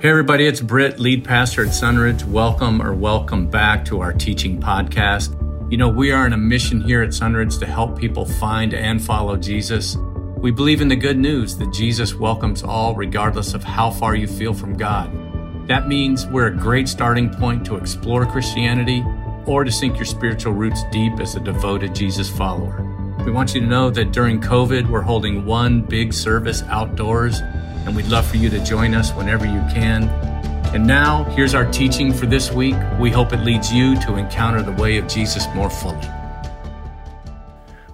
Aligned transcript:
Hey, 0.00 0.08
everybody, 0.08 0.46
it's 0.46 0.62
Britt, 0.62 0.98
lead 0.98 1.26
pastor 1.26 1.62
at 1.62 1.72
Sunridge. 1.72 2.24
Welcome 2.24 2.80
or 2.80 2.94
welcome 2.94 3.50
back 3.50 3.84
to 3.84 4.00
our 4.00 4.14
teaching 4.14 4.58
podcast. 4.58 5.30
You 5.70 5.76
know, 5.76 5.90
we 5.90 6.10
are 6.10 6.24
on 6.24 6.32
a 6.32 6.38
mission 6.38 6.80
here 6.80 7.02
at 7.02 7.10
Sunridge 7.10 7.58
to 7.58 7.66
help 7.66 7.98
people 7.98 8.24
find 8.24 8.72
and 8.72 9.04
follow 9.04 9.36
Jesus. 9.36 9.98
We 10.38 10.52
believe 10.52 10.80
in 10.80 10.88
the 10.88 10.96
good 10.96 11.18
news 11.18 11.58
that 11.58 11.70
Jesus 11.74 12.14
welcomes 12.14 12.62
all, 12.62 12.94
regardless 12.94 13.52
of 13.52 13.62
how 13.62 13.90
far 13.90 14.14
you 14.14 14.26
feel 14.26 14.54
from 14.54 14.74
God. 14.74 15.12
That 15.68 15.86
means 15.86 16.26
we're 16.28 16.46
a 16.46 16.56
great 16.56 16.88
starting 16.88 17.28
point 17.28 17.66
to 17.66 17.76
explore 17.76 18.24
Christianity 18.24 19.04
or 19.44 19.64
to 19.64 19.70
sink 19.70 19.96
your 19.96 20.06
spiritual 20.06 20.54
roots 20.54 20.82
deep 20.90 21.20
as 21.20 21.34
a 21.34 21.40
devoted 21.40 21.94
Jesus 21.94 22.30
follower. 22.30 22.86
We 23.26 23.32
want 23.32 23.54
you 23.54 23.60
to 23.60 23.66
know 23.66 23.90
that 23.90 24.12
during 24.12 24.40
COVID, 24.40 24.88
we're 24.88 25.02
holding 25.02 25.44
one 25.44 25.82
big 25.82 26.14
service 26.14 26.62
outdoors 26.70 27.42
and 27.86 27.96
we'd 27.96 28.06
love 28.06 28.26
for 28.26 28.36
you 28.36 28.50
to 28.50 28.62
join 28.64 28.94
us 28.94 29.12
whenever 29.12 29.44
you 29.44 29.60
can. 29.72 30.08
And 30.74 30.86
now, 30.86 31.24
here's 31.24 31.54
our 31.54 31.70
teaching 31.72 32.12
for 32.12 32.26
this 32.26 32.52
week. 32.52 32.76
We 32.98 33.10
hope 33.10 33.32
it 33.32 33.40
leads 33.40 33.72
you 33.72 33.96
to 34.02 34.16
encounter 34.16 34.62
the 34.62 34.72
way 34.72 34.98
of 34.98 35.08
Jesus 35.08 35.46
more 35.54 35.68
fully. 35.68 36.08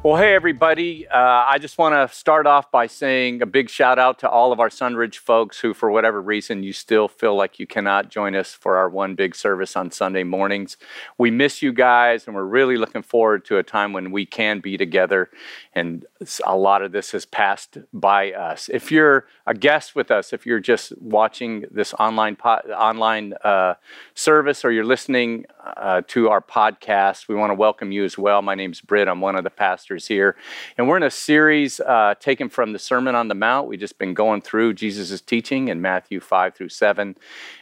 Well, 0.06 0.14
hey, 0.14 0.36
everybody. 0.36 1.08
Uh, 1.08 1.18
I 1.18 1.58
just 1.58 1.78
want 1.78 1.94
to 1.94 2.16
start 2.16 2.46
off 2.46 2.70
by 2.70 2.86
saying 2.86 3.42
a 3.42 3.46
big 3.46 3.68
shout 3.68 3.98
out 3.98 4.20
to 4.20 4.30
all 4.30 4.52
of 4.52 4.60
our 4.60 4.68
Sunridge 4.68 5.16
folks 5.16 5.58
who, 5.58 5.74
for 5.74 5.90
whatever 5.90 6.22
reason, 6.22 6.62
you 6.62 6.72
still 6.72 7.08
feel 7.08 7.34
like 7.34 7.58
you 7.58 7.66
cannot 7.66 8.08
join 8.08 8.36
us 8.36 8.54
for 8.54 8.76
our 8.76 8.88
one 8.88 9.16
big 9.16 9.34
service 9.34 9.74
on 9.74 9.90
Sunday 9.90 10.22
mornings. 10.22 10.76
We 11.18 11.32
miss 11.32 11.60
you 11.60 11.72
guys, 11.72 12.28
and 12.28 12.36
we're 12.36 12.44
really 12.44 12.76
looking 12.76 13.02
forward 13.02 13.44
to 13.46 13.58
a 13.58 13.64
time 13.64 13.92
when 13.92 14.12
we 14.12 14.26
can 14.26 14.60
be 14.60 14.76
together. 14.76 15.28
And 15.74 16.06
a 16.44 16.56
lot 16.56 16.82
of 16.82 16.92
this 16.92 17.12
has 17.12 17.24
passed 17.24 17.78
by 17.92 18.32
us. 18.32 18.68
If 18.72 18.90
you're 18.90 19.26
a 19.46 19.54
guest 19.54 19.94
with 19.94 20.10
us, 20.10 20.32
if 20.32 20.46
you're 20.46 20.60
just 20.60 20.96
watching 21.00 21.66
this 21.70 21.92
online 21.94 22.36
po- 22.36 22.62
online 22.74 23.34
uh, 23.44 23.74
service 24.14 24.64
or 24.64 24.72
you're 24.72 24.84
listening 24.84 25.44
uh, 25.64 26.02
to 26.08 26.28
our 26.28 26.40
podcast, 26.40 27.28
we 27.28 27.34
want 27.34 27.50
to 27.50 27.54
welcome 27.54 27.92
you 27.92 28.04
as 28.04 28.16
well. 28.16 28.42
My 28.42 28.54
name's 28.54 28.80
Britt. 28.80 29.08
I'm 29.08 29.20
one 29.20 29.36
of 29.36 29.44
the 29.44 29.50
pastors 29.50 30.06
here. 30.06 30.36
And 30.78 30.88
we're 30.88 30.96
in 30.96 31.02
a 31.02 31.10
series 31.10 31.80
uh, 31.80 32.14
taken 32.18 32.48
from 32.48 32.72
the 32.72 32.78
Sermon 32.78 33.14
on 33.14 33.28
the 33.28 33.34
Mount. 33.34 33.68
We've 33.68 33.80
just 33.80 33.98
been 33.98 34.14
going 34.14 34.40
through 34.40 34.74
Jesus' 34.74 35.20
teaching 35.20 35.68
in 35.68 35.80
Matthew 35.80 36.20
5 36.20 36.54
through 36.54 36.70
7. 36.70 37.16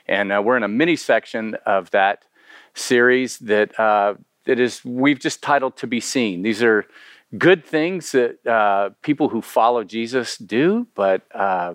And 0.06 0.32
uh, 0.32 0.42
we're 0.44 0.56
in 0.56 0.62
a 0.62 0.69
mini 0.69 0.97
section 0.97 1.56
of 1.66 1.91
that 1.91 2.25
series 2.75 3.38
that, 3.38 3.78
uh, 3.78 4.14
that 4.44 4.60
is, 4.60 4.84
we've 4.84 5.19
just 5.19 5.42
titled 5.42 5.77
To 5.78 5.86
Be 5.86 6.00
Seen. 6.00 6.42
These 6.42 6.62
are 6.62 6.86
good 7.38 7.64
things 7.64 8.12
that 8.12 8.46
uh, 8.46 8.90
people 9.02 9.28
who 9.28 9.42
follow 9.42 9.84
Jesus 9.84 10.36
do, 10.36 10.86
but 10.94 11.22
uh, 11.34 11.74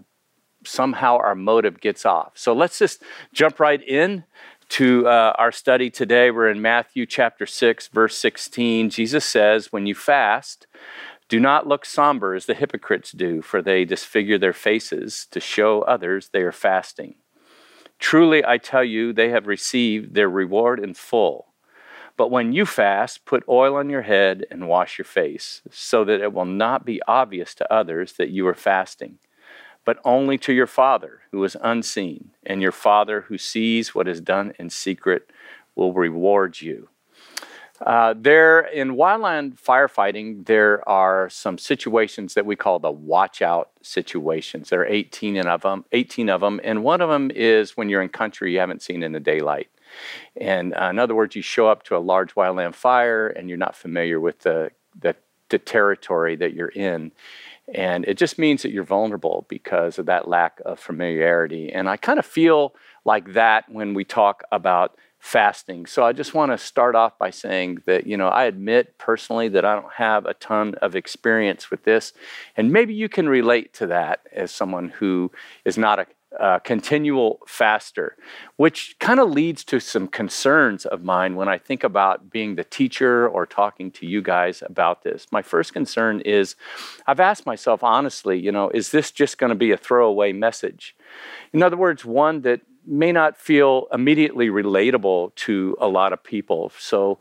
somehow 0.66 1.18
our 1.18 1.36
motive 1.36 1.80
gets 1.80 2.06
off. 2.06 2.32
So 2.36 2.54
let's 2.54 2.80
just 2.80 3.04
jump 3.34 3.60
right 3.60 3.82
in 3.82 4.24
to 4.70 5.08
uh, 5.08 5.34
our 5.38 5.52
study 5.52 5.90
today. 5.90 6.32
We're 6.32 6.50
in 6.50 6.62
Matthew 6.62 7.06
chapter 7.06 7.46
6, 7.46 7.88
verse 7.88 8.18
16. 8.18 8.90
Jesus 8.90 9.26
says, 9.26 9.72
When 9.72 9.86
you 9.86 9.96
fast, 9.96 10.68
do 11.28 11.40
not 11.40 11.68
look 11.68 11.86
somber 11.86 12.36
as 12.36 12.46
the 12.46 12.54
hypocrites 12.54 13.12
do, 13.12 13.42
for 13.42 13.62
they 13.62 13.86
disfigure 13.86 14.38
their 14.38 14.54
faces 14.54 15.28
to 15.32 15.40
show 15.40 15.82
others 15.82 16.30
they 16.32 16.42
are 16.42 16.52
fasting. 16.52 17.16
Truly, 17.98 18.46
I 18.46 18.58
tell 18.58 18.84
you, 18.84 19.12
they 19.12 19.30
have 19.30 19.46
received 19.48 20.16
their 20.16 20.30
reward 20.30 20.80
in 20.80 20.94
full. 20.94 21.49
But 22.20 22.32
when 22.32 22.52
you 22.52 22.66
fast, 22.66 23.24
put 23.24 23.48
oil 23.48 23.78
on 23.78 23.90
your 23.90 24.02
head 24.02 24.46
and 24.52 24.68
wash 24.68 24.98
your 24.98 25.06
face, 25.06 25.62
so 25.72 26.04
that 26.04 26.20
it 26.20 26.34
will 26.34 26.44
not 26.44 26.86
be 26.86 27.02
obvious 27.08 27.56
to 27.56 27.74
others 27.74 28.14
that 28.18 28.30
you 28.30 28.46
are 28.48 28.54
fasting 28.54 29.20
but 29.86 30.00
only 30.06 30.38
to 30.38 30.54
your 30.54 30.68
Father 30.68 31.22
who 31.32 31.44
is 31.44 31.58
unseen, 31.64 32.30
and 32.46 32.62
your 32.62 32.72
Father 32.72 33.22
who 33.22 33.40
sees 33.40 33.96
what 33.96 34.08
is 34.08 34.22
done 34.22 34.54
in 34.60 34.70
secret 34.70 35.32
will 35.74 35.94
reward 35.94 36.62
you. 36.62 36.90
Uh, 37.84 38.14
there 38.16 38.60
in 38.60 38.92
wildland 38.96 39.60
firefighting, 39.60 40.46
there 40.46 40.88
are 40.88 41.28
some 41.30 41.58
situations 41.58 42.36
that 42.36 42.46
we 42.46 42.56
call 42.56 42.78
the 42.78 42.92
watch 42.92 43.42
out 43.42 43.72
situations. 43.82 44.70
There 44.70 44.82
are 44.82 44.86
18 44.86 45.38
of 45.48 45.62
them, 45.62 45.86
18 45.92 46.30
of 46.30 46.42
them, 46.42 46.60
and 46.64 46.84
one 46.84 47.02
of 47.02 47.10
them 47.10 47.32
is 47.34 47.78
when 47.78 47.90
you're 47.90 48.04
in 48.04 48.10
country 48.10 48.54
you 48.54 48.60
haven't 48.60 48.84
seen 48.84 49.02
in 49.02 49.14
the 49.14 49.20
daylight. 49.20 49.70
And 50.36 50.74
uh, 50.74 50.88
in 50.92 51.00
other 51.00 51.16
words, 51.16 51.36
you 51.36 51.42
show 51.42 51.68
up 51.68 51.84
to 51.84 51.98
a 51.98 52.00
large 52.00 52.36
wildland 52.36 52.76
fire 52.76 53.28
and 53.28 53.50
you're 53.50 53.58
not 53.58 53.76
familiar 53.76 54.20
with 54.20 54.40
the, 54.40 54.72
the, 55.00 55.16
the 55.50 55.60
territory 55.60 56.36
that 56.36 56.54
you're 56.54 56.70
in. 56.70 57.12
And 57.74 58.06
it 58.06 58.18
just 58.18 58.40
means 58.40 58.64
that 58.64 58.72
you're 58.72 58.84
vulnerable 58.84 59.46
because 59.48 60.00
of 60.00 60.08
that 60.08 60.28
lack 60.28 60.60
of 60.66 60.80
familiarity. 60.80 61.72
And 61.72 61.88
I 61.88 61.98
kind 61.98 62.20
of 62.20 62.26
feel 62.26 62.74
like 63.06 63.34
that 63.34 63.70
when 63.70 63.94
we 63.94 64.04
talk 64.04 64.44
about 64.52 64.98
fasting. 65.20 65.86
So 65.86 66.04
I 66.04 66.14
just 66.14 66.34
want 66.34 66.52
to 66.52 66.58
start 66.58 66.96
off 66.96 67.18
by 67.18 67.30
saying 67.30 67.84
that, 67.86 68.08
you 68.08 68.16
know, 68.16 68.30
I 68.30 68.46
admit 68.46 68.98
personally 68.98 69.50
that 69.50 69.66
I 69.66 69.76
don't 69.76 69.94
have 69.94 70.26
a 70.26 70.34
ton 70.34 70.76
of 70.76 70.96
experience 70.96 71.70
with 71.70 71.84
this. 71.84 72.14
And 72.56 72.72
maybe 72.72 72.94
you 72.94 73.10
can 73.10 73.28
relate 73.28 73.74
to 73.76 73.88
that 73.88 74.22
as 74.32 74.52
someone 74.52 74.90
who 74.90 75.32
is 75.66 75.78
not 75.78 76.00
a 76.00 76.08
uh, 76.38 76.60
continual 76.60 77.40
faster, 77.48 78.16
which 78.58 78.96
kind 79.00 79.20
of 79.20 79.32
leads 79.32 79.64
to 79.64 79.80
some 79.80 80.08
concerns 80.08 80.86
of 80.86 81.04
mine 81.04 81.36
when 81.36 81.50
I 81.50 81.58
think 81.58 81.84
about 81.84 82.30
being 82.30 82.56
the 82.56 82.64
teacher 82.64 83.28
or 83.28 83.46
talking 83.46 83.90
to 83.92 84.06
you 84.06 84.22
guys 84.22 84.62
about 84.66 85.04
this. 85.04 85.26
My 85.32 85.42
first 85.42 85.74
concern 85.74 86.22
is 86.22 86.56
I've 87.08 87.20
asked 87.20 87.46
myself 87.46 87.84
honestly, 87.84 88.40
you 88.40 88.52
know, 88.52 88.70
is 88.70 88.92
this 88.92 89.12
just 89.12 89.38
going 89.38 89.50
to 89.50 89.56
be 89.56 89.72
a 89.72 89.78
throwaway 89.78 90.32
message? 90.32 90.96
In 91.52 91.64
other 91.64 91.78
words, 91.78 92.06
one 92.06 92.42
that 92.42 92.62
may 92.86 93.12
not 93.12 93.38
feel 93.38 93.88
immediately 93.92 94.50
relatable 94.50 95.34
to 95.36 95.78
a 95.80 95.88
lot 95.88 96.14
of 96.14 96.24
people. 96.24 96.72
So, 96.78 97.20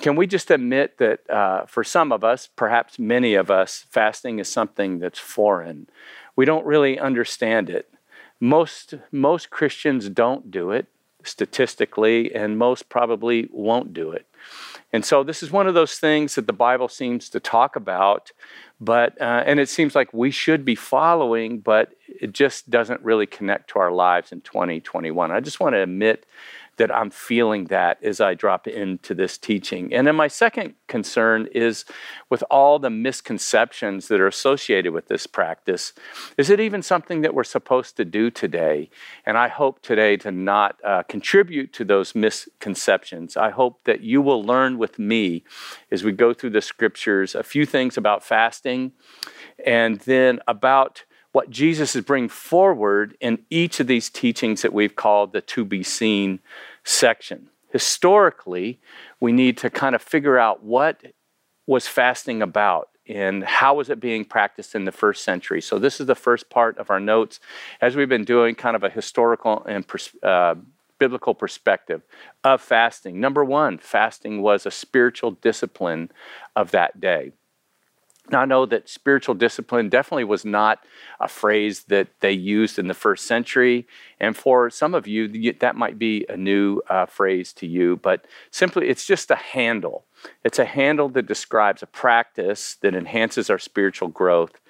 can 0.00 0.14
we 0.14 0.28
just 0.28 0.52
admit 0.52 0.98
that 0.98 1.28
uh, 1.28 1.66
for 1.66 1.82
some 1.82 2.12
of 2.12 2.22
us, 2.22 2.48
perhaps 2.54 3.00
many 3.00 3.34
of 3.34 3.50
us, 3.50 3.84
fasting 3.90 4.38
is 4.38 4.48
something 4.48 5.00
that's 5.00 5.18
foreign? 5.18 5.88
We 6.36 6.44
don't 6.44 6.64
really 6.64 7.00
understand 7.00 7.68
it. 7.68 7.92
Most, 8.40 8.94
most 9.10 9.50
Christians 9.50 10.08
don't 10.08 10.50
do 10.50 10.70
it 10.70 10.86
statistically, 11.24 12.34
and 12.34 12.58
most 12.58 12.88
probably 12.88 13.48
won't 13.52 13.92
do 13.92 14.12
it. 14.12 14.26
And 14.92 15.04
so 15.04 15.22
this 15.22 15.42
is 15.42 15.50
one 15.50 15.66
of 15.66 15.74
those 15.74 15.98
things 15.98 16.34
that 16.36 16.46
the 16.46 16.52
Bible 16.52 16.88
seems 16.88 17.28
to 17.30 17.40
talk 17.40 17.76
about, 17.76 18.32
but 18.80 19.20
uh, 19.20 19.42
and 19.44 19.60
it 19.60 19.68
seems 19.68 19.94
like 19.94 20.14
we 20.14 20.30
should 20.30 20.64
be 20.64 20.74
following, 20.74 21.58
but 21.58 21.92
it 22.06 22.32
just 22.32 22.70
doesn't 22.70 23.02
really 23.02 23.26
connect 23.26 23.70
to 23.70 23.80
our 23.80 23.92
lives 23.92 24.32
in 24.32 24.40
2021. 24.40 25.30
I 25.30 25.40
just 25.40 25.60
want 25.60 25.74
to 25.74 25.82
admit 25.82 26.24
that 26.78 26.94
I'm 26.94 27.10
feeling 27.10 27.66
that 27.66 28.02
as 28.02 28.20
I 28.20 28.34
drop 28.34 28.66
into 28.66 29.14
this 29.14 29.36
teaching. 29.36 29.92
And 29.92 30.06
then 30.06 30.16
my 30.16 30.28
second 30.28 30.74
concern 30.86 31.48
is 31.52 31.84
with 32.30 32.42
all 32.50 32.78
the 32.78 32.90
misconceptions 32.90 34.08
that 34.08 34.20
are 34.20 34.26
associated 34.26 34.92
with 34.92 35.08
this 35.08 35.26
practice. 35.26 35.92
Is 36.36 36.50
it 36.50 36.60
even 36.60 36.82
something 36.82 37.20
that 37.20 37.34
we're 37.34 37.44
supposed 37.44 37.96
to 37.96 38.04
do 38.04 38.30
today? 38.30 38.90
And 39.26 39.36
I 39.36 39.48
hope 39.48 39.82
today 39.82 40.16
to 40.18 40.30
not 40.30 40.76
uh, 40.84 41.02
contribute 41.02 41.72
to 41.74 41.84
those 41.84 42.14
misconceptions. 42.14 43.36
I 43.36 43.50
hope 43.50 43.84
that 43.84 44.00
you 44.00 44.22
will 44.22 44.42
learn 44.42 44.78
with 44.78 44.98
me 44.98 45.44
as 45.90 46.04
we 46.04 46.12
go 46.12 46.32
through 46.32 46.50
the 46.50 46.62
scriptures 46.62 47.34
a 47.34 47.42
few 47.42 47.66
things 47.66 47.96
about 47.96 48.24
fasting 48.24 48.92
and 49.64 50.00
then 50.00 50.40
about 50.46 51.04
what 51.32 51.50
Jesus 51.50 51.94
is 51.94 52.04
bringing 52.04 52.28
forward 52.28 53.16
in 53.20 53.38
each 53.50 53.80
of 53.80 53.86
these 53.86 54.08
teachings 54.08 54.62
that 54.62 54.72
we've 54.72 54.96
called 54.96 55.32
the 55.32 55.40
to 55.42 55.64
be 55.64 55.82
seen 55.82 56.40
section. 56.84 57.50
Historically, 57.70 58.80
we 59.20 59.32
need 59.32 59.58
to 59.58 59.68
kind 59.68 59.94
of 59.94 60.02
figure 60.02 60.38
out 60.38 60.62
what 60.62 61.02
was 61.66 61.86
fasting 61.86 62.40
about 62.40 62.88
and 63.06 63.44
how 63.44 63.74
was 63.74 63.90
it 63.90 64.00
being 64.00 64.24
practiced 64.24 64.74
in 64.74 64.84
the 64.84 64.92
first 64.92 65.24
century. 65.24 65.60
So 65.60 65.78
this 65.78 66.00
is 66.00 66.06
the 66.06 66.14
first 66.14 66.50
part 66.50 66.78
of 66.78 66.90
our 66.90 67.00
notes 67.00 67.40
as 67.80 67.96
we've 67.96 68.08
been 68.08 68.24
doing 68.24 68.54
kind 68.54 68.76
of 68.76 68.84
a 68.84 68.90
historical 68.90 69.64
and 69.64 69.84
uh, 70.22 70.54
biblical 70.98 71.34
perspective 71.34 72.02
of 72.44 72.60
fasting. 72.60 73.20
Number 73.20 73.44
one, 73.44 73.78
fasting 73.78 74.42
was 74.42 74.66
a 74.66 74.70
spiritual 74.70 75.32
discipline 75.32 76.10
of 76.56 76.70
that 76.72 77.00
day. 77.00 77.32
Now, 78.30 78.42
I 78.42 78.44
know 78.44 78.66
that 78.66 78.88
spiritual 78.88 79.34
discipline 79.34 79.88
definitely 79.88 80.24
was 80.24 80.44
not 80.44 80.84
a 81.20 81.28
phrase 81.28 81.84
that 81.84 82.08
they 82.20 82.32
used 82.32 82.78
in 82.78 82.88
the 82.88 82.94
first 82.94 83.26
century. 83.26 83.86
And 84.20 84.36
for 84.36 84.68
some 84.70 84.94
of 84.94 85.06
you, 85.06 85.52
that 85.54 85.76
might 85.76 85.98
be 85.98 86.26
a 86.28 86.36
new 86.36 86.82
uh, 86.90 87.06
phrase 87.06 87.52
to 87.54 87.66
you, 87.66 87.96
but 87.96 88.26
simply 88.50 88.88
it's 88.88 89.06
just 89.06 89.30
a 89.30 89.36
handle. 89.36 90.04
It's 90.44 90.58
a 90.58 90.64
handle 90.64 91.08
that 91.10 91.26
describes 91.26 91.82
a 91.82 91.86
practice 91.86 92.76
that 92.82 92.94
enhances 92.94 93.50
our 93.50 93.58
spiritual 93.58 94.08
growth 94.08 94.60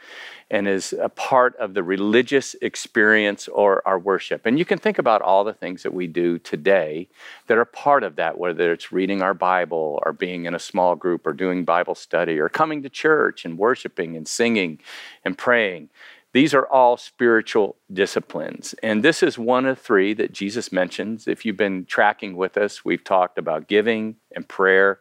and 0.51 0.67
is 0.67 0.95
a 0.99 1.09
part 1.09 1.55
of 1.57 1.75
the 1.75 1.83
religious 1.83 2.57
experience 2.63 3.49
or 3.49 3.87
our 3.87 3.99
worship. 3.99 4.47
And 4.47 4.59
you 4.59 4.65
can 4.65 4.79
think 4.79 4.99
about 4.99 5.21
all 5.21 5.45
the 5.45 5.53
things 5.53 5.83
that 5.83 5.93
we 5.93 6.07
do 6.07 6.39
today 6.39 7.09
that 7.49 7.59
are 7.59 7.67
part 7.67 8.03
of 8.03 8.17
that, 8.17 8.39
whether 8.39 8.73
it's 8.73 8.91
reading 8.91 9.21
our 9.21 9.35
Bible 9.35 10.01
or 10.05 10.13
being 10.13 10.47
in 10.47 10.55
a 10.55 10.59
small 10.59 10.97
group 10.97 11.27
or 11.27 11.33
doing 11.35 11.65
Bible 11.65 11.95
study 11.95 12.39
or 12.39 12.49
coming 12.49 12.83
to 12.83 12.89
church 12.89 13.45
and 13.45 13.59
worshiping 13.59 14.17
and 14.17 14.27
singing 14.27 14.79
and 15.25 15.37
praying. 15.37 15.91
These 16.33 16.53
are 16.55 16.67
all 16.67 16.97
spiritual 16.97 17.77
disciplines. 17.93 18.75
And 18.83 19.03
this 19.03 19.23
is 19.23 19.39
one 19.39 19.65
of 19.67 19.79
three 19.79 20.13
that 20.15 20.33
Jesus 20.33 20.71
mentions. 20.71 21.27
If 21.27 21.45
you've 21.45 21.57
been 21.57 21.87
tracking 21.87 22.37
with 22.37 22.57
us, 22.57 22.85
we've 22.85 23.03
talked 23.03 23.39
about 23.39 23.67
giving 23.67 24.17
and 24.37 24.47
prayer 24.47 25.01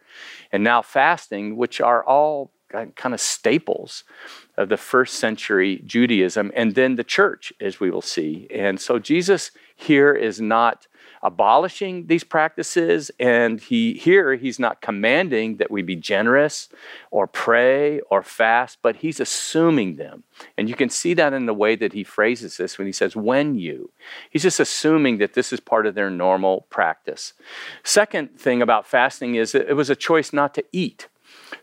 and 0.52 0.64
now 0.64 0.82
fasting, 0.82 1.58
which 1.58 1.82
are 1.82 2.04
all 2.04 2.52
kind 2.70 3.14
of 3.14 3.22
staples 3.22 4.04
of 4.58 4.70
the 4.70 4.78
first 4.78 5.16
century 5.16 5.82
Judaism 5.86 6.52
and 6.56 6.76
then 6.76 6.96
the 6.96 7.04
church, 7.04 7.54
as 7.62 7.80
we 7.80 7.90
will 7.90 8.02
see. 8.02 8.48
And 8.54 8.80
so 8.80 9.00
Jesus 9.00 9.52
here 9.76 10.14
is 10.14 10.42
not 10.42 10.88
abolishing 11.24 12.08
these 12.08 12.24
practices 12.24 13.12
and 13.20 13.60
he 13.60 13.94
here 13.94 14.36
he's 14.36 14.60
not 14.60 14.82
commanding 14.82 15.58
that 15.58 15.72
we 15.72 15.82
be 15.82 15.96
generous 15.96 16.70
or 17.12 17.28
pray 17.28 18.00
or 18.10 18.22
fast 18.22 18.78
but 18.82 18.98
he's 18.98 19.20
assuming 19.20 19.96
them 19.96 20.24
and 20.58 20.70
you 20.70 20.76
can 20.76 20.90
see 20.90 21.14
that 21.14 21.34
in 21.34 21.46
the 21.46 21.54
way 21.54 21.76
that 21.76 21.94
he 21.94 22.04
phrases 22.04 22.58
this 22.58 22.78
when 22.78 22.88
he 22.88 22.94
says 22.94 23.16
when 23.16 23.56
you 23.56 23.92
he's 24.30 24.44
just 24.44 24.60
assuming 24.60 25.18
that 25.18 25.34
this 25.34 25.52
is 25.52 25.60
part 25.60 25.86
of 25.86 25.96
their 25.96 26.10
normal 26.10 26.62
practice 26.70 27.34
second 27.84 28.40
thing 28.40 28.62
about 28.62 28.88
fasting 28.88 29.36
is 29.36 29.56
it 29.56 29.76
was 29.76 29.90
a 29.90 29.96
choice 29.96 30.32
not 30.32 30.54
to 30.54 30.64
eat 30.72 31.08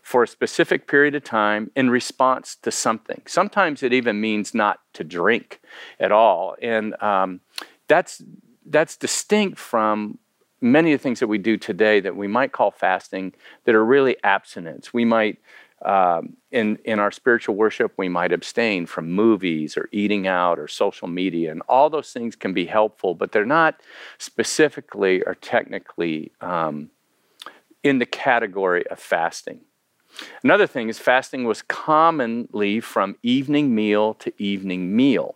for 0.01 0.23
a 0.23 0.27
specific 0.27 0.87
period 0.87 1.15
of 1.15 1.23
time 1.23 1.71
in 1.75 1.89
response 1.89 2.55
to 2.55 2.71
something. 2.71 3.21
Sometimes 3.25 3.83
it 3.83 3.93
even 3.93 4.21
means 4.21 4.53
not 4.53 4.79
to 4.93 5.03
drink 5.03 5.61
at 5.99 6.11
all. 6.11 6.55
And 6.61 7.01
um, 7.01 7.41
that's, 7.87 8.21
that's 8.65 8.97
distinct 8.97 9.59
from 9.59 10.17
many 10.61 10.93
of 10.93 10.99
the 10.99 11.03
things 11.03 11.19
that 11.19 11.27
we 11.27 11.37
do 11.37 11.57
today 11.57 11.99
that 11.99 12.15
we 12.15 12.27
might 12.27 12.51
call 12.51 12.71
fasting 12.71 13.33
that 13.65 13.75
are 13.75 13.85
really 13.85 14.15
abstinence. 14.23 14.93
We 14.93 15.05
might, 15.05 15.37
um, 15.83 16.37
in, 16.51 16.77
in 16.85 16.99
our 16.99 17.11
spiritual 17.11 17.55
worship, 17.55 17.93
we 17.97 18.09
might 18.09 18.31
abstain 18.31 18.85
from 18.85 19.11
movies 19.11 19.77
or 19.77 19.89
eating 19.91 20.27
out 20.27 20.57
or 20.57 20.67
social 20.67 21.07
media, 21.07 21.51
and 21.51 21.61
all 21.67 21.89
those 21.89 22.11
things 22.11 22.35
can 22.35 22.53
be 22.53 22.65
helpful, 22.65 23.13
but 23.13 23.31
they're 23.31 23.45
not 23.45 23.81
specifically 24.17 25.21
or 25.23 25.35
technically 25.35 26.31
um, 26.41 26.89
in 27.83 27.99
the 27.99 28.05
category 28.05 28.87
of 28.87 28.99
fasting. 28.99 29.61
Another 30.43 30.65
thing 30.65 30.89
is 30.89 30.97
fasting 30.97 31.43
was 31.43 31.61
commonly 31.61 32.79
from 32.79 33.17
evening 33.21 33.75
meal 33.75 34.13
to 34.15 34.33
evening 34.41 34.95
meal. 34.95 35.35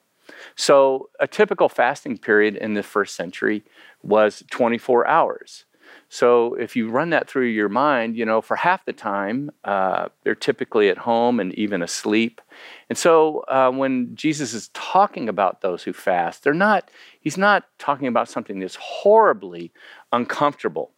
So 0.56 1.10
a 1.20 1.28
typical 1.28 1.70
fasting 1.70 2.18
period 2.18 2.56
in 2.56 2.74
the 2.74 2.84
first 2.84 3.16
century 3.16 3.64
was 4.04 4.44
24 4.52 5.08
hours. 5.08 5.66
So 6.10 6.56
if 6.56 6.76
you 6.76 6.90
run 6.90 7.12
that 7.12 7.30
through 7.30 7.48
your 7.48 7.70
mind, 7.70 8.16
you 8.16 8.26
know, 8.26 8.42
for 8.42 8.56
half 8.56 8.86
the 8.86 8.94
time, 8.94 9.52
uh, 9.64 10.10
they're 10.24 10.36
typically 10.36 10.90
at 10.90 10.98
home 10.98 11.40
and 11.40 11.54
even 11.54 11.82
asleep. 11.82 12.42
And 12.90 12.98
so 12.98 13.44
uh, 13.48 13.72
when 13.72 14.16
Jesus 14.16 14.54
is 14.54 14.70
talking 14.70 15.30
about 15.30 15.62
those 15.62 15.84
who 15.84 15.94
fast, 15.94 16.44
they're 16.44 16.54
not, 16.54 16.90
he's 17.22 17.38
not 17.38 17.66
talking 17.78 18.08
about 18.08 18.30
something 18.30 18.60
that's 18.60 18.76
horribly 18.76 19.72
uncomfortable. 20.12 20.92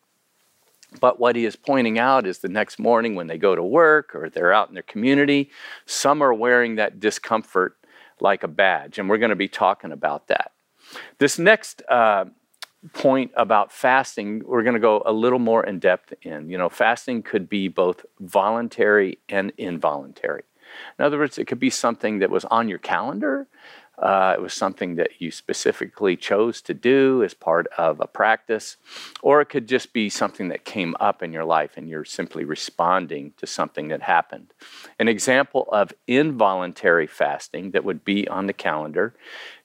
But 0.99 1.19
what 1.19 1.35
he 1.35 1.45
is 1.45 1.55
pointing 1.55 1.99
out 1.99 2.27
is 2.27 2.39
the 2.39 2.49
next 2.49 2.77
morning 2.77 3.15
when 3.15 3.27
they 3.27 3.37
go 3.37 3.55
to 3.55 3.63
work 3.63 4.13
or 4.13 4.29
they're 4.29 4.53
out 4.53 4.67
in 4.67 4.73
their 4.73 4.83
community, 4.83 5.49
some 5.85 6.21
are 6.21 6.33
wearing 6.33 6.75
that 6.75 6.99
discomfort 6.99 7.77
like 8.21 8.43
a 8.43 8.47
badge. 8.47 8.99
And 8.99 9.09
we're 9.09 9.17
going 9.17 9.29
to 9.29 9.35
be 9.35 9.47
talking 9.47 9.91
about 9.91 10.27
that. 10.27 10.51
This 11.17 11.39
next 11.39 11.81
uh, 11.89 12.25
point 12.93 13.31
about 13.35 13.71
fasting, 13.71 14.43
we're 14.45 14.63
going 14.63 14.73
to 14.73 14.79
go 14.79 15.01
a 15.05 15.13
little 15.13 15.39
more 15.39 15.63
in 15.65 15.79
depth 15.79 16.13
in. 16.21 16.49
You 16.49 16.57
know, 16.57 16.69
fasting 16.69 17.23
could 17.23 17.49
be 17.49 17.67
both 17.67 18.05
voluntary 18.19 19.19
and 19.29 19.51
involuntary. 19.57 20.43
In 20.97 21.05
other 21.05 21.17
words, 21.17 21.37
it 21.37 21.45
could 21.45 21.59
be 21.59 21.69
something 21.69 22.19
that 22.19 22.29
was 22.29 22.45
on 22.45 22.69
your 22.69 22.79
calendar 22.79 23.47
uh, 24.01 24.33
it 24.35 24.41
was 24.41 24.53
something 24.53 24.95
that 24.95 25.21
you 25.21 25.29
specifically 25.31 26.17
chose 26.17 26.61
to 26.61 26.73
do 26.73 27.23
as 27.23 27.33
part 27.33 27.67
of 27.77 27.99
a 27.99 28.07
practice, 28.07 28.77
or 29.21 29.41
it 29.41 29.45
could 29.45 29.67
just 29.67 29.93
be 29.93 30.09
something 30.09 30.47
that 30.49 30.65
came 30.65 30.95
up 30.99 31.21
in 31.21 31.31
your 31.31 31.45
life 31.45 31.77
and 31.77 31.87
you're 31.87 32.05
simply 32.05 32.43
responding 32.43 33.33
to 33.37 33.45
something 33.45 33.89
that 33.89 34.01
happened. 34.01 34.53
An 34.99 35.07
example 35.07 35.67
of 35.71 35.93
involuntary 36.07 37.07
fasting 37.07 37.71
that 37.71 37.83
would 37.83 38.03
be 38.03 38.27
on 38.27 38.47
the 38.47 38.53
calendar 38.53 39.13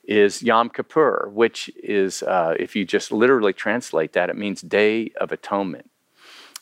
is 0.04 0.42
Yom 0.42 0.68
Kippur, 0.70 1.30
which 1.32 1.70
is, 1.82 2.22
uh, 2.22 2.54
if 2.58 2.76
you 2.76 2.84
just 2.84 3.10
literally 3.10 3.52
translate 3.52 4.12
that, 4.12 4.30
it 4.30 4.36
means 4.36 4.60
Day 4.60 5.10
of 5.20 5.32
Atonement. 5.32 5.90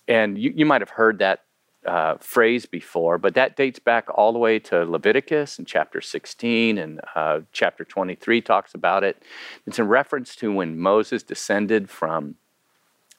And 0.07 0.39
you, 0.39 0.53
you 0.55 0.67
might 0.67 0.83
have 0.83 0.91
heard 0.91 1.19
that 1.19 1.44
uh, 1.87 2.17
phrase 2.19 2.67
before, 2.67 3.19
but 3.19 3.35
that 3.35 3.57
dates 3.57 3.79
back 3.79 4.07
all 4.15 4.33
the 4.33 4.39
way 4.39 4.59
to 4.59 4.85
Leviticus 4.85 5.59
in 5.59 5.65
chapter 5.65 6.01
16, 6.01 6.79
and 6.79 7.01
uh, 7.15 7.41
chapter 7.53 7.85
23 7.85 8.41
talks 8.41 8.75
about 8.75 9.05
it. 9.05 9.23
It's 9.67 9.79
in 9.79 9.89
reference 9.89 10.35
to 10.37 10.53
when 10.53 10.79
Moses 10.79 11.23
descended 11.23 11.91
from 11.91 12.37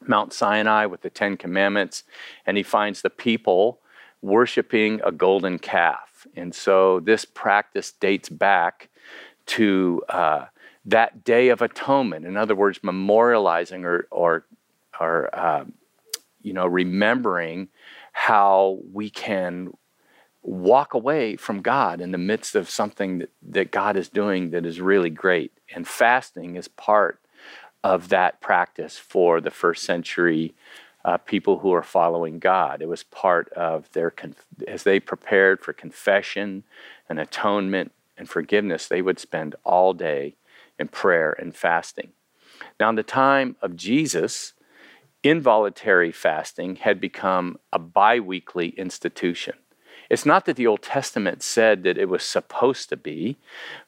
Mount 0.06 0.32
Sinai 0.32 0.86
with 0.86 1.02
the 1.02 1.10
Ten 1.10 1.36
Commandments, 1.36 2.04
and 2.44 2.56
he 2.56 2.62
finds 2.62 3.02
the 3.02 3.10
people 3.10 3.80
worshiping 4.22 5.00
a 5.04 5.12
golden 5.12 5.58
calf. 5.58 6.26
And 6.34 6.54
so 6.54 7.00
this 7.00 7.24
practice 7.24 7.92
dates 7.92 8.28
back 8.28 8.88
to 9.46 10.02
uh, 10.08 10.46
that 10.84 11.24
Day 11.24 11.48
of 11.48 11.62
Atonement. 11.62 12.26
In 12.26 12.36
other 12.36 12.54
words, 12.54 12.80
memorializing 12.80 13.84
or, 13.84 14.08
or, 14.10 14.46
or 15.00 15.34
uh, 15.34 15.64
you 16.42 16.52
know, 16.52 16.66
remembering 16.66 17.68
how 18.18 18.78
we 18.94 19.10
can 19.10 19.70
walk 20.42 20.94
away 20.94 21.36
from 21.36 21.60
God 21.60 22.00
in 22.00 22.12
the 22.12 22.18
midst 22.18 22.54
of 22.54 22.70
something 22.70 23.18
that, 23.18 23.30
that 23.42 23.70
God 23.70 23.94
is 23.94 24.08
doing 24.08 24.52
that 24.52 24.64
is 24.64 24.80
really 24.80 25.10
great. 25.10 25.52
And 25.74 25.86
fasting 25.86 26.56
is 26.56 26.66
part 26.66 27.20
of 27.84 28.08
that 28.08 28.40
practice 28.40 28.96
for 28.96 29.42
the 29.42 29.50
first 29.50 29.84
century 29.84 30.54
uh, 31.04 31.18
people 31.18 31.58
who 31.58 31.74
are 31.74 31.82
following 31.82 32.38
God. 32.38 32.80
It 32.80 32.88
was 32.88 33.02
part 33.02 33.52
of 33.52 33.92
their, 33.92 34.10
conf- 34.10 34.46
as 34.66 34.84
they 34.84 34.98
prepared 34.98 35.60
for 35.60 35.74
confession 35.74 36.64
and 37.10 37.20
atonement 37.20 37.92
and 38.16 38.26
forgiveness, 38.30 38.88
they 38.88 39.02
would 39.02 39.18
spend 39.18 39.56
all 39.62 39.92
day 39.92 40.36
in 40.78 40.88
prayer 40.88 41.36
and 41.38 41.54
fasting. 41.54 42.12
Now, 42.80 42.88
in 42.88 42.94
the 42.94 43.02
time 43.02 43.56
of 43.60 43.76
Jesus, 43.76 44.54
involuntary 45.28 46.12
fasting 46.12 46.76
had 46.76 47.00
become 47.00 47.58
a 47.72 47.78
bi 47.78 48.20
weekly 48.20 48.70
institution. 48.70 49.54
It's 50.08 50.26
not 50.26 50.44
that 50.44 50.56
the 50.56 50.66
Old 50.66 50.82
Testament 50.82 51.42
said 51.42 51.82
that 51.82 51.98
it 51.98 52.08
was 52.08 52.22
supposed 52.22 52.88
to 52.90 52.96
be, 52.96 53.38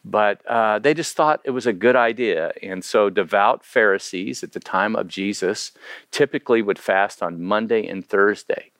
but 0.05 0.45
uh, 0.47 0.79
they 0.81 0.95
just 0.95 1.15
thought 1.17 1.41
it 1.45 1.53
was 1.53 1.67
a 1.67 1.73
good 1.73 1.95
idea. 1.95 2.53
And 2.63 2.85
so 2.85 3.09
devout 3.09 3.65
Pharisees 3.65 4.43
at 4.43 4.53
the 4.53 4.61
time 4.61 4.97
of 4.97 5.07
Jesus 5.09 5.73
typically 6.11 6.61
would 6.61 6.79
fast 6.79 7.23
on 7.23 7.43
Monday 7.43 7.87
and 7.87 8.05
Thursday. 8.05 8.73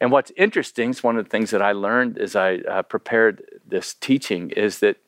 And 0.00 0.12
what's 0.12 0.32
interesting 0.36 0.90
is 0.90 1.02
one 1.02 1.16
of 1.16 1.24
the 1.24 1.30
things 1.30 1.50
that 1.50 1.62
I 1.62 1.72
learned 1.72 2.18
as 2.18 2.36
I 2.36 2.56
uh, 2.56 2.82
prepared 2.82 3.42
this 3.66 3.94
teaching 3.94 4.50
is 4.50 4.80
that 4.80 4.98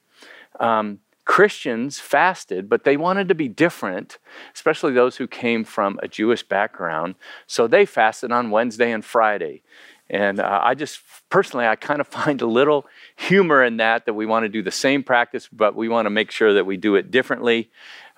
um, 0.58 1.00
Christians 1.28 2.00
fasted, 2.00 2.70
but 2.70 2.84
they 2.84 2.96
wanted 2.96 3.28
to 3.28 3.34
be 3.34 3.48
different, 3.48 4.16
especially 4.54 4.94
those 4.94 5.18
who 5.18 5.28
came 5.28 5.62
from 5.62 6.00
a 6.02 6.08
Jewish 6.08 6.42
background. 6.42 7.16
So 7.46 7.68
they 7.68 7.84
fasted 7.84 8.32
on 8.32 8.50
Wednesday 8.50 8.90
and 8.90 9.04
Friday. 9.04 9.62
And 10.08 10.40
uh, 10.40 10.60
I 10.64 10.74
just 10.74 11.00
personally, 11.28 11.66
I 11.66 11.76
kind 11.76 12.00
of 12.00 12.08
find 12.20 12.40
a 12.40 12.46
little 12.46 12.86
humor 13.14 13.62
in 13.62 13.76
that, 13.76 14.06
that 14.06 14.14
we 14.14 14.24
want 14.24 14.44
to 14.44 14.48
do 14.48 14.62
the 14.62 14.70
same 14.70 15.02
practice, 15.02 15.48
but 15.52 15.76
we 15.76 15.90
want 15.90 16.06
to 16.06 16.10
make 16.10 16.30
sure 16.30 16.54
that 16.54 16.64
we 16.64 16.78
do 16.78 16.94
it 16.94 17.10
differently, 17.10 17.70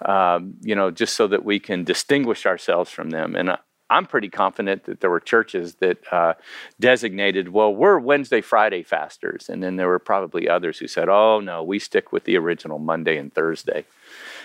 um, 0.07 0.55
you 0.61 0.77
know, 0.77 0.93
just 0.93 1.17
so 1.17 1.27
that 1.27 1.45
we 1.45 1.59
can 1.59 1.83
distinguish 1.83 2.47
ourselves 2.47 2.93
from 2.93 3.11
them. 3.11 3.35
And 3.35 3.51
uh, 3.51 3.57
I'm 3.91 4.07
pretty 4.07 4.29
confident 4.29 4.85
that 4.85 5.01
there 5.01 5.11
were 5.11 5.21
churches 5.21 5.75
that 5.77 5.99
uh, 6.13 6.35
designated, 6.79 7.49
well, 7.49 7.75
we're 7.75 7.99
Wednesday, 7.99 8.41
Friday 8.41 8.85
fasters. 8.85 9.49
And 9.49 9.63
then 9.63 9.77
there 9.77 9.89
were 9.89 9.99
probably 9.99 10.49
others 10.49 10.79
who 10.79 10.87
said, 10.87 11.09
oh, 11.09 11.41
no, 11.41 11.63
we 11.65 11.81
stick 11.81 12.13
with 12.13 12.25
the 12.25 12.37
original 12.37 12.79
Monday 12.79 13.19
and 13.19 13.35
Thursday. 13.35 13.85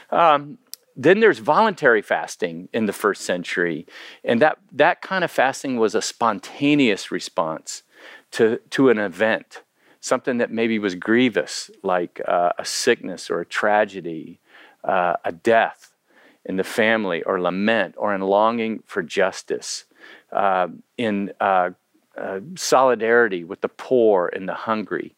Um, 0.09 0.57
then 0.95 1.19
there's 1.19 1.39
voluntary 1.39 2.01
fasting 2.01 2.69
in 2.73 2.87
the 2.87 2.93
first 2.93 3.21
century. 3.21 3.85
And 4.23 4.41
that, 4.41 4.57
that 4.71 5.01
kind 5.01 5.23
of 5.23 5.29
fasting 5.29 5.77
was 5.77 5.93
a 5.93 6.01
spontaneous 6.01 7.11
response 7.11 7.83
to, 8.31 8.59
to 8.71 8.89
an 8.89 8.97
event, 8.97 9.61
something 9.99 10.39
that 10.39 10.51
maybe 10.51 10.79
was 10.79 10.95
grievous, 10.95 11.69
like 11.83 12.19
uh, 12.27 12.53
a 12.57 12.65
sickness 12.65 13.29
or 13.29 13.41
a 13.41 13.45
tragedy, 13.45 14.39
uh, 14.83 15.17
a 15.23 15.31
death 15.31 15.91
in 16.45 16.57
the 16.57 16.63
family 16.63 17.23
or 17.23 17.41
lament 17.41 17.95
or 17.97 18.13
in 18.13 18.21
longing 18.21 18.83
for 18.85 19.01
justice, 19.01 19.85
uh, 20.31 20.67
in 20.97 21.31
uh, 21.39 21.71
uh, 22.17 22.39
solidarity 22.55 23.43
with 23.43 23.61
the 23.61 23.69
poor 23.69 24.29
and 24.33 24.47
the 24.47 24.53
hungry. 24.53 25.15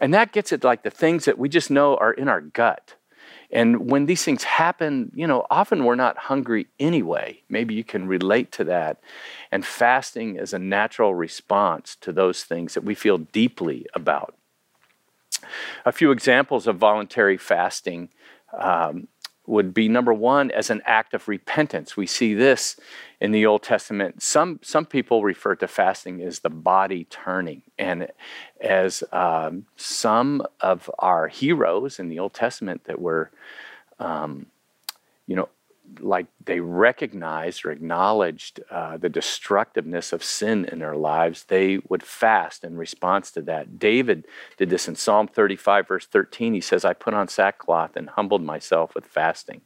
And 0.00 0.14
that 0.14 0.32
gets 0.32 0.52
at 0.52 0.64
like 0.64 0.82
the 0.82 0.90
things 0.90 1.24
that 1.24 1.38
we 1.38 1.48
just 1.48 1.70
know 1.70 1.96
are 1.96 2.12
in 2.12 2.28
our 2.28 2.40
gut. 2.40 2.94
And 3.50 3.90
when 3.90 4.06
these 4.06 4.24
things 4.24 4.44
happen, 4.44 5.10
you 5.14 5.26
know, 5.26 5.46
often 5.50 5.84
we're 5.84 5.94
not 5.94 6.18
hungry 6.18 6.66
anyway. 6.78 7.40
Maybe 7.48 7.74
you 7.74 7.82
can 7.82 8.06
relate 8.06 8.52
to 8.52 8.64
that. 8.64 9.00
And 9.50 9.64
fasting 9.64 10.36
is 10.36 10.52
a 10.52 10.58
natural 10.58 11.14
response 11.14 11.96
to 12.02 12.12
those 12.12 12.44
things 12.44 12.74
that 12.74 12.84
we 12.84 12.94
feel 12.94 13.18
deeply 13.18 13.86
about. 13.94 14.34
A 15.86 15.92
few 15.92 16.10
examples 16.10 16.66
of 16.66 16.76
voluntary 16.76 17.38
fasting 17.38 18.10
um, 18.56 19.08
would 19.48 19.72
be 19.72 19.88
number 19.88 20.12
one, 20.12 20.50
as 20.50 20.70
an 20.70 20.82
act 20.84 21.14
of 21.14 21.26
repentance. 21.26 21.96
We 21.96 22.06
see 22.06 22.34
this 22.34 22.76
in 23.20 23.32
the 23.32 23.46
Old 23.46 23.62
Testament. 23.62 24.22
Some, 24.22 24.60
some 24.62 24.84
people 24.84 25.22
refer 25.22 25.54
to 25.56 25.66
fasting 25.66 26.22
as 26.22 26.40
the 26.40 26.50
body 26.50 27.04
turning. 27.04 27.62
And 27.78 28.08
as 28.60 29.02
um, 29.10 29.66
some 29.76 30.42
of 30.60 30.90
our 30.98 31.28
heroes 31.28 31.98
in 31.98 32.08
the 32.10 32.18
Old 32.18 32.34
Testament 32.34 32.84
that 32.84 33.00
were, 33.00 33.30
um, 33.98 34.46
you 35.26 35.34
know, 35.34 35.48
like 36.00 36.26
they 36.44 36.60
recognized 36.60 37.64
or 37.64 37.70
acknowledged 37.70 38.60
uh, 38.70 38.96
the 38.96 39.08
destructiveness 39.08 40.12
of 40.12 40.24
sin 40.24 40.64
in 40.64 40.78
their 40.78 40.96
lives, 40.96 41.44
they 41.44 41.78
would 41.88 42.02
fast 42.02 42.64
in 42.64 42.76
response 42.76 43.30
to 43.32 43.42
that. 43.42 43.78
David 43.78 44.26
did 44.56 44.70
this 44.70 44.88
in 44.88 44.96
Psalm 44.96 45.28
35, 45.28 45.88
verse 45.88 46.06
13. 46.06 46.54
He 46.54 46.60
says, 46.60 46.84
I 46.84 46.92
put 46.92 47.14
on 47.14 47.28
sackcloth 47.28 47.96
and 47.96 48.10
humbled 48.10 48.42
myself 48.42 48.94
with 48.94 49.06
fasting. 49.06 49.62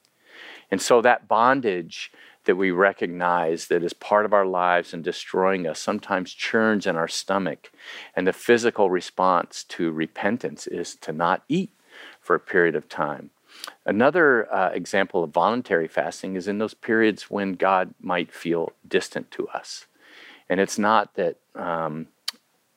And 0.70 0.80
so 0.80 1.02
that 1.02 1.28
bondage 1.28 2.10
that 2.44 2.56
we 2.56 2.70
recognize 2.70 3.68
that 3.68 3.84
is 3.84 3.92
part 3.92 4.24
of 4.24 4.32
our 4.32 4.46
lives 4.46 4.92
and 4.92 5.04
destroying 5.04 5.66
us 5.66 5.78
sometimes 5.78 6.32
churns 6.32 6.86
in 6.86 6.96
our 6.96 7.08
stomach. 7.08 7.70
And 8.16 8.26
the 8.26 8.32
physical 8.32 8.90
response 8.90 9.64
to 9.64 9.92
repentance 9.92 10.66
is 10.66 10.96
to 10.96 11.12
not 11.12 11.44
eat 11.48 11.70
for 12.20 12.34
a 12.34 12.40
period 12.40 12.74
of 12.74 12.88
time. 12.88 13.30
Another 13.84 14.52
uh, 14.52 14.70
example 14.70 15.24
of 15.24 15.30
voluntary 15.30 15.88
fasting 15.88 16.36
is 16.36 16.48
in 16.48 16.58
those 16.58 16.74
periods 16.74 17.30
when 17.30 17.54
God 17.54 17.94
might 18.00 18.32
feel 18.32 18.72
distant 18.86 19.30
to 19.32 19.48
us. 19.48 19.86
And 20.48 20.60
it's 20.60 20.78
not 20.78 21.14
that, 21.14 21.36
um, 21.54 22.08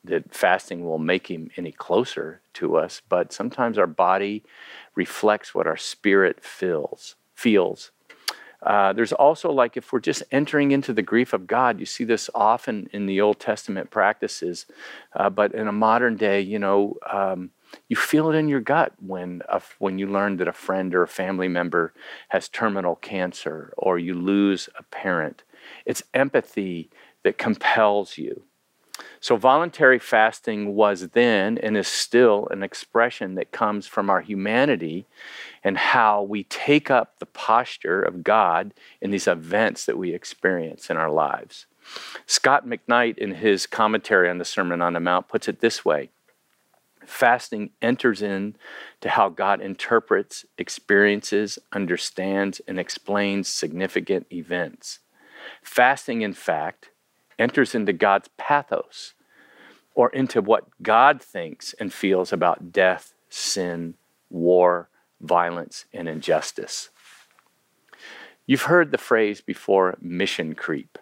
that 0.04 0.34
fasting 0.34 0.84
will 0.84 0.98
make 0.98 1.28
him 1.28 1.50
any 1.56 1.72
closer 1.72 2.40
to 2.54 2.76
us, 2.76 3.02
but 3.08 3.32
sometimes 3.32 3.78
our 3.78 3.86
body 3.86 4.42
reflects 4.94 5.54
what 5.54 5.66
our 5.66 5.76
spirit 5.76 6.42
feels. 6.42 7.16
feels. 7.34 7.90
Uh, 8.62 8.92
there's 8.92 9.12
also 9.12 9.52
like 9.52 9.76
if 9.76 9.92
we're 9.92 10.00
just 10.00 10.22
entering 10.32 10.72
into 10.72 10.92
the 10.92 11.02
grief 11.02 11.32
of 11.32 11.46
God, 11.46 11.78
you 11.78 11.86
see 11.86 12.04
this 12.04 12.30
often 12.34 12.88
in 12.92 13.06
the 13.06 13.20
Old 13.20 13.38
Testament 13.38 13.90
practices, 13.90 14.66
uh, 15.14 15.30
but 15.30 15.54
in 15.54 15.68
a 15.68 15.72
modern 15.72 16.16
day, 16.16 16.40
you 16.40 16.58
know, 16.58 16.96
um, 17.08 17.50
you 17.88 17.96
feel 17.96 18.30
it 18.30 18.36
in 18.36 18.48
your 18.48 18.60
gut 18.60 18.92
when 18.98 19.42
a, 19.48 19.60
when 19.78 19.98
you 19.98 20.06
learn 20.06 20.36
that 20.38 20.48
a 20.48 20.52
friend 20.52 20.94
or 20.94 21.02
a 21.02 21.08
family 21.08 21.48
member 21.48 21.92
has 22.28 22.48
terminal 22.48 22.96
cancer 22.96 23.72
or 23.76 23.98
you 23.98 24.14
lose 24.14 24.68
a 24.78 24.82
parent. 24.82 25.42
It's 25.84 26.02
empathy 26.14 26.90
that 27.22 27.38
compels 27.38 28.18
you. 28.18 28.44
So, 29.20 29.36
voluntary 29.36 29.98
fasting 29.98 30.74
was 30.74 31.08
then 31.08 31.58
and 31.58 31.76
is 31.76 31.88
still 31.88 32.48
an 32.50 32.62
expression 32.62 33.34
that 33.34 33.52
comes 33.52 33.86
from 33.86 34.08
our 34.08 34.20
humanity 34.20 35.06
and 35.62 35.76
how 35.76 36.22
we 36.22 36.44
take 36.44 36.90
up 36.90 37.18
the 37.18 37.26
posture 37.26 38.00
of 38.00 38.24
God 38.24 38.72
in 39.00 39.10
these 39.10 39.26
events 39.26 39.84
that 39.86 39.98
we 39.98 40.14
experience 40.14 40.88
in 40.88 40.96
our 40.96 41.10
lives. 41.10 41.66
Scot 42.26 42.66
McKnight, 42.66 43.18
in 43.18 43.34
his 43.34 43.66
commentary 43.66 44.28
on 44.28 44.38
the 44.38 44.44
Sermon 44.44 44.82
on 44.82 44.94
the 44.94 45.00
Mount, 45.00 45.28
puts 45.28 45.48
it 45.48 45.60
this 45.60 45.84
way 45.84 46.10
fasting 47.06 47.70
enters 47.80 48.22
in 48.22 48.56
to 49.00 49.08
how 49.08 49.28
God 49.28 49.60
interprets, 49.60 50.44
experiences, 50.58 51.58
understands, 51.72 52.60
and 52.66 52.78
explains 52.78 53.48
significant 53.48 54.26
events. 54.32 55.00
Fasting, 55.62 56.22
in 56.22 56.32
fact, 56.32 56.90
enters 57.38 57.74
into 57.74 57.92
God's 57.92 58.28
pathos, 58.36 59.14
or 59.94 60.10
into 60.10 60.42
what 60.42 60.66
God 60.82 61.22
thinks 61.22 61.74
and 61.80 61.92
feels 61.92 62.32
about 62.32 62.70
death, 62.72 63.14
sin, 63.28 63.94
war, 64.30 64.88
violence, 65.20 65.86
and 65.92 66.08
injustice. 66.08 66.90
You've 68.46 68.62
heard 68.62 68.90
the 68.90 68.98
phrase 68.98 69.40
before 69.40 69.96
mission 70.00 70.54
creep. 70.54 70.98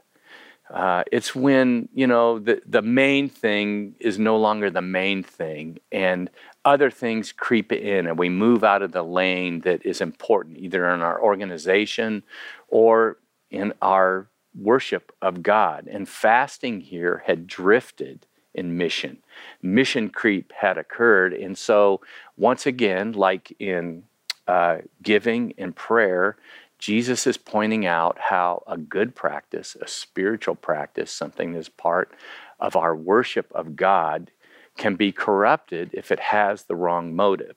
Uh, 0.71 1.05
it's 1.13 1.35
when 1.35 1.89
you 1.93 2.07
know 2.07 2.39
the 2.39 2.63
the 2.67 2.83
main 2.83 3.29
thing 3.29 3.95
is 4.01 4.19
no 4.19 4.37
longer 4.37 4.71
the 4.71 4.83
main 4.83 5.23
thing, 5.23 5.79
and 5.93 6.31
other 6.65 6.91
things 6.91 7.33
creep 7.33 7.71
in, 7.71 8.07
and 8.07 8.19
we 8.19 8.31
move 8.31 8.65
out 8.65 8.83
of 8.83 8.93
the 8.93 9.03
lane 9.03 9.61
that 9.61 9.85
is 9.85 10.01
important, 10.01 10.57
either 10.57 10.89
in 10.91 11.03
our 11.03 11.21
organization 11.21 12.23
or 12.69 13.19
in 13.51 13.75
our 13.83 14.29
worship 14.59 15.13
of 15.21 15.43
God. 15.43 15.87
And 15.87 16.09
fasting 16.09 16.81
here 16.81 17.23
had 17.27 17.47
drifted 17.47 18.27
in 18.55 18.79
mission. 18.79 19.19
Mission 19.61 20.09
creep 20.09 20.51
had 20.53 20.79
occurred, 20.79 21.35
and 21.35 21.59
so 21.59 22.01
once 22.39 22.65
again, 22.65 23.13
like 23.13 23.55
in 23.59 24.05
uh, 24.47 24.79
giving 25.03 25.55
and 25.59 25.75
prayer, 25.77 26.37
Jesus 26.79 27.27
is 27.27 27.37
pointing 27.37 27.87
out 27.87 28.19
how 28.19 28.63
a 28.67 28.77
good 28.77 29.15
practice, 29.15 29.77
a 29.81 29.89
spiritual 29.89 30.55
practice, 30.55 31.11
something 31.11 31.53
that's 31.53 31.69
part 31.69 32.15
of 32.61 32.77
our 32.77 32.95
worship 32.95 33.51
of 33.55 33.77
God, 33.77 34.31
can 34.77 34.97
be 34.97 35.13
corrupted 35.13 35.91
if 35.93 36.11
it 36.11 36.21
has 36.21 36.65
the 36.65 36.77
wrong 36.77 37.15
motive. 37.15 37.57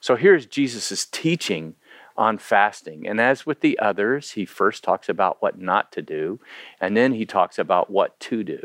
So 0.00 0.16
here's 0.16 0.46
Jesus' 0.46 1.06
teaching 1.06 1.76
on 2.16 2.38
fasting. 2.38 3.06
And 3.06 3.20
as 3.20 3.46
with 3.46 3.60
the 3.60 3.78
others, 3.78 4.32
he 4.32 4.44
first 4.44 4.84
talks 4.84 5.08
about 5.08 5.40
what 5.40 5.58
not 5.58 5.92
to 5.92 6.02
do, 6.02 6.40
and 6.80 6.96
then 6.96 7.14
he 7.14 7.24
talks 7.24 7.58
about 7.58 7.88
what 7.88 8.18
to 8.20 8.44
do. 8.44 8.60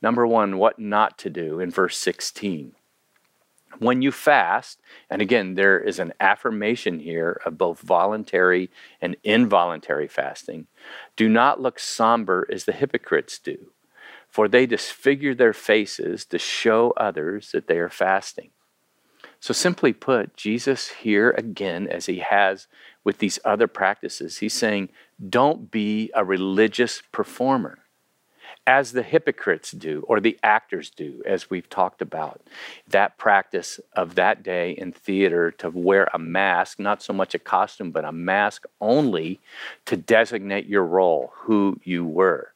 Number 0.00 0.26
one, 0.26 0.58
what 0.58 0.78
not 0.78 1.18
to 1.18 1.30
do 1.30 1.60
in 1.60 1.70
verse 1.70 1.98
16. 1.98 2.72
When 3.78 4.02
you 4.02 4.10
fast, 4.10 4.80
and 5.10 5.22
again, 5.22 5.54
there 5.54 5.78
is 5.78 5.98
an 5.98 6.12
affirmation 6.18 7.00
here 7.00 7.40
of 7.44 7.58
both 7.58 7.80
voluntary 7.80 8.70
and 9.00 9.16
involuntary 9.22 10.08
fasting, 10.08 10.66
do 11.16 11.28
not 11.28 11.60
look 11.60 11.78
somber 11.78 12.46
as 12.50 12.64
the 12.64 12.72
hypocrites 12.72 13.38
do, 13.38 13.72
for 14.28 14.48
they 14.48 14.66
disfigure 14.66 15.34
their 15.34 15.52
faces 15.52 16.24
to 16.26 16.38
show 16.38 16.92
others 16.96 17.52
that 17.52 17.68
they 17.68 17.78
are 17.78 17.90
fasting. 17.90 18.50
So, 19.40 19.52
simply 19.52 19.92
put, 19.92 20.36
Jesus 20.36 20.88
here 20.88 21.30
again, 21.30 21.86
as 21.86 22.06
he 22.06 22.18
has 22.18 22.66
with 23.04 23.18
these 23.18 23.38
other 23.44 23.68
practices, 23.68 24.38
he's 24.38 24.54
saying, 24.54 24.88
don't 25.28 25.70
be 25.70 26.10
a 26.14 26.24
religious 26.24 27.02
performer 27.12 27.78
as 28.68 28.92
the 28.92 29.02
hypocrites 29.02 29.70
do, 29.72 30.04
or 30.06 30.20
the 30.20 30.38
actors 30.42 30.90
do, 30.90 31.22
as 31.24 31.48
we've 31.48 31.70
talked 31.70 32.02
about. 32.02 32.42
That 32.86 33.16
practice 33.16 33.80
of 33.94 34.14
that 34.16 34.42
day 34.42 34.72
in 34.72 34.92
theater 34.92 35.50
to 35.52 35.70
wear 35.70 36.10
a 36.12 36.18
mask, 36.18 36.78
not 36.78 37.02
so 37.02 37.14
much 37.14 37.34
a 37.34 37.38
costume, 37.38 37.92
but 37.92 38.04
a 38.04 38.12
mask 38.12 38.66
only 38.78 39.40
to 39.86 39.96
designate 39.96 40.66
your 40.66 40.84
role, 40.84 41.32
who 41.34 41.80
you 41.82 42.04
were. 42.04 42.52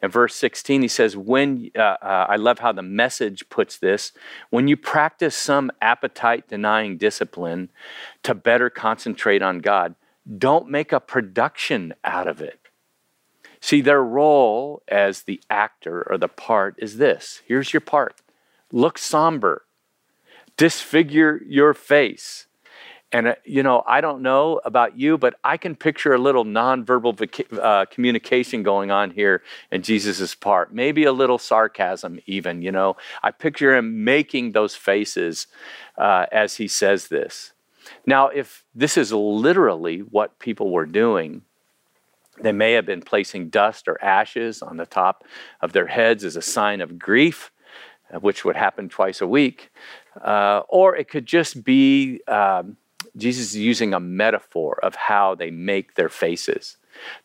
In 0.00 0.10
verse 0.10 0.34
16, 0.36 0.80
he 0.80 0.88
says, 0.88 1.18
When, 1.18 1.70
uh, 1.76 1.96
uh, 2.00 2.26
I 2.30 2.36
love 2.36 2.60
how 2.60 2.72
the 2.72 2.80
message 2.80 3.46
puts 3.50 3.76
this, 3.76 4.12
when 4.48 4.68
you 4.68 4.76
practice 4.78 5.36
some 5.36 5.70
appetite 5.82 6.48
denying 6.48 6.96
discipline 6.96 7.68
to 8.22 8.34
better 8.34 8.70
concentrate 8.70 9.42
on 9.42 9.58
God, 9.58 9.96
don't 10.38 10.70
make 10.70 10.92
a 10.92 11.00
production 11.00 11.92
out 12.04 12.26
of 12.26 12.40
it 12.40 12.61
See, 13.62 13.80
their 13.80 14.02
role 14.02 14.82
as 14.88 15.22
the 15.22 15.40
actor 15.48 16.04
or 16.10 16.18
the 16.18 16.26
part 16.26 16.74
is 16.78 16.96
this 16.96 17.42
here's 17.46 17.72
your 17.72 17.80
part 17.80 18.20
look 18.72 18.98
somber, 18.98 19.64
disfigure 20.56 21.40
your 21.46 21.72
face. 21.72 22.46
And, 23.14 23.28
uh, 23.28 23.34
you 23.44 23.62
know, 23.62 23.84
I 23.86 24.00
don't 24.00 24.22
know 24.22 24.60
about 24.64 24.98
you, 24.98 25.16
but 25.16 25.34
I 25.44 25.58
can 25.58 25.76
picture 25.76 26.12
a 26.12 26.18
little 26.18 26.46
nonverbal 26.46 27.60
uh, 27.60 27.84
communication 27.84 28.62
going 28.62 28.90
on 28.90 29.10
here 29.10 29.42
in 29.70 29.82
Jesus' 29.82 30.34
part. 30.34 30.74
Maybe 30.74 31.04
a 31.04 31.12
little 31.12 31.38
sarcasm, 31.38 32.18
even, 32.26 32.62
you 32.62 32.72
know. 32.72 32.96
I 33.22 33.30
picture 33.30 33.76
him 33.76 34.02
making 34.02 34.52
those 34.52 34.74
faces 34.74 35.46
uh, 35.98 36.26
as 36.32 36.56
he 36.56 36.66
says 36.66 37.08
this. 37.08 37.52
Now, 38.06 38.28
if 38.28 38.64
this 38.74 38.96
is 38.96 39.12
literally 39.12 39.98
what 39.98 40.38
people 40.38 40.70
were 40.70 40.86
doing, 40.86 41.42
they 42.42 42.52
may 42.52 42.72
have 42.72 42.86
been 42.86 43.02
placing 43.02 43.48
dust 43.48 43.88
or 43.88 44.02
ashes 44.02 44.62
on 44.62 44.76
the 44.76 44.86
top 44.86 45.24
of 45.60 45.72
their 45.72 45.86
heads 45.86 46.24
as 46.24 46.36
a 46.36 46.42
sign 46.42 46.80
of 46.80 46.98
grief, 46.98 47.50
uh, 48.12 48.18
which 48.20 48.44
would 48.44 48.56
happen 48.56 48.88
twice 48.88 49.20
a 49.20 49.26
week. 49.26 49.70
Uh, 50.20 50.62
or 50.68 50.94
it 50.96 51.08
could 51.08 51.26
just 51.26 51.64
be 51.64 52.20
um, 52.28 52.76
Jesus 53.16 53.54
using 53.54 53.94
a 53.94 54.00
metaphor 54.00 54.78
of 54.82 54.94
how 54.94 55.34
they 55.34 55.50
make 55.50 55.94
their 55.94 56.08
faces. 56.08 56.76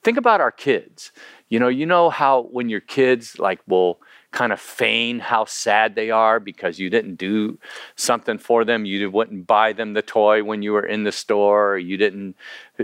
Think 0.03 0.17
about 0.17 0.41
our 0.41 0.51
kids. 0.51 1.11
You 1.49 1.59
know, 1.59 1.67
you 1.67 1.85
know 1.85 2.09
how 2.09 2.43
when 2.51 2.69
your 2.69 2.79
kids 2.79 3.39
like 3.39 3.59
will 3.67 3.99
kind 4.37 4.53
of 4.53 4.59
feign 4.59 5.17
how 5.17 5.45
sad 5.45 5.95
they 5.95 6.11
are 6.11 6.39
because 6.39 6.77
you 6.77 6.91
didn't 6.91 7.15
do 7.15 7.57
something 7.95 8.37
for 8.37 8.63
them. 8.63 8.85
You 8.85 9.09
wouldn't 9.09 9.47
buy 9.47 9.73
them 9.73 9.93
the 9.93 10.03
toy 10.03 10.43
when 10.43 10.61
you 10.61 10.73
were 10.73 10.85
in 10.85 11.05
the 11.05 11.11
store, 11.11 11.73
or 11.73 11.77
you 11.79 11.97
didn't 11.97 12.35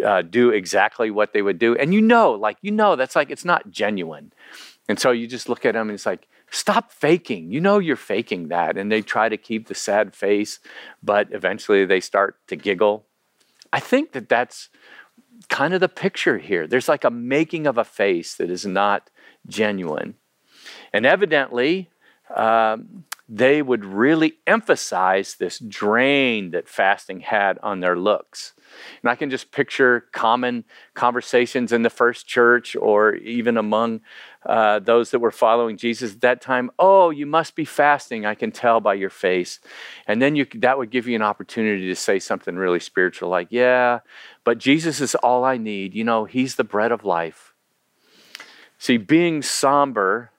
uh, 0.04 0.24
do 0.24 0.50
exactly 0.50 1.12
what 1.12 1.32
they 1.32 1.44
would 1.44 1.60
do. 1.60 1.76
And 1.76 1.94
you 1.94 2.02
know, 2.02 2.32
like, 2.32 2.58
you 2.64 2.72
know, 2.72 2.96
that's 2.96 3.16
like, 3.16 3.30
it's 3.30 3.46
not 3.46 3.70
genuine. 3.70 4.34
And 4.90 5.00
so 5.00 5.12
you 5.12 5.28
just 5.28 5.48
look 5.48 5.64
at 5.64 5.76
them 5.76 5.90
and 5.90 5.96
it's 5.96 6.08
like, 6.08 6.28
Stop 6.50 6.92
faking. 6.92 7.52
You 7.52 7.60
know 7.60 7.80
you're 7.80 7.96
faking 7.96 8.50
that. 8.50 8.78
And 8.78 8.92
they 8.92 9.02
try 9.02 9.28
to 9.28 9.38
keep 9.38 9.68
the 9.68 9.76
sad 9.76 10.14
face, 10.14 10.60
but 11.02 11.28
eventually 11.32 11.84
they 11.84 12.00
start 12.00 12.38
to 12.48 12.56
giggle. 12.56 13.06
I 13.72 13.80
think 13.80 14.12
that 14.12 14.30
that's 14.30 14.70
kind 15.50 15.74
of 15.74 15.82
the 15.82 15.90
picture 15.90 16.38
here. 16.38 16.68
There's 16.68 16.88
like 16.88 17.04
a 17.04 17.10
making 17.10 17.66
of 17.66 17.80
a 17.80 17.84
face 17.84 18.36
that 18.36 18.52
is 18.52 18.68
not 18.68 19.10
genuine. 19.48 20.14
And 20.92 21.06
evidently, 21.06 21.90
um, 22.36 23.06
they 23.30 23.62
would 23.62 23.86
really 23.86 24.36
emphasize 24.46 25.36
this 25.36 25.58
drain 25.60 26.52
that 26.52 26.68
fasting 26.68 27.22
had 27.22 27.58
on 27.64 27.80
their 27.80 27.98
looks. 27.98 28.54
And 29.02 29.10
I 29.10 29.16
can 29.16 29.30
just 29.30 29.52
picture 29.52 30.06
common 30.12 30.66
conversations 30.94 31.72
in 31.72 31.84
the 31.84 31.90
first 31.90 32.28
church 32.28 32.76
or 32.76 33.16
even 33.16 33.58
among 33.58 34.02
uh, 34.46 34.80
those 34.80 35.12
that 35.12 35.20
were 35.20 35.32
following 35.32 35.78
Jesus 35.78 36.14
at 36.14 36.22
that 36.22 36.42
time. 36.42 36.70
Oh, 36.78 37.12
you 37.12 37.26
must 37.26 37.56
be 37.56 37.66
fasting. 37.66 38.26
I 38.26 38.36
can 38.36 38.52
tell 38.52 38.82
by 38.82 38.96
your 38.96 39.10
face. 39.10 39.60
And 40.06 40.22
then 40.22 40.36
you, 40.36 40.46
that 40.56 40.78
would 40.78 40.90
give 40.90 41.08
you 41.08 41.16
an 41.16 41.22
opportunity 41.22 41.88
to 41.88 41.96
say 41.96 42.20
something 42.20 42.56
really 42.56 42.80
spiritual, 42.80 43.30
like, 43.30 43.48
yeah, 43.52 44.00
but 44.44 44.58
Jesus 44.58 45.00
is 45.00 45.16
all 45.16 45.46
I 45.46 45.58
need. 45.58 45.94
You 45.96 46.04
know, 46.04 46.26
He's 46.26 46.56
the 46.56 46.64
bread 46.64 46.92
of 46.92 47.06
life. 47.06 47.54
See, 48.78 48.98
being 48.98 49.42
somber 49.42 50.33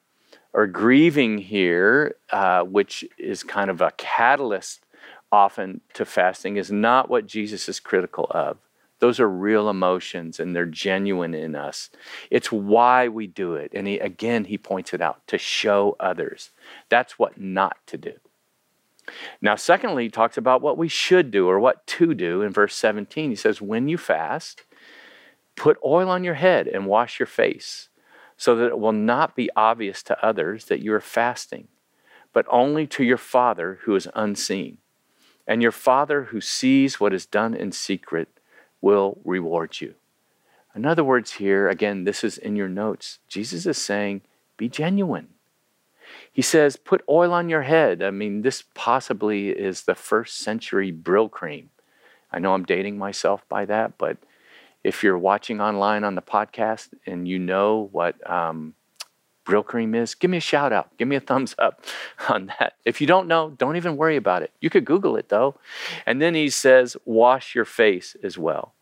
or 0.54 0.68
grieving 0.68 1.36
here, 1.36 2.14
uh, 2.30 2.62
which 2.62 3.04
is 3.18 3.42
kind 3.42 3.68
of 3.68 3.80
a 3.80 3.90
catalyst 3.96 4.86
often 5.32 5.80
to 5.92 6.04
fasting, 6.04 6.56
is 6.56 6.70
not 6.70 7.10
what 7.10 7.26
Jesus 7.26 7.68
is 7.68 7.80
critical 7.80 8.26
of. 8.30 8.58
Those 9.00 9.18
are 9.18 9.28
real 9.28 9.68
emotions 9.68 10.38
and 10.38 10.54
they're 10.54 10.64
genuine 10.64 11.34
in 11.34 11.56
us. 11.56 11.90
It's 12.30 12.52
why 12.52 13.08
we 13.08 13.26
do 13.26 13.54
it. 13.56 13.72
And 13.74 13.88
he, 13.88 13.98
again, 13.98 14.44
he 14.44 14.56
points 14.56 14.94
it 14.94 15.00
out 15.00 15.26
to 15.26 15.36
show 15.36 15.96
others. 15.98 16.50
That's 16.88 17.18
what 17.18 17.38
not 17.38 17.76
to 17.88 17.98
do. 17.98 18.12
Now, 19.42 19.56
secondly, 19.56 20.04
he 20.04 20.08
talks 20.08 20.38
about 20.38 20.62
what 20.62 20.78
we 20.78 20.88
should 20.88 21.30
do 21.32 21.48
or 21.48 21.58
what 21.58 21.86
to 21.88 22.14
do 22.14 22.40
in 22.40 22.52
verse 22.52 22.76
17. 22.76 23.28
He 23.28 23.36
says, 23.36 23.60
When 23.60 23.88
you 23.88 23.98
fast, 23.98 24.62
put 25.56 25.78
oil 25.84 26.08
on 26.08 26.24
your 26.24 26.34
head 26.34 26.68
and 26.68 26.86
wash 26.86 27.18
your 27.18 27.26
face 27.26 27.88
so 28.44 28.54
that 28.54 28.66
it 28.66 28.78
will 28.78 28.92
not 28.92 29.34
be 29.34 29.48
obvious 29.56 30.02
to 30.02 30.22
others 30.22 30.66
that 30.66 30.82
you 30.82 30.92
are 30.92 31.00
fasting, 31.00 31.66
but 32.34 32.44
only 32.50 32.86
to 32.86 33.02
your 33.02 33.16
Father 33.16 33.78
who 33.84 33.96
is 33.96 34.06
unseen. 34.14 34.76
And 35.46 35.62
your 35.62 35.72
Father 35.72 36.24
who 36.24 36.42
sees 36.42 37.00
what 37.00 37.14
is 37.14 37.24
done 37.24 37.54
in 37.54 37.72
secret 37.72 38.28
will 38.82 39.16
reward 39.24 39.80
you. 39.80 39.94
In 40.74 40.84
other 40.84 41.02
words, 41.02 41.32
here, 41.32 41.70
again, 41.70 42.04
this 42.04 42.22
is 42.22 42.36
in 42.36 42.54
your 42.54 42.68
notes. 42.68 43.18
Jesus 43.28 43.64
is 43.64 43.78
saying, 43.78 44.20
be 44.58 44.68
genuine. 44.68 45.28
He 46.30 46.42
says, 46.42 46.76
put 46.76 47.02
oil 47.08 47.32
on 47.32 47.48
your 47.48 47.62
head. 47.62 48.02
I 48.02 48.10
mean, 48.10 48.42
this 48.42 48.62
possibly 48.74 49.48
is 49.48 49.84
the 49.84 49.94
first 49.94 50.36
century 50.36 50.92
Brylcreem. 50.92 51.68
I 52.30 52.40
know 52.40 52.52
I'm 52.52 52.66
dating 52.66 52.98
myself 52.98 53.48
by 53.48 53.64
that, 53.64 53.96
but 53.96 54.18
if 54.84 55.02
you're 55.02 55.18
watching 55.18 55.60
online 55.60 56.04
on 56.04 56.14
the 56.14 56.22
podcast 56.22 56.90
and 57.06 57.26
you 57.26 57.38
know 57.38 57.88
what 57.90 58.30
um, 58.30 58.74
cream 59.44 59.94
is, 59.94 60.14
give 60.14 60.30
me 60.30 60.36
a 60.36 60.40
shout 60.40 60.72
out. 60.72 60.96
Give 60.98 61.08
me 61.08 61.16
a 61.16 61.20
thumbs 61.20 61.54
up 61.58 61.84
on 62.28 62.52
that. 62.58 62.74
If 62.84 63.00
you 63.00 63.06
don't 63.06 63.26
know, 63.26 63.50
don't 63.50 63.76
even 63.76 63.96
worry 63.96 64.16
about 64.16 64.42
it. 64.42 64.52
You 64.60 64.70
could 64.70 64.84
Google 64.84 65.16
it 65.16 65.30
though. 65.30 65.56
And 66.06 66.20
then 66.20 66.34
he 66.34 66.50
says, 66.50 66.96
wash 67.04 67.54
your 67.54 67.64
face 67.64 68.16
as 68.22 68.38
well. 68.38 68.74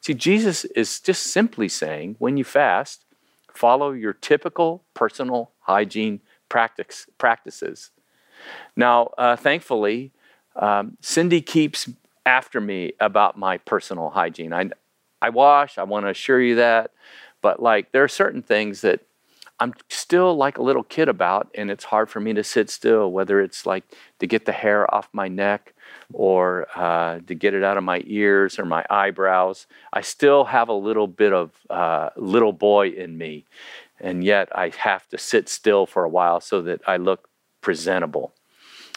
See, 0.00 0.14
Jesus 0.14 0.64
is 0.64 0.98
just 0.98 1.24
simply 1.24 1.68
saying 1.68 2.16
when 2.18 2.36
you 2.36 2.44
fast, 2.44 3.04
follow 3.52 3.92
your 3.92 4.12
typical 4.12 4.82
personal 4.94 5.52
hygiene 5.60 6.20
practice, 6.48 7.06
practices. 7.18 7.90
Now, 8.74 9.10
uh, 9.16 9.36
thankfully, 9.36 10.12
um, 10.56 10.96
Cindy 11.00 11.40
keeps 11.40 11.88
after 12.26 12.60
me 12.60 12.92
about 13.00 13.38
my 13.38 13.58
personal 13.58 14.10
hygiene. 14.10 14.52
I, 14.52 14.70
I 15.22 15.30
wash, 15.30 15.78
I 15.78 15.84
want 15.84 16.04
to 16.04 16.10
assure 16.10 16.40
you 16.42 16.56
that. 16.56 16.90
But 17.40 17.62
like, 17.62 17.92
there 17.92 18.04
are 18.04 18.08
certain 18.08 18.42
things 18.42 18.82
that 18.82 19.00
I'm 19.60 19.74
still 19.88 20.34
like 20.34 20.58
a 20.58 20.62
little 20.62 20.82
kid 20.82 21.08
about, 21.08 21.48
and 21.54 21.70
it's 21.70 21.84
hard 21.84 22.10
for 22.10 22.18
me 22.18 22.32
to 22.34 22.42
sit 22.42 22.68
still, 22.68 23.12
whether 23.12 23.40
it's 23.40 23.64
like 23.64 23.84
to 24.18 24.26
get 24.26 24.44
the 24.44 24.52
hair 24.52 24.92
off 24.92 25.08
my 25.12 25.28
neck 25.28 25.74
or 26.12 26.66
uh, 26.74 27.20
to 27.28 27.34
get 27.34 27.54
it 27.54 27.62
out 27.62 27.76
of 27.76 27.84
my 27.84 28.02
ears 28.06 28.58
or 28.58 28.64
my 28.64 28.84
eyebrows. 28.90 29.68
I 29.92 30.00
still 30.00 30.46
have 30.46 30.68
a 30.68 30.72
little 30.74 31.06
bit 31.06 31.32
of 31.32 31.52
uh, 31.70 32.10
little 32.16 32.52
boy 32.52 32.88
in 32.88 33.16
me, 33.16 33.44
and 34.00 34.24
yet 34.24 34.48
I 34.52 34.72
have 34.78 35.08
to 35.10 35.18
sit 35.18 35.48
still 35.48 35.86
for 35.86 36.02
a 36.02 36.08
while 36.08 36.40
so 36.40 36.62
that 36.62 36.80
I 36.88 36.96
look 36.96 37.28
presentable. 37.60 38.32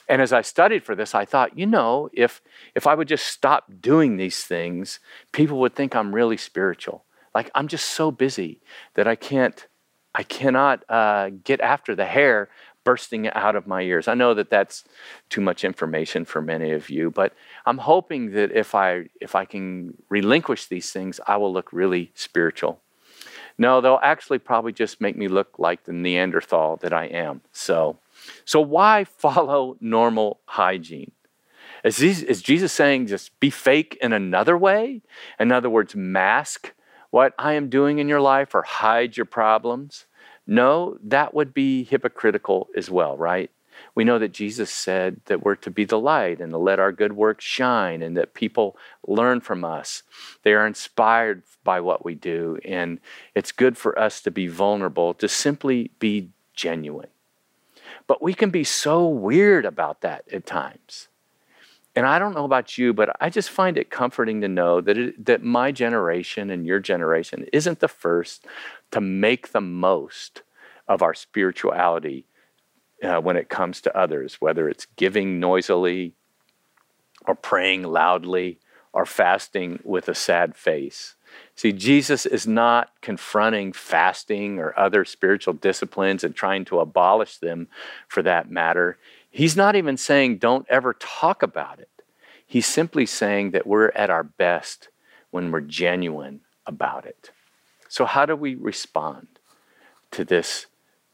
And 0.08 0.22
as 0.22 0.32
I 0.32 0.42
studied 0.42 0.84
for 0.84 0.96
this, 0.96 1.16
I 1.16 1.26
thought, 1.26 1.58
you 1.58 1.66
know, 1.66 2.10
if 2.14 2.42
if 2.76 2.86
I 2.88 2.96
would 2.96 3.08
just 3.08 3.26
stop 3.28 3.72
doing 3.82 4.18
these 4.18 4.44
things, 4.44 5.00
people 5.32 5.60
would 5.60 5.76
think 5.76 5.96
I'm 5.96 6.14
really 6.14 6.38
spiritual. 6.38 7.04
Like 7.34 7.50
I'm 7.56 7.68
just 7.68 7.86
so 7.86 8.12
busy 8.12 8.62
that 8.94 9.08
I 9.08 9.16
can't, 9.16 9.68
I 10.14 10.24
cannot 10.24 10.84
uh, 10.90 11.30
get 11.44 11.60
after 11.60 11.96
the 11.96 12.06
hair 12.06 12.50
bursting 12.84 13.28
out 13.30 13.56
of 13.56 13.68
my 13.68 13.82
ears. 13.82 14.08
I 14.08 14.14
know 14.14 14.34
that 14.36 14.50
that's 14.50 14.86
too 15.30 15.42
much 15.42 15.66
information 15.66 16.24
for 16.24 16.42
many 16.42 16.72
of 16.72 16.90
you, 16.90 17.12
but 17.12 17.34
I'm 17.66 17.80
hoping 17.80 18.32
that 18.32 18.52
if 18.52 18.74
I 18.76 19.10
if 19.20 19.36
I 19.36 19.44
can 19.44 19.98
relinquish 20.08 20.68
these 20.68 20.92
things, 20.92 21.20
I 21.28 21.36
will 21.38 21.52
look 21.52 21.74
really 21.74 22.12
spiritual. 22.14 22.80
No, 23.58 23.82
they'll 23.82 24.00
actually 24.02 24.40
probably 24.40 24.72
just 24.72 25.02
make 25.02 25.18
me 25.18 25.28
look 25.28 25.58
like 25.58 25.84
the 25.84 25.94
Neanderthal 25.94 26.78
that 26.78 26.94
I 26.94 27.06
am. 27.06 27.42
So 27.52 27.98
so, 28.46 28.60
why 28.60 29.04
follow 29.04 29.78
normal 29.80 30.40
hygiene? 30.46 31.12
Is, 31.84 32.02
is 32.02 32.42
Jesus 32.42 32.74
saying 32.74 33.08
just 33.08 33.40
be 33.40 33.52
fake 33.52 33.98
in 34.02 34.12
another 34.12 34.58
way? 34.58 35.02
In 35.40 35.52
other 35.52 35.70
words, 35.70 35.96
mask 35.96 36.74
what 37.12 37.34
I 37.38 37.54
am 37.54 37.70
doing 37.70 38.00
in 38.00 38.10
your 38.10 38.22
life 38.22 38.56
or 38.56 38.64
hide 38.64 39.18
your 39.18 39.26
problems? 39.26 40.06
No, 40.48 40.98
that 41.04 41.34
would 41.34 41.54
be 41.54 41.84
hypocritical 41.84 42.68
as 42.76 42.90
well, 42.90 43.16
right? 43.16 43.52
We 43.94 44.04
know 44.04 44.20
that 44.20 44.34
Jesus 44.34 44.70
said 44.70 45.22
that 45.26 45.44
we're 45.44 45.56
to 45.56 45.72
be 45.72 45.86
the 45.86 46.00
light 46.00 46.40
and 46.40 46.52
to 46.52 46.58
let 46.58 46.80
our 46.80 46.92
good 46.92 47.14
works 47.14 47.46
shine 47.46 48.02
and 48.02 48.18
that 48.18 48.34
people 48.34 48.78
learn 49.08 49.42
from 49.42 49.64
us. 49.64 50.04
They 50.44 50.54
are 50.54 50.68
inspired 50.68 51.44
by 51.64 51.82
what 51.82 52.06
we 52.06 52.16
do. 52.16 52.58
And 52.66 53.00
it's 53.34 53.52
good 53.52 53.78
for 53.78 53.98
us 53.98 54.22
to 54.22 54.32
be 54.32 54.48
vulnerable, 54.48 55.14
to 55.16 55.28
simply 55.28 55.92
be 56.00 56.30
genuine. 56.54 57.10
But 58.08 58.22
we 58.22 58.34
can 58.34 58.50
be 58.50 58.64
so 58.64 59.08
weird 59.08 59.66
about 59.66 60.02
that 60.02 60.26
at 60.32 60.46
times. 60.46 61.08
And 61.96 62.06
I 62.06 62.20
don't 62.20 62.36
know 62.36 62.44
about 62.44 62.78
you, 62.78 62.94
but 62.94 63.16
I 63.22 63.30
just 63.30 63.50
find 63.50 63.78
it 63.78 63.90
comforting 63.90 64.42
to 64.42 64.50
know 64.50 64.82
that, 64.82 64.98
it, 64.98 65.26
that 65.26 65.44
my 65.44 65.72
generation 65.72 66.50
and 66.50 66.66
your 66.66 66.80
generation 66.80 67.48
isn't 67.54 67.80
the 67.80 67.88
first 67.88 68.46
to 68.92 69.00
make 69.00 69.52
the 69.52 69.62
most 69.62 70.42
of 70.88 71.02
our 71.02 71.14
spirituality 71.14 72.26
uh, 73.02 73.22
when 73.22 73.38
it 73.38 73.50
comes 73.50 73.80
to 73.82 73.98
others, 73.98 74.36
whether 74.42 74.68
it's 74.68 74.88
giving 74.98 75.40
noisily 75.40 76.14
or 77.28 77.36
praying 77.36 77.84
loudly 77.84 78.60
or 78.92 79.06
fasting 79.06 79.80
with 79.84 80.10
a 80.10 80.16
sad 80.16 80.56
face. 80.56 81.16
See, 81.56 81.72
Jesus 81.72 82.26
is 82.26 82.46
not 82.46 82.92
confronting 83.02 83.72
fasting 83.72 84.60
or 84.60 84.78
other 84.78 85.06
spiritual 85.06 85.54
disciplines 85.54 86.24
and 86.24 86.36
trying 86.36 86.66
to 86.66 86.80
abolish 86.80 87.38
them 87.38 87.70
for 88.10 88.22
that 88.24 88.52
matter. 88.52 88.98
He's 89.32 89.56
not 89.56 89.76
even 89.76 89.96
saying 89.96 90.38
don't 90.38 90.66
ever 90.70 90.94
talk 90.94 91.42
about 91.42 91.80
it. 91.80 91.90
He's 92.46 92.68
simply 92.68 93.06
saying 93.06 93.52
that 93.52 93.66
we're 93.66 93.90
at 93.96 94.10
our 94.10 94.24
best 94.24 94.90
when 95.32 95.52
we're 95.52 95.62
genuine 95.62 96.42
about 96.66 97.06
it. 97.06 97.32
So, 97.88 98.06
how 98.06 98.26
do 98.26 98.36
we 98.36 98.56
respond 98.56 99.28
to 100.12 100.26
this 100.26 100.66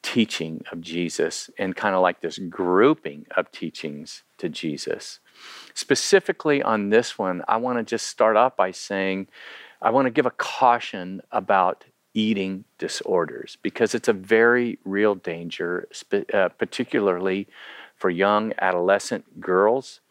teaching 0.02 0.64
of 0.72 0.82
Jesus 0.82 1.52
and 1.58 1.76
kind 1.76 1.96
of 1.96 2.02
like 2.02 2.22
this 2.22 2.40
grouping 2.40 3.28
of 3.38 3.52
teachings 3.52 4.24
to 4.40 4.50
Jesus? 4.50 5.20
Specifically 5.74 6.62
on 6.62 6.90
this 6.90 7.18
one, 7.18 7.44
I 7.48 7.58
want 7.58 7.78
to 7.78 7.84
just 7.84 8.08
start 8.08 8.36
off 8.36 8.56
by 8.56 8.72
saying 8.72 9.28
I 9.82 9.90
want 9.90 10.06
to 10.06 10.12
give 10.12 10.28
a 10.28 10.32
caution 10.32 11.22
about 11.32 11.86
eating 12.14 12.66
disorders 12.78 13.58
because 13.62 13.96
it's 13.96 14.08
a 14.08 14.14
very 14.14 14.78
real 14.84 15.16
danger, 15.16 15.88
uh, 16.34 16.50
particularly 16.50 17.48
for 17.96 18.10
young 18.10 18.54
adolescent 18.60 19.40
girls. 19.40 20.02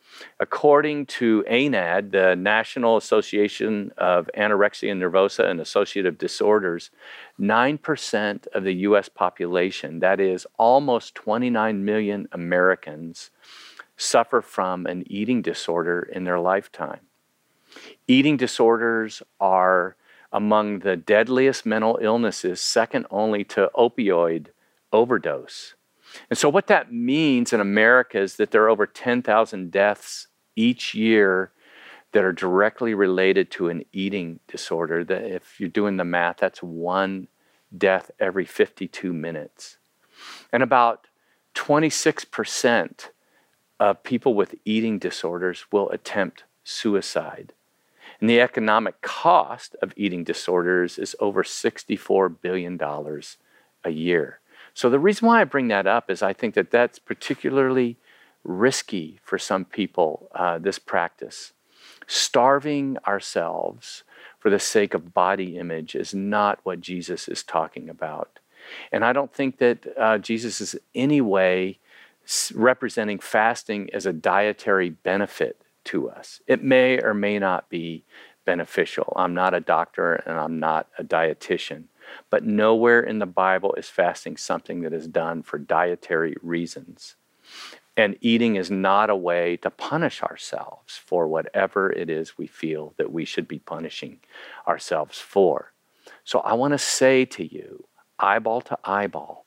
According 0.40 1.06
to 1.06 1.44
ANAD, 1.46 2.10
the 2.10 2.34
National 2.34 2.96
Association 2.96 3.92
of 3.96 4.28
Anorexia 4.36 4.92
Nervosa 4.92 5.48
and 5.48 5.60
Associative 5.60 6.18
Disorders, 6.18 6.90
9% 7.38 8.46
of 8.48 8.64
the 8.64 8.74
US 8.74 9.08
population, 9.08 10.00
that 10.00 10.18
is 10.18 10.48
almost 10.58 11.14
29 11.14 11.84
million 11.84 12.28
Americans, 12.32 13.30
suffer 13.96 14.40
from 14.40 14.86
an 14.86 15.04
eating 15.06 15.42
disorder 15.42 16.02
in 16.02 16.24
their 16.24 16.40
lifetime. 16.40 17.00
Eating 18.06 18.36
disorders 18.36 19.22
are 19.40 19.96
among 20.32 20.80
the 20.80 20.96
deadliest 20.96 21.66
mental 21.66 21.98
illnesses, 22.00 22.60
second 22.60 23.06
only 23.10 23.44
to 23.44 23.70
opioid 23.76 24.46
overdose. 24.92 25.74
And 26.28 26.38
so, 26.38 26.48
what 26.48 26.66
that 26.66 26.92
means 26.92 27.52
in 27.52 27.60
America 27.60 28.18
is 28.18 28.36
that 28.36 28.50
there 28.50 28.64
are 28.64 28.68
over 28.68 28.86
10,000 28.86 29.70
deaths 29.70 30.26
each 30.56 30.94
year 30.94 31.52
that 32.12 32.24
are 32.24 32.32
directly 32.32 32.94
related 32.94 33.50
to 33.52 33.68
an 33.68 33.84
eating 33.92 34.40
disorder. 34.48 35.04
That 35.04 35.22
if 35.22 35.60
you're 35.60 35.68
doing 35.68 35.96
the 35.96 36.04
math, 36.04 36.38
that's 36.38 36.62
one 36.62 37.28
death 37.76 38.10
every 38.18 38.44
52 38.44 39.12
minutes. 39.12 39.78
And 40.52 40.62
about 40.62 41.06
26% 41.54 43.08
of 43.78 44.02
people 44.02 44.34
with 44.34 44.54
eating 44.64 44.98
disorders 44.98 45.66
will 45.70 45.88
attempt 45.90 46.44
suicide. 46.64 47.52
And 48.20 48.28
the 48.28 48.40
economic 48.40 49.00
cost 49.00 49.74
of 49.80 49.94
eating 49.96 50.24
disorders 50.24 50.98
is 50.98 51.16
over 51.20 51.42
$64 51.42 52.36
billion 52.40 52.78
a 53.84 53.90
year. 53.90 54.40
So, 54.74 54.88
the 54.88 54.98
reason 54.98 55.26
why 55.26 55.40
I 55.40 55.44
bring 55.44 55.68
that 55.68 55.86
up 55.86 56.10
is 56.10 56.22
I 56.22 56.32
think 56.32 56.54
that 56.54 56.70
that's 56.70 56.98
particularly 56.98 57.96
risky 58.44 59.18
for 59.22 59.38
some 59.38 59.64
people, 59.64 60.28
uh, 60.34 60.58
this 60.58 60.78
practice. 60.78 61.52
Starving 62.06 62.96
ourselves 63.06 64.04
for 64.38 64.50
the 64.50 64.58
sake 64.58 64.94
of 64.94 65.12
body 65.12 65.58
image 65.58 65.94
is 65.94 66.14
not 66.14 66.60
what 66.62 66.80
Jesus 66.80 67.28
is 67.28 67.42
talking 67.42 67.88
about. 67.88 68.38
And 68.92 69.04
I 69.04 69.12
don't 69.12 69.32
think 69.32 69.58
that 69.58 69.86
uh, 69.98 70.18
Jesus 70.18 70.60
is 70.60 70.76
any 70.94 71.20
way 71.20 71.78
representing 72.54 73.18
fasting 73.18 73.90
as 73.92 74.06
a 74.06 74.12
dietary 74.12 74.90
benefit 74.90 75.59
to 75.84 76.08
us. 76.08 76.40
It 76.46 76.62
may 76.62 77.00
or 77.00 77.14
may 77.14 77.38
not 77.38 77.68
be 77.68 78.04
beneficial. 78.44 79.12
I'm 79.16 79.34
not 79.34 79.54
a 79.54 79.60
doctor 79.60 80.14
and 80.26 80.38
I'm 80.38 80.58
not 80.58 80.88
a 80.98 81.04
dietitian, 81.04 81.84
but 82.30 82.44
nowhere 82.44 83.00
in 83.00 83.18
the 83.18 83.26
Bible 83.26 83.74
is 83.74 83.88
fasting 83.88 84.36
something 84.36 84.80
that 84.82 84.92
is 84.92 85.06
done 85.06 85.42
for 85.42 85.58
dietary 85.58 86.36
reasons. 86.42 87.16
And 87.96 88.16
eating 88.20 88.56
is 88.56 88.70
not 88.70 89.10
a 89.10 89.16
way 89.16 89.56
to 89.58 89.70
punish 89.70 90.22
ourselves 90.22 90.96
for 90.96 91.28
whatever 91.28 91.92
it 91.92 92.08
is 92.08 92.38
we 92.38 92.46
feel 92.46 92.94
that 92.96 93.12
we 93.12 93.24
should 93.24 93.46
be 93.46 93.58
punishing 93.58 94.20
ourselves 94.66 95.18
for. 95.18 95.72
So 96.24 96.40
I 96.40 96.54
want 96.54 96.72
to 96.72 96.78
say 96.78 97.24
to 97.26 97.44
you, 97.44 97.84
eyeball 98.18 98.62
to 98.62 98.78
eyeball, 98.84 99.46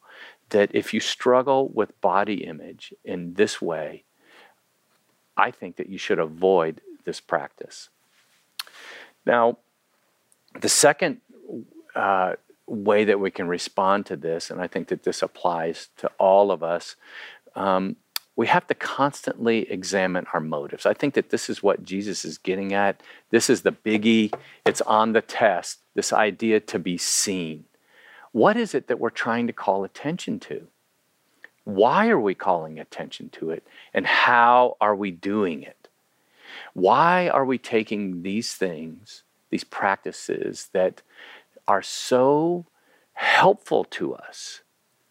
that 0.50 0.70
if 0.74 0.94
you 0.94 1.00
struggle 1.00 1.70
with 1.70 2.00
body 2.00 2.44
image 2.46 2.94
in 3.04 3.34
this 3.34 3.62
way, 3.62 4.04
I 5.38 5.52
think 5.52 5.78
that 5.78 5.90
you 5.90 5.98
should 5.98 6.20
avoid 6.20 6.82
this 7.06 7.20
practice. 7.20 7.90
Now, 9.26 9.58
the 10.60 10.70
second 10.70 11.22
uh, 11.96 12.34
way 12.68 13.04
that 13.06 13.20
we 13.20 13.32
can 13.32 13.48
respond 13.48 14.06
to 14.08 14.16
this, 14.16 14.50
and 14.50 14.62
I 14.62 14.68
think 14.68 14.88
that 14.90 15.04
this 15.04 15.22
applies 15.22 15.90
to 15.98 16.10
all 16.20 16.52
of 16.52 16.64
us, 16.64 16.96
um, 17.56 17.96
we 18.36 18.48
have 18.48 18.66
to 18.68 18.74
constantly 18.74 19.70
examine 19.72 20.26
our 20.34 20.40
motives. 20.40 20.86
I 20.86 20.94
think 20.94 21.14
that 21.14 21.30
this 21.30 21.50
is 21.50 21.62
what 21.62 21.84
Jesus 21.84 22.26
is 22.26 22.38
getting 22.38 22.74
at. 22.74 23.02
This 23.30 23.50
is 23.50 23.62
the 23.62 23.72
biggie, 23.72 24.34
it's 24.66 24.82
on 24.82 25.14
the 25.14 25.22
test, 25.22 25.80
this 25.94 26.12
idea 26.12 26.60
to 26.60 26.80
be 26.80 26.98
seen. 26.98 27.66
What 28.32 28.58
is 28.58 28.74
it 28.74 28.88
that 28.88 29.00
we're 29.00 29.12
trying 29.12 29.46
to 29.48 29.54
call 29.54 29.84
attention 29.84 30.40
to? 30.42 30.68
Why 31.66 32.10
are 32.10 32.20
we 32.20 32.36
calling 32.36 32.80
attention 32.80 33.30
to 33.30 33.52
it? 33.52 33.66
And 33.94 34.06
how 34.06 34.78
are 34.82 34.96
we 34.96 35.12
doing 35.12 35.64
it? 35.64 35.88
Why 36.74 37.30
are 37.30 37.46
we 37.46 37.58
taking 37.58 38.22
these 38.24 38.54
things, 38.54 39.24
these 39.50 39.64
practices 39.64 40.70
that 40.74 41.02
are 41.68 41.82
so 41.82 42.66
helpful 43.14 43.86
to 43.86 44.14
us 44.16 44.62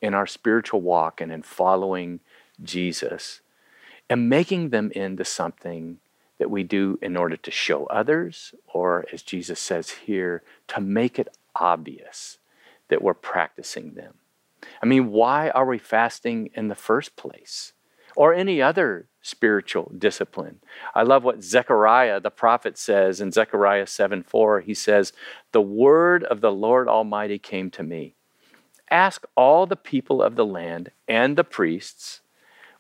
in 0.01 0.15
our 0.15 0.27
spiritual 0.27 0.81
walk 0.81 1.21
and 1.21 1.33
in 1.33 1.43
following 1.43 2.21
Jesus 2.63 3.41
and 4.11 4.29
making 4.29 4.71
them 4.71 4.91
into 4.95 5.25
something 5.25 5.99
that 6.39 6.51
we 6.51 6.65
do 6.65 6.99
in 7.01 7.17
order 7.17 7.37
to 7.37 7.51
show 7.51 7.87
others, 7.87 8.53
or 8.67 9.07
as 9.13 9.23
Jesus 9.23 9.61
says 9.61 9.91
here, 9.91 10.43
to 10.67 10.81
make 10.81 11.19
it 11.19 11.29
obvious 11.55 12.39
that 12.89 13.01
we're 13.01 13.15
practicing 13.15 13.95
them. 13.95 14.15
I 14.83 14.87
mean, 14.87 15.11
why 15.11 15.51
are 15.51 15.67
we 15.67 15.79
fasting 15.79 16.51
in 16.55 16.69
the 16.69 16.75
first 16.75 17.17
place? 17.17 17.73
Or 18.15 18.35
any 18.35 18.61
other 18.61 19.09
spiritual 19.23 19.93
discipline. 19.97 20.61
I 20.95 21.03
love 21.03 21.25
what 21.25 21.43
Zechariah 21.43 22.21
the 22.21 22.31
prophet 22.31 22.77
says 22.77 23.21
in 23.21 23.33
Zechariah 23.33 23.87
7 23.87 24.23
4. 24.23 24.61
He 24.61 24.75
says, 24.75 25.13
The 25.53 25.63
word 25.63 26.25
of 26.25 26.41
the 26.41 26.53
Lord 26.53 26.89
Almighty 26.89 27.39
came 27.39 27.71
to 27.71 27.83
me. 27.83 28.15
Ask 28.91 29.25
all 29.37 29.67
the 29.67 29.77
people 29.77 30.23
of 30.23 30.37
the 30.37 30.45
land 30.45 30.91
and 31.09 31.37
the 31.39 31.45
priests 31.45 32.21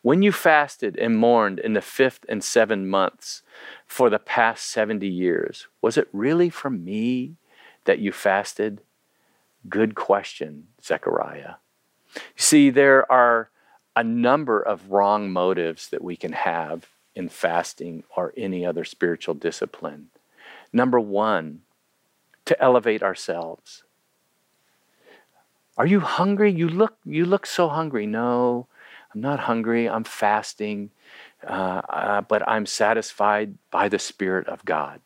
when 0.02 0.20
you 0.20 0.32
fasted 0.32 0.98
and 0.98 1.16
mourned 1.16 1.60
in 1.60 1.74
the 1.74 1.80
fifth 1.80 2.26
and 2.28 2.42
seventh 2.42 2.86
months 2.86 3.42
for 3.86 4.10
the 4.10 4.18
past 4.18 4.66
70 4.66 5.06
years, 5.06 5.68
was 5.80 5.96
it 5.96 6.08
really 6.12 6.50
for 6.50 6.70
me 6.70 7.36
that 7.84 8.00
you 8.00 8.10
fasted? 8.10 8.82
Good 9.68 9.94
question, 9.94 10.66
Zechariah. 10.82 11.54
You 12.14 12.20
see, 12.36 12.70
there 12.70 13.10
are 13.10 13.50
a 13.94 14.04
number 14.04 14.60
of 14.60 14.90
wrong 14.90 15.30
motives 15.30 15.88
that 15.90 16.02
we 16.02 16.16
can 16.16 16.32
have 16.32 16.88
in 17.14 17.28
fasting 17.28 18.04
or 18.16 18.32
any 18.36 18.64
other 18.64 18.84
spiritual 18.84 19.34
discipline. 19.34 20.08
Number 20.72 20.98
one, 20.98 21.60
to 22.46 22.60
elevate 22.60 23.02
ourselves. 23.02 23.84
Are 25.76 25.86
you 25.86 26.00
hungry? 26.00 26.50
You 26.50 26.68
look, 26.68 26.96
you 27.04 27.24
look 27.24 27.46
so 27.46 27.68
hungry. 27.68 28.06
No, 28.06 28.66
I'm 29.14 29.20
not 29.20 29.40
hungry, 29.40 29.88
I'm 29.88 30.04
fasting, 30.04 30.90
uh, 31.46 31.82
uh, 31.88 32.20
but 32.22 32.46
I'm 32.48 32.66
satisfied 32.66 33.54
by 33.70 33.88
the 33.88 33.98
Spirit 33.98 34.48
of 34.48 34.64
God. 34.64 35.00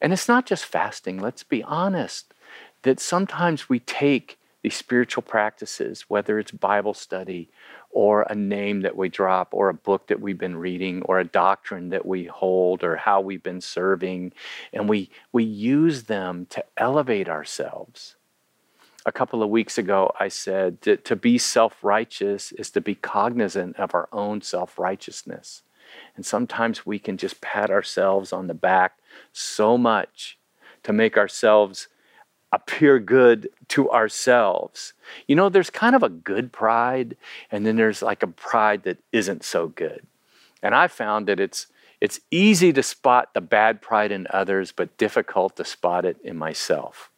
And 0.00 0.12
it's 0.12 0.28
not 0.28 0.46
just 0.46 0.64
fasting, 0.64 1.18
let's 1.18 1.42
be 1.42 1.62
honest, 1.62 2.34
that 2.82 3.00
sometimes 3.00 3.68
we 3.68 3.80
take 3.80 4.38
these 4.66 4.74
spiritual 4.74 5.22
practices, 5.22 6.06
whether 6.08 6.40
it's 6.40 6.50
Bible 6.50 6.92
study 6.92 7.48
or 7.90 8.22
a 8.22 8.34
name 8.34 8.80
that 8.80 8.96
we 8.96 9.08
drop 9.08 9.54
or 9.54 9.68
a 9.68 9.74
book 9.74 10.08
that 10.08 10.20
we've 10.20 10.38
been 10.38 10.56
reading 10.56 11.02
or 11.02 11.20
a 11.20 11.24
doctrine 11.24 11.90
that 11.90 12.04
we 12.04 12.24
hold 12.24 12.82
or 12.82 12.96
how 12.96 13.20
we've 13.20 13.44
been 13.44 13.60
serving, 13.60 14.32
and 14.72 14.88
we, 14.88 15.08
we 15.30 15.44
use 15.44 16.02
them 16.04 16.46
to 16.50 16.64
elevate 16.76 17.28
ourselves 17.28 18.16
a 19.04 19.12
couple 19.12 19.40
of 19.40 19.50
weeks 19.50 19.78
ago, 19.78 20.12
I 20.18 20.26
said 20.26 20.80
that 20.80 21.04
to 21.04 21.14
be 21.14 21.38
self 21.38 21.84
righteous 21.84 22.50
is 22.50 22.70
to 22.72 22.80
be 22.80 22.96
cognizant 22.96 23.76
of 23.76 23.94
our 23.94 24.08
own 24.10 24.42
self 24.42 24.80
righteousness. 24.80 25.62
And 26.16 26.26
sometimes 26.26 26.84
we 26.84 26.98
can 26.98 27.16
just 27.16 27.40
pat 27.40 27.70
ourselves 27.70 28.32
on 28.32 28.48
the 28.48 28.54
back 28.54 28.98
so 29.32 29.78
much 29.78 30.38
to 30.82 30.92
make 30.92 31.16
ourselves 31.16 31.86
appear 32.56 32.98
good 32.98 33.50
to 33.68 33.90
ourselves. 33.90 34.94
You 35.28 35.36
know, 35.36 35.50
there's 35.50 35.68
kind 35.68 35.94
of 35.94 36.02
a 36.02 36.08
good 36.08 36.52
pride, 36.52 37.16
and 37.50 37.66
then 37.66 37.76
there's 37.76 38.00
like 38.00 38.22
a 38.22 38.28
pride 38.28 38.82
that 38.84 38.98
isn't 39.12 39.44
so 39.44 39.68
good. 39.68 40.06
And 40.62 40.74
I 40.74 40.88
found 40.88 41.28
that 41.28 41.38
it's 41.38 41.66
it's 42.00 42.20
easy 42.30 42.72
to 42.72 42.82
spot 42.82 43.34
the 43.34 43.40
bad 43.40 43.80
pride 43.80 44.10
in 44.10 44.26
others, 44.30 44.72
but 44.72 44.96
difficult 44.96 45.56
to 45.56 45.64
spot 45.64 46.04
it 46.04 46.16
in 46.24 46.36
myself. 46.36 47.10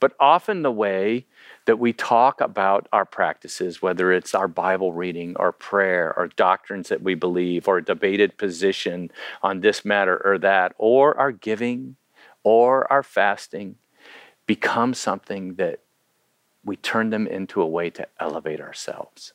But 0.00 0.12
often 0.20 0.62
the 0.62 0.72
way 0.72 1.26
that 1.66 1.78
we 1.78 1.92
talk 1.92 2.40
about 2.40 2.88
our 2.92 3.04
practices, 3.04 3.82
whether 3.82 4.12
it's 4.12 4.34
our 4.34 4.48
Bible 4.48 4.92
reading 4.92 5.36
or 5.38 5.52
prayer 5.52 6.14
or 6.16 6.28
doctrines 6.28 6.88
that 6.88 7.02
we 7.02 7.14
believe 7.14 7.68
or 7.68 7.78
a 7.78 7.84
debated 7.84 8.36
position 8.38 9.10
on 9.42 9.60
this 9.60 9.84
matter 9.84 10.20
or 10.24 10.38
that, 10.38 10.74
or 10.78 11.18
our 11.18 11.32
giving 11.32 11.96
or 12.42 12.90
our 12.90 13.02
fasting, 13.02 13.76
become 14.48 14.94
something 14.94 15.54
that 15.54 15.78
we 16.64 16.74
turn 16.74 17.10
them 17.10 17.26
into 17.28 17.62
a 17.62 17.66
way 17.66 17.90
to 17.90 18.08
elevate 18.18 18.60
ourselves. 18.60 19.34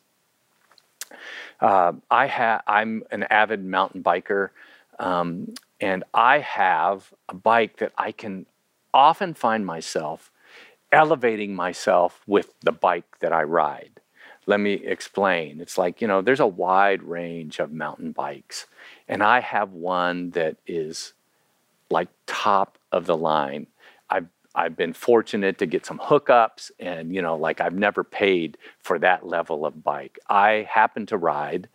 Uh, 1.60 1.92
I 2.10 2.26
ha- 2.26 2.62
I'm 2.66 3.04
an 3.10 3.22
avid 3.24 3.64
mountain 3.64 4.02
biker, 4.02 4.50
um, 4.98 5.54
and 5.80 6.02
I 6.12 6.40
have 6.40 7.14
a 7.28 7.34
bike 7.34 7.78
that 7.78 7.92
I 7.96 8.12
can 8.12 8.46
often 8.92 9.34
find 9.34 9.64
myself 9.64 10.30
elevating 10.92 11.54
myself 11.54 12.22
with 12.26 12.54
the 12.60 12.72
bike 12.72 13.18
that 13.20 13.32
I 13.32 13.42
ride. 13.44 14.00
Let 14.46 14.60
me 14.60 14.74
explain. 14.74 15.60
It's 15.60 15.78
like, 15.78 16.00
you 16.02 16.06
know, 16.06 16.22
there's 16.22 16.40
a 16.40 16.46
wide 16.46 17.02
range 17.02 17.60
of 17.60 17.72
mountain 17.72 18.12
bikes, 18.12 18.66
and 19.08 19.22
I 19.22 19.40
have 19.40 19.72
one 19.72 20.30
that 20.30 20.56
is 20.66 21.14
like 21.88 22.08
top 22.26 22.78
of 22.90 23.06
the 23.06 23.16
line. 23.16 23.68
I've 24.10 24.26
I've 24.54 24.76
been 24.76 24.92
fortunate 24.92 25.58
to 25.58 25.66
get 25.66 25.84
some 25.84 25.98
hookups 25.98 26.70
and 26.78 27.14
you 27.14 27.20
know 27.22 27.36
like 27.36 27.60
I've 27.60 27.74
never 27.74 28.04
paid 28.04 28.56
for 28.78 28.98
that 29.00 29.26
level 29.26 29.66
of 29.66 29.82
bike. 29.82 30.18
I 30.28 30.68
happen 30.70 31.06
to 31.06 31.16
ride 31.16 31.68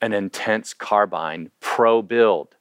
an 0.00 0.12
intense 0.12 0.74
carbine 0.74 1.50
pro 1.60 2.02
build. 2.02 2.56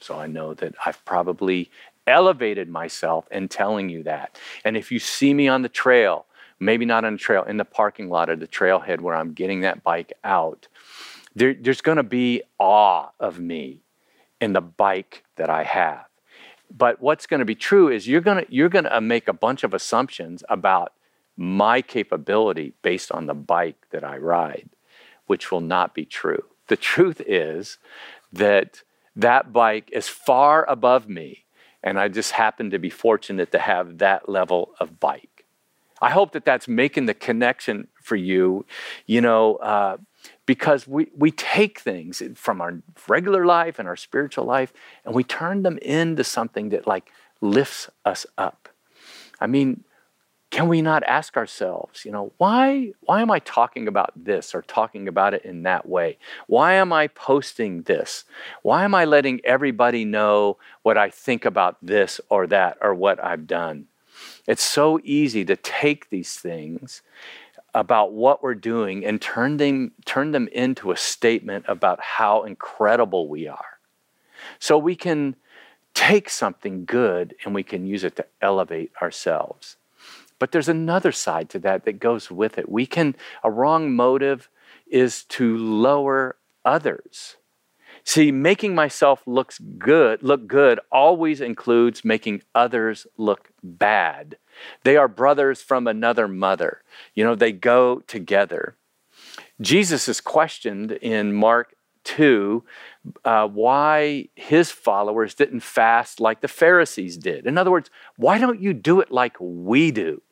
So 0.00 0.18
I 0.18 0.26
know 0.26 0.54
that 0.54 0.74
I've 0.86 1.04
probably 1.04 1.70
elevated 2.06 2.68
myself 2.68 3.26
in 3.30 3.48
telling 3.48 3.88
you 3.88 4.02
that. 4.04 4.38
And 4.64 4.76
if 4.76 4.90
you 4.92 4.98
see 4.98 5.34
me 5.34 5.48
on 5.48 5.62
the 5.62 5.68
trail 5.68 6.26
maybe 6.60 6.84
not 6.84 7.04
on 7.04 7.14
the 7.14 7.18
trail, 7.18 7.42
in 7.44 7.56
the 7.56 7.64
parking 7.64 8.08
lot 8.08 8.28
of 8.28 8.40
the 8.40 8.46
trailhead 8.46 9.00
where 9.00 9.14
I'm 9.14 9.32
getting 9.32 9.60
that 9.60 9.82
bike 9.82 10.12
out, 10.24 10.68
there, 11.34 11.54
there's 11.54 11.80
going 11.80 11.96
to 11.96 12.02
be 12.02 12.42
awe 12.58 13.10
of 13.20 13.38
me 13.38 13.80
in 14.40 14.52
the 14.52 14.60
bike 14.60 15.24
that 15.36 15.50
I 15.50 15.64
have. 15.64 16.07
But 16.70 17.00
what's 17.00 17.26
going 17.26 17.40
to 17.40 17.46
be 17.46 17.54
true 17.54 17.88
is 17.88 18.06
you're 18.06 18.20
going 18.20 18.44
to 18.44 18.52
you're 18.52 18.68
going 18.68 18.84
to 18.84 19.00
make 19.00 19.28
a 19.28 19.32
bunch 19.32 19.64
of 19.64 19.74
assumptions 19.74 20.44
about 20.48 20.92
my 21.36 21.80
capability 21.80 22.74
based 22.82 23.12
on 23.12 23.26
the 23.26 23.34
bike 23.34 23.86
that 23.90 24.04
I 24.04 24.18
ride, 24.18 24.70
which 25.26 25.50
will 25.50 25.60
not 25.60 25.94
be 25.94 26.04
true. 26.04 26.44
The 26.66 26.76
truth 26.76 27.20
is 27.26 27.78
that 28.32 28.82
that 29.16 29.52
bike 29.52 29.88
is 29.92 30.08
far 30.08 30.68
above 30.68 31.08
me, 31.08 31.44
and 31.82 31.98
I 31.98 32.08
just 32.08 32.32
happen 32.32 32.70
to 32.70 32.78
be 32.78 32.90
fortunate 32.90 33.52
to 33.52 33.58
have 33.58 33.98
that 33.98 34.28
level 34.28 34.74
of 34.78 35.00
bike. 35.00 35.46
I 36.00 36.10
hope 36.10 36.32
that 36.32 36.44
that's 36.44 36.68
making 36.68 37.06
the 37.06 37.14
connection 37.14 37.88
for 38.02 38.16
you. 38.16 38.66
You 39.06 39.20
know, 39.20 39.56
uh, 39.56 39.96
because 40.48 40.88
we, 40.88 41.08
we 41.14 41.30
take 41.30 41.78
things 41.78 42.22
from 42.34 42.62
our 42.62 42.80
regular 43.06 43.44
life 43.44 43.78
and 43.78 43.86
our 43.86 43.96
spiritual 43.96 44.46
life 44.46 44.72
and 45.04 45.14
we 45.14 45.22
turn 45.22 45.62
them 45.62 45.76
into 45.82 46.24
something 46.24 46.70
that 46.70 46.86
like 46.86 47.12
lifts 47.42 47.90
us 48.06 48.24
up. 48.38 48.70
I 49.42 49.46
mean, 49.46 49.84
can 50.50 50.66
we 50.66 50.80
not 50.80 51.02
ask 51.02 51.36
ourselves, 51.36 52.02
you 52.06 52.10
know, 52.10 52.32
why 52.38 52.92
why 53.00 53.20
am 53.20 53.30
I 53.30 53.40
talking 53.40 53.86
about 53.88 54.12
this 54.16 54.54
or 54.54 54.62
talking 54.62 55.06
about 55.06 55.34
it 55.34 55.44
in 55.44 55.64
that 55.64 55.86
way? 55.86 56.16
Why 56.46 56.72
am 56.72 56.94
I 56.94 57.08
posting 57.08 57.82
this? 57.82 58.24
Why 58.62 58.84
am 58.84 58.94
I 58.94 59.04
letting 59.04 59.42
everybody 59.44 60.06
know 60.06 60.56
what 60.80 60.96
I 60.96 61.10
think 61.10 61.44
about 61.44 61.76
this 61.82 62.22
or 62.30 62.46
that 62.46 62.78
or 62.80 62.94
what 62.94 63.22
I've 63.22 63.46
done? 63.46 63.88
It's 64.46 64.64
so 64.64 64.98
easy 65.04 65.44
to 65.44 65.56
take 65.56 66.08
these 66.08 66.36
things 66.36 67.02
about 67.78 68.12
what 68.12 68.42
we're 68.42 68.54
doing 68.54 69.04
and 69.04 69.22
turn 69.22 69.56
them, 69.56 69.92
turn 70.04 70.32
them 70.32 70.48
into 70.48 70.90
a 70.90 70.96
statement 70.96 71.64
about 71.68 72.00
how 72.00 72.42
incredible 72.42 73.28
we 73.28 73.46
are. 73.46 73.78
So 74.58 74.76
we 74.76 74.96
can 74.96 75.36
take 75.94 76.28
something 76.28 76.84
good 76.84 77.34
and 77.44 77.54
we 77.54 77.62
can 77.62 77.86
use 77.86 78.02
it 78.02 78.16
to 78.16 78.26
elevate 78.42 78.90
ourselves. 79.00 79.76
But 80.40 80.50
there's 80.50 80.68
another 80.68 81.12
side 81.12 81.48
to 81.50 81.58
that 81.60 81.84
that 81.84 82.00
goes 82.00 82.30
with 82.30 82.58
it. 82.58 82.68
We 82.68 82.84
can, 82.84 83.14
a 83.44 83.50
wrong 83.50 83.94
motive 83.94 84.48
is 84.88 85.24
to 85.24 85.56
lower 85.56 86.36
others. 86.64 87.36
See, 88.04 88.32
making 88.32 88.74
myself 88.74 89.22
looks 89.26 89.58
good, 89.58 90.22
look 90.22 90.46
good 90.46 90.80
always 90.90 91.40
includes 91.40 92.04
making 92.04 92.42
others 92.54 93.06
look 93.16 93.50
bad. 93.62 94.36
They 94.84 94.96
are 94.96 95.08
brothers 95.08 95.62
from 95.62 95.86
another 95.86 96.28
mother. 96.28 96.82
You 97.14 97.24
know, 97.24 97.34
they 97.34 97.52
go 97.52 98.00
together. 98.06 98.76
Jesus 99.60 100.08
is 100.08 100.20
questioned 100.20 100.92
in 100.92 101.34
Mark 101.34 101.74
2 102.04 102.64
uh, 103.24 103.46
why 103.48 104.28
his 104.34 104.70
followers 104.70 105.34
didn't 105.34 105.60
fast 105.60 106.20
like 106.20 106.40
the 106.40 106.48
Pharisees 106.48 107.16
did. 107.16 107.46
In 107.46 107.58
other 107.58 107.70
words, 107.70 107.90
why 108.16 108.38
don't 108.38 108.60
you 108.60 108.72
do 108.72 109.00
it 109.00 109.10
like 109.10 109.36
we 109.40 109.90
do? 109.90 110.22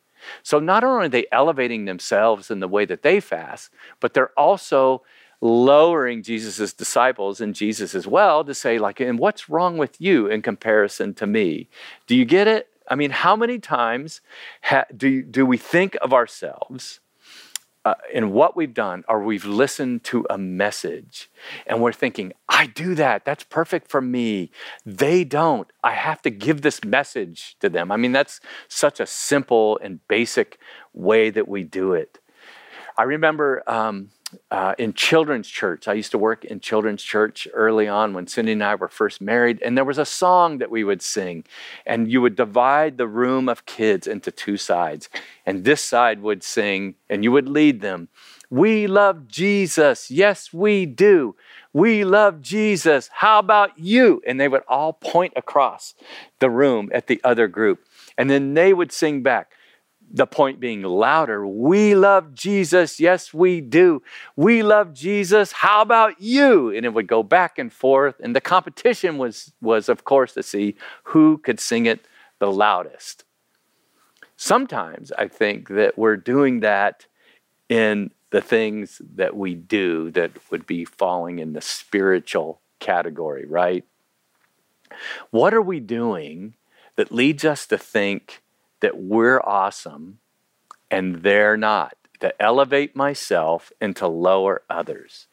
So 0.43 0.59
not 0.59 0.85
only 0.85 1.07
are 1.07 1.09
they 1.09 1.27
elevating 1.31 1.85
themselves 1.85 2.51
in 2.51 2.61
the 2.61 2.69
way 2.69 2.85
that 2.87 3.03
they 3.03 3.21
fast, 3.21 3.71
but 4.01 4.15
they're 4.15 4.39
also 4.39 5.03
lowering 5.41 6.23
Jesus' 6.23 6.73
disciples 6.73 7.41
and 7.41 7.55
Jesus 7.55 7.95
as 7.95 8.07
well 8.07 8.43
to 8.45 8.55
say, 8.55 8.79
like, 8.79 9.01
and 9.01 9.19
what's 9.19 9.49
wrong 9.49 9.77
with 9.77 10.01
you 10.01 10.27
in 10.27 10.43
comparison 10.43 11.15
to 11.15 11.27
me? 11.27 11.69
Do 12.07 12.17
you 12.17 12.25
get 12.25 12.49
it? 12.49 12.71
I 12.89 12.95
mean, 12.95 13.11
how 13.11 13.37
many 13.37 13.59
times 13.59 14.21
ha- 14.63 14.87
do, 14.97 15.23
do 15.23 15.45
we 15.45 15.57
think 15.57 15.97
of 16.01 16.13
ourselves 16.13 17.01
uh, 17.87 17.95
in 18.13 18.33
what 18.33 18.57
we've 18.57 18.75
done, 18.75 19.05
or 19.09 19.23
we've 19.23 19.45
listened 19.45 20.03
to 20.03 20.27
a 20.29 20.37
message 20.37 21.31
and 21.69 21.81
we're 21.81 21.93
thinking, 21.93 22.33
I 22.49 22.67
do 22.67 22.97
that. 22.97 23.25
That's 23.25 23.45
perfect 23.45 23.89
for 23.89 24.01
me. 24.01 24.51
They 24.85 25.23
don't. 25.23 25.71
I 25.85 25.93
have 25.93 26.21
to 26.23 26.31
give 26.31 26.63
this 26.63 26.83
message 26.83 27.57
to 27.61 27.69
them. 27.69 27.93
I 27.93 27.97
mean, 27.97 28.11
that's 28.11 28.41
such 28.67 28.99
a 28.99 29.07
simple 29.07 29.79
and 29.81 30.01
basic 30.09 30.59
way 30.95 31.31
that 31.31 31.47
we 31.47 31.63
do 31.63 31.93
it. 31.93 32.19
I 32.99 33.05
remember 33.05 33.63
um, 33.71 34.11
uh, 34.51 34.75
in 34.79 34.93
children's 34.93 35.49
church. 35.49 35.89
I 35.89 35.95
used 35.95 36.11
to 36.13 36.19
work 36.19 36.45
in 36.45 36.61
children's 36.61 37.03
church 37.03 37.49
early 37.53 37.89
on 37.89 38.15
when 38.15 38.27
Cindy 38.27 38.53
and 38.53 38.65
I 38.65 38.75
were 38.75 38.89
first 38.89 39.21
married, 39.21 39.61
and 39.63 39.77
there 39.77 39.85
was 39.85 39.99
a 39.99 40.05
song 40.05 40.59
that 40.59 40.71
we 40.71 40.85
would 40.85 41.03
sing, 41.03 41.45
and 41.85 42.11
you 42.11 42.21
would 42.21 42.37
divide 42.37 42.99
the 42.99 43.09
room 43.09 43.49
of 43.49 43.67
kids 43.67 44.07
into 44.07 44.31
two 44.31 44.57
sides, 44.57 45.09
and 45.45 45.65
this 45.65 45.85
side 45.85 46.21
would 46.23 46.43
sing, 46.43 46.95
and 47.09 47.25
you 47.25 47.33
would 47.33 47.49
lead 47.49 47.81
them. 47.81 48.09
We 48.51 48.87
love 48.87 49.27
Jesus. 49.27 50.11
Yes, 50.11 50.53
we 50.53 50.87
do. 50.87 51.35
We 51.73 52.05
love 52.05 52.41
Jesus. 52.41 53.11
How 53.13 53.39
about 53.39 53.79
you? 53.79 54.23
And 54.27 54.41
they 54.41 54.49
would 54.49 54.63
all 54.69 54.93
point 54.93 55.33
across 55.37 55.95
the 56.39 56.49
room 56.49 56.91
at 56.95 57.07
the 57.07 57.21
other 57.25 57.49
group. 57.49 57.85
And 58.17 58.31
then 58.31 58.55
they 58.55 58.73
would 58.73 58.93
sing 58.93 59.23
back 59.23 59.51
the 60.11 60.27
point 60.27 60.61
being 60.61 60.83
louder. 60.83 61.47
We 61.47 61.95
love 61.95 62.35
Jesus. 62.35 63.01
Yes, 63.01 63.35
we 63.35 63.61
do. 63.61 64.03
We 64.37 64.63
love 64.63 64.95
Jesus. 64.95 65.53
How 65.53 65.83
about 65.83 66.21
you? 66.21 66.71
And 66.71 66.87
it 66.87 66.95
would 66.95 67.09
go 67.09 67.23
back 67.23 67.59
and 67.59 67.73
forth. 67.73 68.17
And 68.21 68.35
the 68.35 68.41
competition 68.41 69.19
was, 69.19 69.53
was 69.61 69.89
of 69.89 70.05
course, 70.05 70.35
to 70.35 70.43
see 70.43 70.77
who 71.05 71.39
could 71.39 71.61
sing 71.61 71.87
it 71.87 72.07
the 72.39 72.51
loudest. 72.51 73.25
Sometimes 74.37 75.13
I 75.13 75.29
think 75.29 75.69
that 75.69 75.97
we're 75.99 76.17
doing 76.17 76.61
that 76.61 77.07
in 77.69 78.11
the 78.31 78.41
things 78.41 79.01
that 79.15 79.37
we 79.37 79.55
do 79.55 80.11
that 80.13 80.31
would 80.51 80.67
be 80.67 80.85
falling 80.85 81.39
in 81.39 81.53
the 81.53 81.61
spiritual 81.61 82.61
category, 82.81 83.47
right? 83.47 83.85
What 85.31 85.55
are 85.55 85.63
we 85.63 85.81
doing 85.81 86.55
that 86.97 87.13
leads 87.13 87.45
us 87.45 87.67
to 87.67 87.79
think 87.79 88.43
that 88.81 88.99
we're 88.99 89.41
awesome 89.41 90.19
and 90.91 91.23
they're 91.23 91.57
not, 91.57 91.97
to 92.21 92.43
elevate 92.43 92.97
myself 92.97 93.73
and 93.81 93.95
to 93.97 94.07
lower 94.07 94.63
others. 94.71 95.27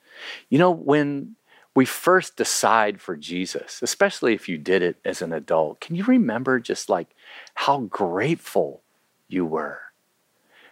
You 0.50 0.60
know, 0.60 0.72
when 0.72 1.36
we 1.76 1.86
first 1.86 2.36
decide 2.36 3.02
for 3.02 3.16
Jesus, 3.16 3.82
especially 3.82 4.34
if 4.34 4.48
you 4.48 4.58
did 4.58 4.82
it 4.82 4.98
as 5.04 5.22
an 5.22 5.34
adult, 5.34 5.80
can 5.80 5.96
you 5.96 6.04
remember 6.04 6.60
just 6.60 6.90
like 6.90 7.08
how 7.56 7.82
grateful 7.82 8.82
you 9.28 9.46
were? 9.46 9.80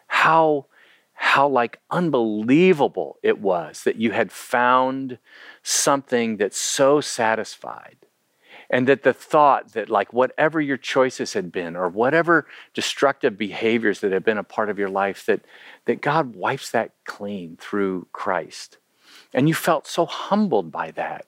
How 0.07 0.67
how 1.13 1.47
like 1.47 1.79
unbelievable 1.91 3.17
it 3.21 3.39
was 3.39 3.83
that 3.83 3.95
you 3.95 4.11
had 4.11 4.31
found 4.31 5.19
something 5.61 6.37
that 6.37 6.51
so 6.51 6.99
satisfied 6.99 7.95
and 8.71 8.87
that 8.87 9.03
the 9.03 9.13
thought 9.13 9.73
that 9.73 9.89
like 9.89 10.13
whatever 10.13 10.59
your 10.61 10.77
choices 10.77 11.33
had 11.33 11.51
been 11.51 11.75
or 11.75 11.89
whatever 11.89 12.47
destructive 12.73 13.37
behaviors 13.37 13.99
that 13.99 14.13
have 14.13 14.23
been 14.23 14.37
a 14.37 14.43
part 14.43 14.69
of 14.69 14.79
your 14.79 14.89
life 14.89 15.25
that 15.25 15.41
that 15.85 16.01
God 16.01 16.35
wipes 16.35 16.71
that 16.71 16.93
clean 17.05 17.57
through 17.59 18.07
Christ. 18.13 18.77
And 19.33 19.47
you 19.47 19.53
felt 19.53 19.85
so 19.85 20.05
humbled 20.05 20.71
by 20.71 20.91
that 20.91 21.25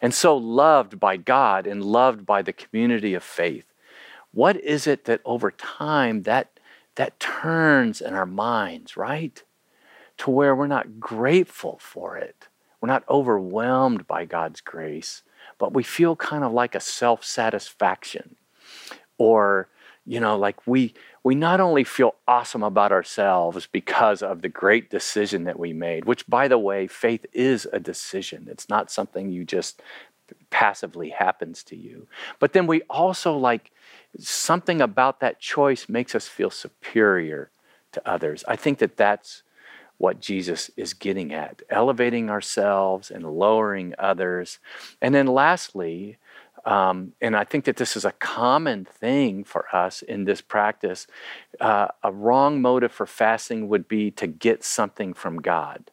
and 0.00 0.14
so 0.14 0.36
loved 0.36 1.00
by 1.00 1.16
God 1.16 1.66
and 1.66 1.84
loved 1.84 2.24
by 2.24 2.42
the 2.42 2.52
community 2.52 3.12
of 3.14 3.24
faith. 3.24 3.66
What 4.30 4.56
is 4.56 4.86
it 4.86 5.04
that 5.06 5.20
over 5.24 5.50
time 5.50 6.22
that 6.22 6.60
that 6.94 7.18
turns 7.18 8.00
in 8.00 8.14
our 8.14 8.26
minds 8.26 8.96
right? 8.96 9.42
To 10.18 10.30
where 10.30 10.54
we're 10.54 10.68
not 10.68 11.00
grateful 11.00 11.80
for 11.82 12.16
it 12.16 12.46
we're 12.84 12.88
not 12.88 13.08
overwhelmed 13.08 14.06
by 14.06 14.26
God's 14.26 14.60
grace 14.60 15.22
but 15.58 15.72
we 15.72 15.82
feel 15.82 16.14
kind 16.16 16.44
of 16.44 16.52
like 16.52 16.74
a 16.74 16.80
self 16.80 17.24
satisfaction 17.24 18.36
or 19.16 19.70
you 20.04 20.20
know 20.20 20.36
like 20.36 20.66
we 20.66 20.92
we 21.22 21.34
not 21.34 21.60
only 21.60 21.82
feel 21.82 22.14
awesome 22.28 22.62
about 22.62 22.92
ourselves 22.92 23.66
because 23.72 24.22
of 24.22 24.42
the 24.42 24.50
great 24.50 24.90
decision 24.90 25.44
that 25.44 25.58
we 25.58 25.72
made 25.72 26.04
which 26.04 26.26
by 26.26 26.46
the 26.46 26.58
way 26.58 26.86
faith 26.86 27.24
is 27.32 27.66
a 27.72 27.80
decision. 27.80 28.48
It's 28.50 28.68
not 28.68 28.90
something 28.90 29.30
you 29.30 29.46
just 29.46 29.80
passively 30.50 31.08
happens 31.08 31.62
to 31.64 31.76
you. 31.76 32.06
But 32.38 32.52
then 32.52 32.66
we 32.66 32.82
also 32.90 33.34
like 33.34 33.72
something 34.18 34.82
about 34.82 35.20
that 35.20 35.40
choice 35.40 35.88
makes 35.88 36.14
us 36.14 36.28
feel 36.28 36.50
superior 36.50 37.50
to 37.92 38.06
others. 38.06 38.44
I 38.46 38.56
think 38.56 38.78
that 38.80 38.98
that's 38.98 39.42
what 40.04 40.20
Jesus 40.20 40.70
is 40.76 40.92
getting 40.92 41.32
at 41.32 41.62
elevating 41.70 42.28
ourselves 42.28 43.10
and 43.10 43.24
lowering 43.24 43.94
others. 43.98 44.58
And 45.00 45.14
then, 45.14 45.26
lastly, 45.26 46.18
um, 46.66 47.14
and 47.22 47.34
I 47.34 47.44
think 47.44 47.64
that 47.64 47.76
this 47.76 47.96
is 47.96 48.04
a 48.04 48.12
common 48.12 48.84
thing 48.84 49.44
for 49.44 49.64
us 49.74 50.02
in 50.02 50.24
this 50.24 50.42
practice. 50.42 51.06
Uh, 51.58 51.88
a 52.02 52.12
wrong 52.12 52.60
motive 52.60 52.92
for 52.92 53.06
fasting 53.06 53.66
would 53.68 53.88
be 53.88 54.10
to 54.10 54.26
get 54.26 54.62
something 54.62 55.14
from 55.14 55.40
God. 55.40 55.90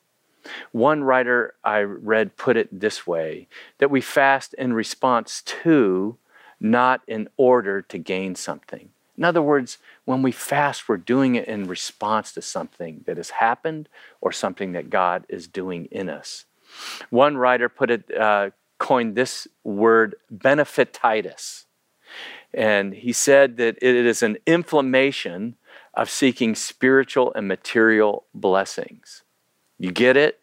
One 0.74 1.06
writer 1.06 1.54
I 1.64 1.80
read 1.80 2.36
put 2.36 2.58
it 2.58 2.68
this 2.78 3.08
way 3.08 3.48
that 3.78 3.92
we 3.92 4.02
fast 4.02 4.54
in 4.56 4.74
response 4.74 5.42
to, 5.64 6.18
not 6.60 7.02
in 7.08 7.30
order 7.38 7.82
to 7.84 7.98
gain 7.98 8.36
something. 8.36 8.90
In 9.18 9.24
other 9.24 9.42
words, 9.42 9.78
when 10.06 10.22
we 10.22 10.32
fast, 10.32 10.88
we're 10.88 10.98
doing 10.98 11.36
it 11.36 11.48
in 11.48 11.68
response 11.68 12.32
to 12.34 12.42
something 12.42 13.04
that 13.06 13.18
has 13.18 13.32
happened 13.32 13.90
or 14.20 14.32
something 14.32 14.72
that 14.72 14.90
God 14.90 15.26
is 15.30 15.48
doing 15.48 15.86
in 15.92 16.10
us. 16.10 16.46
One 17.10 17.38
writer 17.38 17.70
put 17.70 17.92
it, 17.92 18.18
uh, 18.18 18.52
coined 18.78 19.16
this 19.16 19.48
word 19.64 20.16
benefititis. 20.34 21.66
And 22.54 22.94
he 22.94 23.14
said 23.14 23.58
that 23.58 23.78
it 23.82 23.96
is 23.96 24.24
an 24.24 24.38
inflammation 24.46 25.56
of 25.94 26.10
seeking 26.10 26.56
spiritual 26.56 27.34
and 27.34 27.48
material 27.48 28.26
blessings. 28.34 29.24
You 29.78 29.92
get 29.92 30.18
it? 30.18 30.40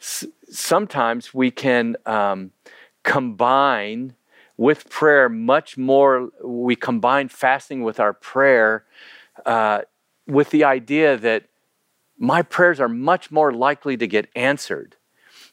S- 0.00 0.26
sometimes 0.50 1.32
we 1.32 1.50
can 1.50 1.96
um, 2.06 2.52
combine 3.02 4.14
with 4.62 4.88
prayer 4.88 5.28
much 5.28 5.76
more, 5.76 6.30
we 6.44 6.76
combine 6.76 7.28
fasting 7.28 7.82
with 7.82 7.98
our 7.98 8.12
prayer 8.12 8.84
uh, 9.44 9.80
with 10.28 10.50
the 10.50 10.62
idea 10.62 11.16
that 11.16 11.46
my 12.16 12.42
prayers 12.42 12.78
are 12.78 12.88
much 12.88 13.32
more 13.32 13.52
likely 13.52 13.96
to 13.96 14.06
get 14.06 14.28
answered. 14.36 14.94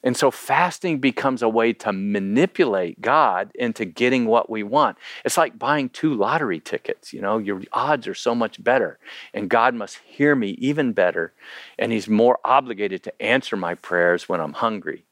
And 0.04 0.16
so 0.16 0.30
fasting 0.30 1.00
becomes 1.00 1.42
a 1.42 1.50
way 1.50 1.74
to 1.74 1.92
manipulate 1.92 3.02
God 3.02 3.52
into 3.56 3.84
getting 3.84 4.28
what 4.28 4.48
we 4.48 4.62
want. 4.62 5.00
It's 5.26 5.38
like 5.38 5.58
buying 5.58 5.90
two 5.90 6.14
lottery 6.14 6.60
tickets, 6.60 7.12
you 7.12 7.20
know, 7.20 7.40
your 7.40 7.64
odds 7.74 8.08
are 8.08 8.14
so 8.14 8.36
much 8.36 8.64
better. 8.64 9.00
And 9.34 9.50
God 9.50 9.74
must 9.74 9.98
hear 10.06 10.36
me 10.36 10.52
even 10.52 10.94
better. 10.94 11.34
And 11.80 11.92
He's 11.92 12.08
more 12.08 12.38
obligated 12.46 13.02
to 13.06 13.22
answer 13.22 13.58
my 13.58 13.74
prayers 13.74 14.30
when 14.30 14.40
I'm 14.40 14.54
hungry. 14.54 15.06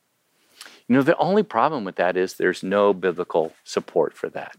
You 0.88 0.96
know, 0.96 1.02
the 1.02 1.18
only 1.18 1.44
problem 1.44 1.84
with 1.84 1.96
that 1.98 2.16
is 2.16 2.34
there's 2.34 2.64
no 2.64 2.94
biblical 2.94 3.54
support 3.64 4.14
for 4.14 4.30
that. 4.30 4.56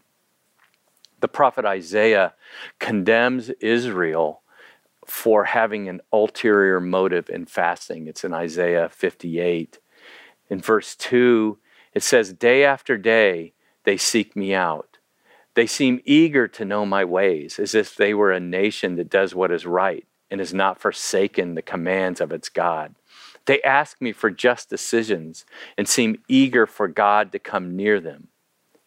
The 1.21 1.29
prophet 1.29 1.65
Isaiah 1.65 2.35
condemns 2.79 3.51
Israel 3.61 4.43
for 5.07 5.45
having 5.45 5.89
an 5.89 6.01
ulterior 6.13 6.81
motive 6.81 7.31
in 7.31 7.47
fasting. 7.47 8.07
It's 8.07 8.25
in 8.25 8.35
Isaiah 8.35 8.89
58. 8.91 9.79
In 10.51 10.61
verse 10.61 10.95
2, 10.95 11.59
it 11.95 12.03
says, 12.03 12.33
Day 12.33 12.63
after 12.63 12.99
day 12.99 13.55
they 13.85 13.97
seek 13.97 14.37
me 14.37 14.55
out. 14.55 14.99
They 15.55 15.67
seem 15.67 16.01
eager 16.05 16.47
to 16.47 16.65
know 16.65 16.87
my 16.87 17.05
ways, 17.05 17.59
as 17.59 17.75
if 17.75 17.97
they 17.97 18.15
were 18.15 18.31
a 18.31 18.39
nation 18.39 18.97
that 18.97 19.11
does 19.11 19.35
what 19.35 19.51
is 19.51 19.67
right 19.67 20.07
and 20.31 20.41
has 20.41 20.55
not 20.55 20.79
forsaken 20.79 21.55
the 21.55 21.63
commands 21.63 22.21
of 22.21 22.33
its 22.33 22.49
God. 22.49 22.95
They 23.49 23.63
ask 23.63 23.99
me 24.03 24.13
for 24.13 24.31
just 24.31 24.69
decisions 24.69 25.47
and 25.79 25.89
seem 25.89 26.23
eager 26.29 26.67
for 26.67 26.87
God 26.87 27.33
to 27.33 27.39
come 27.39 27.75
near 27.75 27.99
them. 27.99 28.29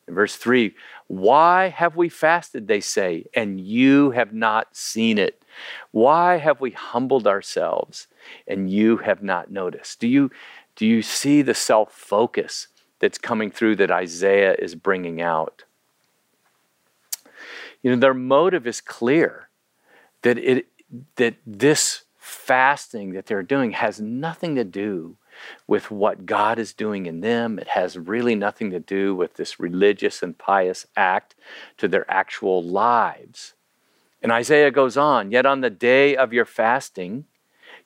In 0.07 0.13
verse 0.13 0.35
3, 0.35 0.75
why 1.07 1.69
have 1.69 1.95
we 1.95 2.09
fasted, 2.09 2.67
they 2.67 2.79
say, 2.79 3.25
and 3.33 3.59
you 3.59 4.11
have 4.11 4.35
not 4.35 4.75
seen 4.77 5.17
it? 5.17 5.43
Why 5.89 6.37
have 6.37 6.61
we 6.61 6.69
humbled 6.69 7.25
ourselves 7.25 8.07
and 8.47 8.69
you 8.69 8.97
have 8.97 9.23
not 9.23 9.49
noticed? 9.49 9.99
Do 9.99 10.07
you, 10.07 10.29
do 10.75 10.85
you 10.85 11.01
see 11.01 11.41
the 11.41 11.55
self 11.55 11.91
focus 11.91 12.67
that's 12.99 13.17
coming 13.17 13.49
through 13.49 13.77
that 13.77 13.89
Isaiah 13.89 14.53
is 14.59 14.75
bringing 14.75 15.23
out? 15.23 15.63
You 17.81 17.89
know, 17.89 17.97
their 17.99 18.13
motive 18.13 18.67
is 18.67 18.79
clear 18.79 19.49
that, 20.21 20.37
it, 20.37 20.67
that 21.15 21.37
this 21.47 22.03
fasting 22.31 23.13
that 23.13 23.25
they're 23.25 23.43
doing 23.43 23.71
has 23.71 23.99
nothing 23.99 24.55
to 24.55 24.63
do 24.63 25.17
with 25.67 25.91
what 25.91 26.25
God 26.25 26.59
is 26.59 26.73
doing 26.73 27.05
in 27.05 27.21
them. 27.21 27.59
It 27.59 27.69
has 27.69 27.97
really 27.97 28.35
nothing 28.35 28.71
to 28.71 28.79
do 28.79 29.15
with 29.15 29.35
this 29.35 29.59
religious 29.59 30.23
and 30.23 30.37
pious 30.37 30.85
act 30.95 31.35
to 31.77 31.87
their 31.87 32.09
actual 32.09 32.63
lives. 32.63 33.53
And 34.21 34.31
Isaiah 34.31 34.71
goes 34.71 34.97
on, 34.97 35.31
yet 35.31 35.45
on 35.45 35.61
the 35.61 35.69
day 35.69 36.15
of 36.15 36.33
your 36.33 36.45
fasting, 36.45 37.25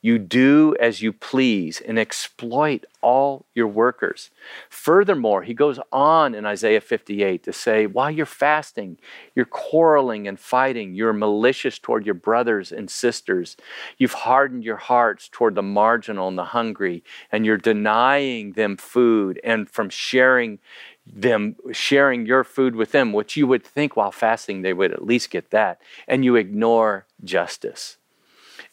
you 0.05 0.19
do 0.19 0.75
as 0.79 1.01
you 1.01 1.11
please 1.11 1.81
and 1.81 1.97
exploit 1.97 2.85
all 3.01 3.47
your 3.55 3.65
workers. 3.65 4.29
Furthermore, 4.69 5.41
he 5.41 5.55
goes 5.55 5.79
on 5.91 6.35
in 6.35 6.45
Isaiah 6.45 6.79
58 6.79 7.41
to 7.41 7.51
say, 7.51 7.87
while 7.87 8.11
you're 8.11 8.27
fasting, 8.27 8.99
you're 9.33 9.47
quarreling 9.47 10.27
and 10.27 10.39
fighting, 10.39 10.93
you're 10.93 11.11
malicious 11.11 11.79
toward 11.79 12.05
your 12.05 12.13
brothers 12.13 12.71
and 12.71 12.87
sisters, 12.87 13.57
you've 13.97 14.13
hardened 14.13 14.63
your 14.63 14.75
hearts 14.75 15.27
toward 15.27 15.55
the 15.55 15.63
marginal 15.63 16.27
and 16.27 16.37
the 16.37 16.45
hungry, 16.45 17.03
and 17.31 17.43
you're 17.43 17.57
denying 17.57 18.51
them 18.51 18.77
food 18.77 19.39
and 19.43 19.67
from 19.67 19.89
sharing 19.89 20.59
them 21.03 21.55
sharing 21.71 22.27
your 22.27 22.43
food 22.43 22.75
with 22.75 22.91
them, 22.91 23.11
which 23.11 23.35
you 23.35 23.47
would 23.47 23.63
think 23.63 23.95
while 23.95 24.11
fasting 24.11 24.61
they 24.61 24.73
would 24.73 24.91
at 24.91 25.03
least 25.03 25.31
get 25.31 25.49
that, 25.49 25.81
and 26.07 26.23
you 26.23 26.35
ignore 26.35 27.07
justice. 27.23 27.97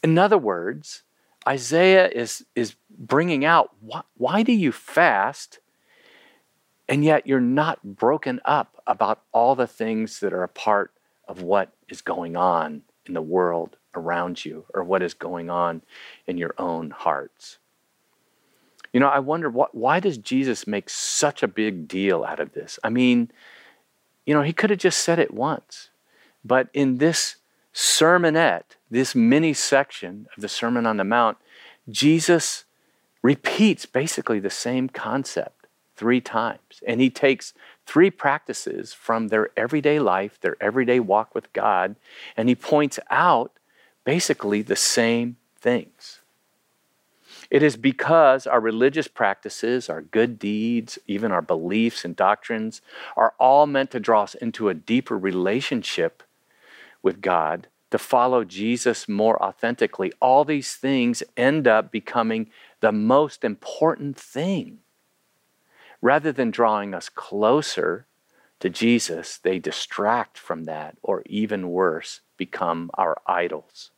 In 0.03 0.19
other 0.19 0.37
words, 0.37 1.05
Isaiah 1.47 2.09
is, 2.09 2.45
is 2.55 2.77
bringing 2.91 3.45
out 3.45 3.71
why, 3.81 4.03
why 4.17 4.43
do 4.43 4.53
you 4.53 4.73
fast 4.73 5.59
and 6.89 7.05
yet 7.05 7.27
you're 7.27 7.41
not 7.41 7.83
broken 7.83 8.41
up 8.45 8.83
about 8.87 9.23
all 9.33 9.55
the 9.55 9.67
things 9.67 10.21
that 10.21 10.33
are 10.33 10.43
a 10.43 10.49
part 10.49 10.93
of 11.27 11.43
what 11.43 11.73
is 11.89 12.03
going 12.03 12.37
on 12.37 12.83
in 13.07 13.15
the 13.15 13.23
world 13.23 13.77
around 13.95 14.45
you 14.45 14.65
or 14.75 14.85
what 14.85 15.03
is 15.03 15.15
going 15.15 15.49
on 15.49 15.83
in 16.27 16.37
your 16.37 16.55
own 16.59 16.91
hearts. 16.91 17.59
You 18.93 19.01
know, 19.01 19.09
I 19.09 19.21
wonder 19.21 19.49
what, 19.49 19.75
why 19.75 20.01
does 20.01 20.19
Jesus 20.19 20.67
make 20.67 20.91
such 20.91 21.43
a 21.43 21.49
big 21.49 21.89
deal 21.89 22.25
out 22.25 22.41
of 22.41 22.53
this? 22.53 22.79
I 22.85 22.91
mean, 22.91 23.31
you 24.27 24.35
know, 24.35 24.43
he 24.43 24.53
could 24.53 24.71
have 24.71 24.79
just 24.79 25.01
said 25.01 25.19
it 25.19 25.33
once. 25.33 25.89
But 26.45 26.69
in 26.75 26.99
this 26.99 27.37
sermonette, 27.75 28.77
this 28.91 29.15
mini 29.15 29.55
section 29.55 30.27
of 30.37 30.43
the 30.43 30.49
Sermon 30.49 30.87
on 30.87 30.97
the 30.97 31.05
Mount, 31.05 31.39
Jesus 31.89 32.65
repeats 33.23 33.87
basically 33.87 34.41
the 34.41 34.51
same 34.51 34.89
concept 34.89 35.67
three 35.97 36.21
times. 36.21 36.83
And 36.87 37.01
he 37.01 37.11
takes 37.11 37.55
three 37.87 38.11
practices 38.11 38.93
from 38.93 39.29
their 39.29 39.51
everyday 39.57 39.99
life, 39.99 40.39
their 40.41 40.57
everyday 40.61 41.01
walk 41.01 41.35
with 41.35 41.53
God, 41.53 41.97
and 42.37 42.49
he 42.49 42.55
points 42.55 42.99
out 43.11 43.53
basically 44.05 44.63
the 44.63 44.77
same 44.77 45.37
things. 45.59 46.21
It 47.51 47.63
is 47.63 47.77
because 47.77 48.47
our 48.47 48.61
religious 48.61 49.09
practices, 49.09 49.89
our 49.89 50.01
good 50.01 50.39
deeds, 50.39 50.99
even 51.07 51.33
our 51.33 51.43
beliefs 51.43 52.05
and 52.05 52.17
doctrines 52.17 52.81
are 53.17 53.35
all 53.39 53.67
meant 53.67 53.91
to 53.93 54.01
draw 54.01 54.23
us 54.23 54.35
into 54.35 54.69
a 54.69 54.75
deeper 54.75 55.19
relationship 55.19 56.23
with 57.03 57.21
God, 57.21 57.69
to 57.91 57.99
follow 57.99 58.43
Jesus 58.45 59.09
more 59.09 59.41
authentically, 59.43 60.13
all 60.21 60.45
these 60.45 60.75
things 60.75 61.23
end 61.37 61.69
up 61.69 61.93
becoming 61.93 62.51
the 62.81 62.93
most 62.93 63.45
important 63.45 64.17
thing. 64.17 64.79
Rather 66.01 66.33
than 66.33 66.51
drawing 66.51 66.95
us 66.95 67.09
closer 67.09 68.07
to 68.61 68.71
Jesus, 68.71 69.39
they 69.39 69.59
distract 69.59 70.39
from 70.39 70.65
that, 70.65 70.97
or 71.03 71.23
even 71.27 71.71
worse, 71.71 72.21
become 72.37 72.91
our 72.95 73.21
idols. 73.27 73.91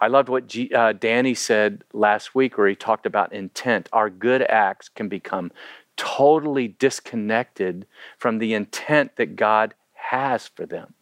I 0.00 0.06
loved 0.06 0.28
what 0.28 0.46
G, 0.46 0.72
uh, 0.72 0.92
Danny 0.92 1.34
said 1.34 1.84
last 1.92 2.34
week, 2.34 2.56
where 2.56 2.68
he 2.68 2.74
talked 2.74 3.06
about 3.06 3.32
intent. 3.32 3.88
Our 3.92 4.08
good 4.08 4.42
acts 4.42 4.88
can 4.88 5.08
become 5.08 5.52
totally 5.96 6.68
disconnected 6.68 7.86
from 8.18 8.38
the 8.38 8.54
intent 8.54 9.16
that 9.16 9.36
God 9.36 9.74
has 9.92 10.48
for 10.48 10.66
them. 10.66 10.94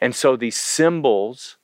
And 0.00 0.14
so 0.14 0.36
these 0.36 0.56
symbols, 0.56 1.56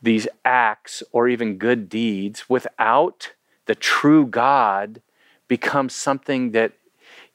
these 0.00 0.28
acts, 0.44 1.02
or 1.12 1.28
even 1.28 1.58
good 1.58 1.88
deeds, 1.88 2.48
without 2.48 3.32
the 3.66 3.74
true 3.74 4.26
God, 4.26 5.02
become 5.48 5.88
something 5.88 6.52
that 6.52 6.72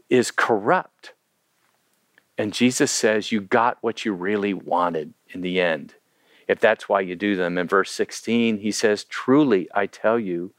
is 0.10 0.32
corrupt. 0.32 1.14
And 2.38 2.54
Jesus 2.54 2.92
says, 2.92 3.32
You 3.32 3.42
got 3.42 3.78
what 3.82 4.06
you 4.06 4.14
really 4.14 4.54
wanted 4.54 5.14
in 5.30 5.42
the 5.42 5.60
end, 5.60 5.96
if 6.48 6.60
that's 6.60 6.90
why 6.90 7.02
you 7.02 7.16
do 7.16 7.36
them. 7.36 7.58
In 7.58 7.68
verse 7.68 7.92
16, 7.92 8.60
he 8.60 8.72
says, 8.72 9.04
Truly, 9.04 9.70
I 9.74 9.86
tell 9.86 10.20
you, 10.20 10.52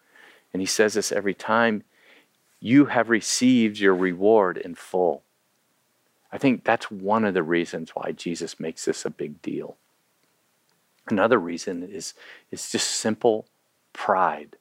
and 0.53 0.62
he 0.62 0.66
says 0.66 0.95
this 0.95 1.12
every 1.12 1.35
time, 1.35 1.83
you 2.61 2.87
have 2.87 3.11
received 3.11 3.79
your 3.79 3.95
reward 3.95 4.57
in 4.57 4.75
full. 4.75 5.22
I 6.33 6.39
think 6.39 6.64
that's 6.64 6.91
one 6.91 7.24
of 7.24 7.35
the 7.35 7.43
reasons 7.43 7.91
why 7.91 8.12
Jesus 8.12 8.61
makes 8.61 8.85
this 8.85 9.05
a 9.05 9.11
big 9.11 9.41
deal. 9.43 9.77
Another 11.09 11.39
reason 11.39 11.83
is, 11.83 12.14
is 12.51 12.70
just 12.70 12.89
simple 12.89 13.47
pride. 13.93 14.57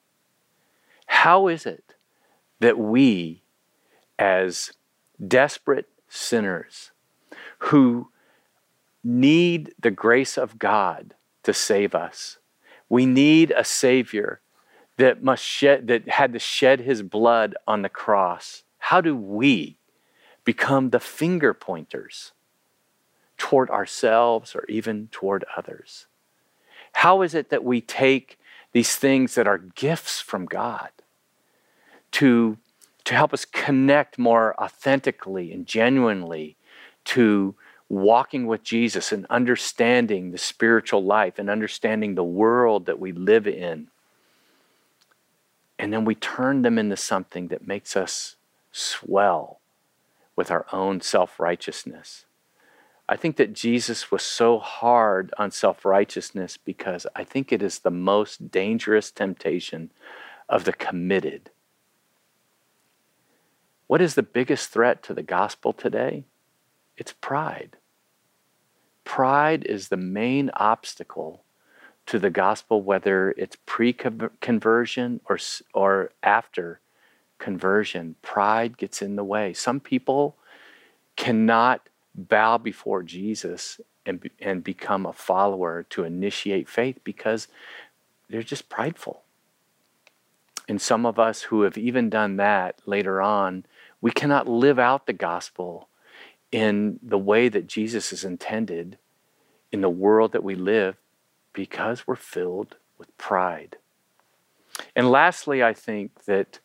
How 1.08 1.48
is 1.48 1.66
it 1.66 1.96
that 2.60 2.78
we, 2.78 3.42
as 4.18 4.72
desperate 5.26 5.90
sinners 6.08 6.92
who 7.60 8.10
need 9.04 9.74
the 9.80 9.92
grace 9.92 10.38
of 10.38 10.60
God 10.60 11.14
to 11.44 11.54
save 11.54 11.96
us, 11.96 12.38
we 12.90 13.06
need 13.06 13.52
a 13.52 13.64
Savior 13.64 14.40
that 14.98 15.24
must 15.24 15.44
shed 15.44 15.88
that 15.88 16.08
had 16.08 16.34
to 16.34 16.40
shed 16.40 16.82
his 16.82 17.02
blood 17.02 17.56
on 17.68 17.82
the 17.82 17.90
cross. 17.90 18.64
How 18.78 19.02
do 19.02 19.16
we 19.16 19.78
become 20.46 20.92
the 20.92 21.00
finger 21.00 21.54
pointers 21.54 22.32
toward 23.38 23.70
ourselves 23.70 24.56
or 24.56 24.66
even 24.70 25.10
toward 25.12 25.44
others? 25.58 26.06
How 26.94 27.22
is 27.24 27.34
it 27.34 27.50
that 27.50 27.64
we 27.64 27.82
take 27.82 28.40
these 28.72 28.96
things 28.96 29.36
that 29.36 29.48
are 29.48 29.58
gifts 29.58 30.22
from 30.22 30.46
God 30.46 30.90
to, 32.12 32.58
to 33.04 33.16
help 33.16 33.34
us 33.34 33.44
connect 33.44 34.18
more 34.18 34.56
authentically 34.62 35.52
and 35.52 35.66
genuinely 35.66 36.56
to 37.06 37.56
walking 37.90 38.48
with 38.48 38.64
Jesus 38.64 39.12
and 39.12 39.26
understanding 39.30 40.32
the 40.32 40.38
spiritual 40.38 41.04
life 41.04 41.38
and 41.38 41.50
understanding 41.50 42.16
the 42.16 42.24
world 42.24 42.86
that 42.86 43.00
we 43.00 43.12
live 43.12 43.48
in. 43.48 43.88
And 45.78 45.92
then 45.92 46.06
we 46.06 46.16
turn 46.16 46.62
them 46.62 46.80
into 46.80 46.98
something 46.98 47.50
that 47.50 47.68
makes 47.68 47.96
us 47.96 48.38
swell 48.72 49.60
with 50.36 50.52
our 50.52 50.66
own 50.72 51.02
self 51.02 51.40
righteousness. 51.40 52.26
I 53.08 53.16
think 53.16 53.36
that 53.38 53.54
Jesus 53.54 54.10
was 54.10 54.24
so 54.24 54.58
hard 54.60 55.34
on 55.38 55.52
self 55.52 55.86
righteousness 55.86 56.58
because 56.58 57.06
I 57.16 57.24
think 57.24 57.52
it 57.52 57.62
is 57.62 57.80
the 57.80 57.92
most 57.92 58.52
dangerous 58.52 59.12
temptation 59.12 59.92
of 60.50 60.64
the 60.64 60.74
committed. 60.74 61.52
What 63.88 64.02
is 64.02 64.16
the 64.16 64.24
biggest 64.24 64.70
threat 64.70 65.04
to 65.04 65.14
the 65.14 65.24
gospel 65.24 65.72
today? 65.72 66.26
It's 66.98 67.14
pride. 67.14 67.78
Pride 69.04 69.64
is 69.66 69.90
the 69.90 69.98
main 69.98 70.50
obstacle 70.56 71.44
to 72.08 72.18
the 72.18 72.32
gospel, 72.32 72.82
whether 72.82 73.32
it's 73.38 73.58
pre 73.66 73.94
conversion 73.94 75.22
or, 75.30 75.38
or 75.74 76.12
after 76.24 76.80
conversion. 77.38 78.16
Pride 78.22 78.78
gets 78.78 79.02
in 79.02 79.16
the 79.16 79.24
way. 79.24 79.54
Some 79.54 79.80
people 79.80 80.36
cannot 81.16 81.90
bow 82.14 82.58
before 82.58 83.04
Jesus 83.04 83.80
and, 84.06 84.30
and 84.40 84.64
become 84.64 85.06
a 85.06 85.14
follower 85.14 85.84
to 85.90 86.04
initiate 86.04 86.70
faith 86.70 87.00
because 87.04 87.48
they're 88.30 88.44
just 88.44 88.70
prideful. 88.70 89.24
And 90.68 90.82
some 90.82 91.06
of 91.06 91.20
us 91.20 91.44
who 91.44 91.62
have 91.62 91.78
even 91.78 92.10
done 92.10 92.38
that 92.38 92.82
later 92.86 93.22
on, 93.22 93.66
we 94.02 94.12
cannot 94.12 94.48
live 94.48 94.80
out 94.80 95.06
the 95.06 95.14
gospel 95.14 95.90
in 96.52 97.00
the 97.04 97.18
way 97.18 97.50
that 97.50 97.68
Jesus 97.68 98.12
is 98.14 98.24
intended 98.24 98.98
in 99.72 99.82
the 99.82 99.90
world 99.90 100.32
that 100.32 100.44
we 100.44 100.56
live 100.56 100.96
because 101.54 102.08
we're 102.08 102.16
filled 102.16 102.78
with 102.98 103.16
pride. 103.18 103.78
And 104.96 105.10
lastly, 105.10 105.64
I 105.64 105.74
think 105.74 106.26
that 106.26 106.60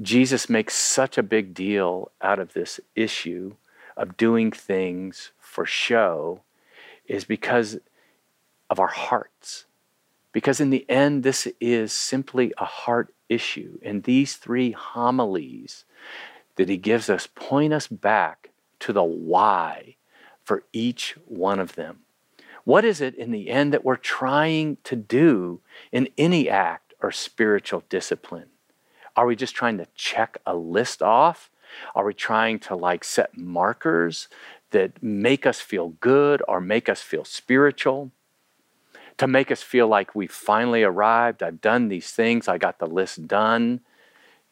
Jesus 0.00 0.50
makes 0.50 0.74
such 0.74 1.16
a 1.16 1.22
big 1.22 1.54
deal 1.54 2.10
out 2.20 2.38
of 2.38 2.52
this 2.52 2.80
issue 2.94 3.54
of 3.96 4.16
doing 4.16 4.50
things 4.50 5.32
for 5.38 5.64
show 5.64 6.42
is 7.06 7.24
because 7.24 7.78
of 8.68 8.78
our 8.78 8.88
hearts. 8.88 9.64
Because 10.32 10.60
in 10.60 10.68
the 10.68 10.84
end, 10.90 11.22
this 11.22 11.48
is 11.60 11.92
simply 11.92 12.52
a 12.58 12.66
heart 12.66 13.14
issue. 13.28 13.78
And 13.82 14.02
these 14.02 14.36
three 14.36 14.72
homilies 14.72 15.84
that 16.56 16.68
he 16.68 16.76
gives 16.76 17.08
us 17.08 17.26
point 17.26 17.72
us 17.72 17.86
back 17.86 18.50
to 18.80 18.92
the 18.92 19.02
why 19.02 19.96
for 20.44 20.64
each 20.74 21.16
one 21.24 21.58
of 21.58 21.74
them. 21.74 22.00
What 22.64 22.84
is 22.84 23.00
it 23.00 23.14
in 23.14 23.30
the 23.30 23.48
end 23.48 23.72
that 23.72 23.84
we're 23.84 23.96
trying 23.96 24.76
to 24.84 24.96
do 24.96 25.60
in 25.90 26.08
any 26.18 26.50
act 26.50 26.92
or 27.00 27.12
spiritual 27.12 27.84
discipline? 27.88 28.48
Are 29.16 29.26
we 29.26 29.34
just 29.34 29.54
trying 29.54 29.78
to 29.78 29.86
check 29.94 30.38
a 30.46 30.54
list 30.54 31.02
off? 31.02 31.50
Are 31.94 32.04
we 32.04 32.14
trying 32.14 32.58
to 32.60 32.76
like 32.76 33.02
set 33.02 33.36
markers 33.36 34.28
that 34.70 35.02
make 35.02 35.46
us 35.46 35.60
feel 35.60 35.90
good 36.00 36.42
or 36.46 36.60
make 36.60 36.88
us 36.88 37.00
feel 37.00 37.24
spiritual? 37.24 38.12
To 39.18 39.26
make 39.26 39.50
us 39.50 39.62
feel 39.62 39.88
like 39.88 40.14
we 40.14 40.26
finally 40.26 40.82
arrived, 40.82 41.42
I've 41.42 41.62
done 41.62 41.88
these 41.88 42.10
things, 42.10 42.48
I 42.48 42.58
got 42.58 42.78
the 42.78 42.86
list 42.86 43.26
done, 43.26 43.80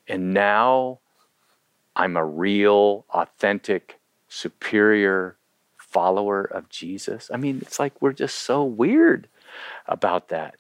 and 0.09 0.33
now 0.33 1.01
I'm 1.95 2.17
a 2.17 2.25
real, 2.25 3.05
authentic 3.11 4.01
superior 4.27 5.37
follower 5.77 6.45
of 6.45 6.71
Jesus. 6.71 7.31
I 7.33 7.37
mean, 7.37 7.59
it's 7.61 7.79
like 7.79 8.01
we're 8.01 8.13
just 8.13 8.37
so 8.37 8.65
weird 8.65 9.29
about 9.87 10.29
that. 10.31 10.57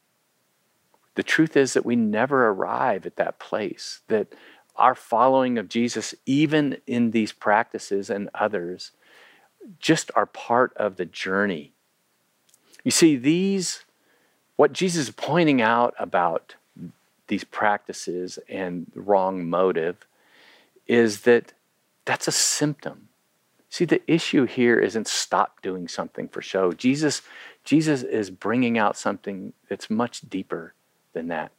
The 1.15 1.23
truth 1.23 1.57
is 1.57 1.75
that 1.75 1.87
we 1.87 1.97
never 1.97 2.49
arrive 2.49 3.07
at 3.07 3.17
that 3.17 3.39
place, 3.39 4.01
that 4.09 4.35
our 4.77 4.95
following 4.95 5.59
of 5.59 5.69
Jesus, 5.69 6.15
even 6.27 6.79
in 6.87 7.13
these 7.13 7.33
practices 7.33 8.11
and 8.11 8.29
others, 8.35 8.91
just 9.79 10.11
are 10.15 10.27
part 10.27 10.73
of 10.77 10.97
the 10.97 11.05
journey. 11.05 11.73
You 12.83 12.91
see, 12.91 13.17
these, 13.17 13.85
what 14.57 14.73
Jesus 14.73 15.09
is 15.09 15.15
pointing 15.15 15.63
out 15.63 15.95
about 15.99 16.57
these 17.29 17.45
practices 17.45 18.39
and 18.49 18.91
wrong 18.95 19.49
motive 19.49 20.07
is 20.87 21.23
that 21.23 21.53
that's 22.05 22.29
a 22.29 22.33
symptom. 22.33 23.09
See, 23.71 23.85
the 23.85 24.03
issue 24.11 24.45
here 24.45 24.79
isn't 24.79 25.09
stop 25.09 25.63
doing 25.63 25.89
something 25.89 26.29
for 26.29 26.43
show. 26.43 26.73
Jesus, 26.73 27.23
Jesus 27.65 28.03
is 28.03 28.31
bringing 28.31 28.77
out 28.77 28.97
something 28.97 29.53
that's 29.69 29.89
much 29.89 30.21
deeper 30.29 30.75
than 31.15 31.29
that 31.29 31.53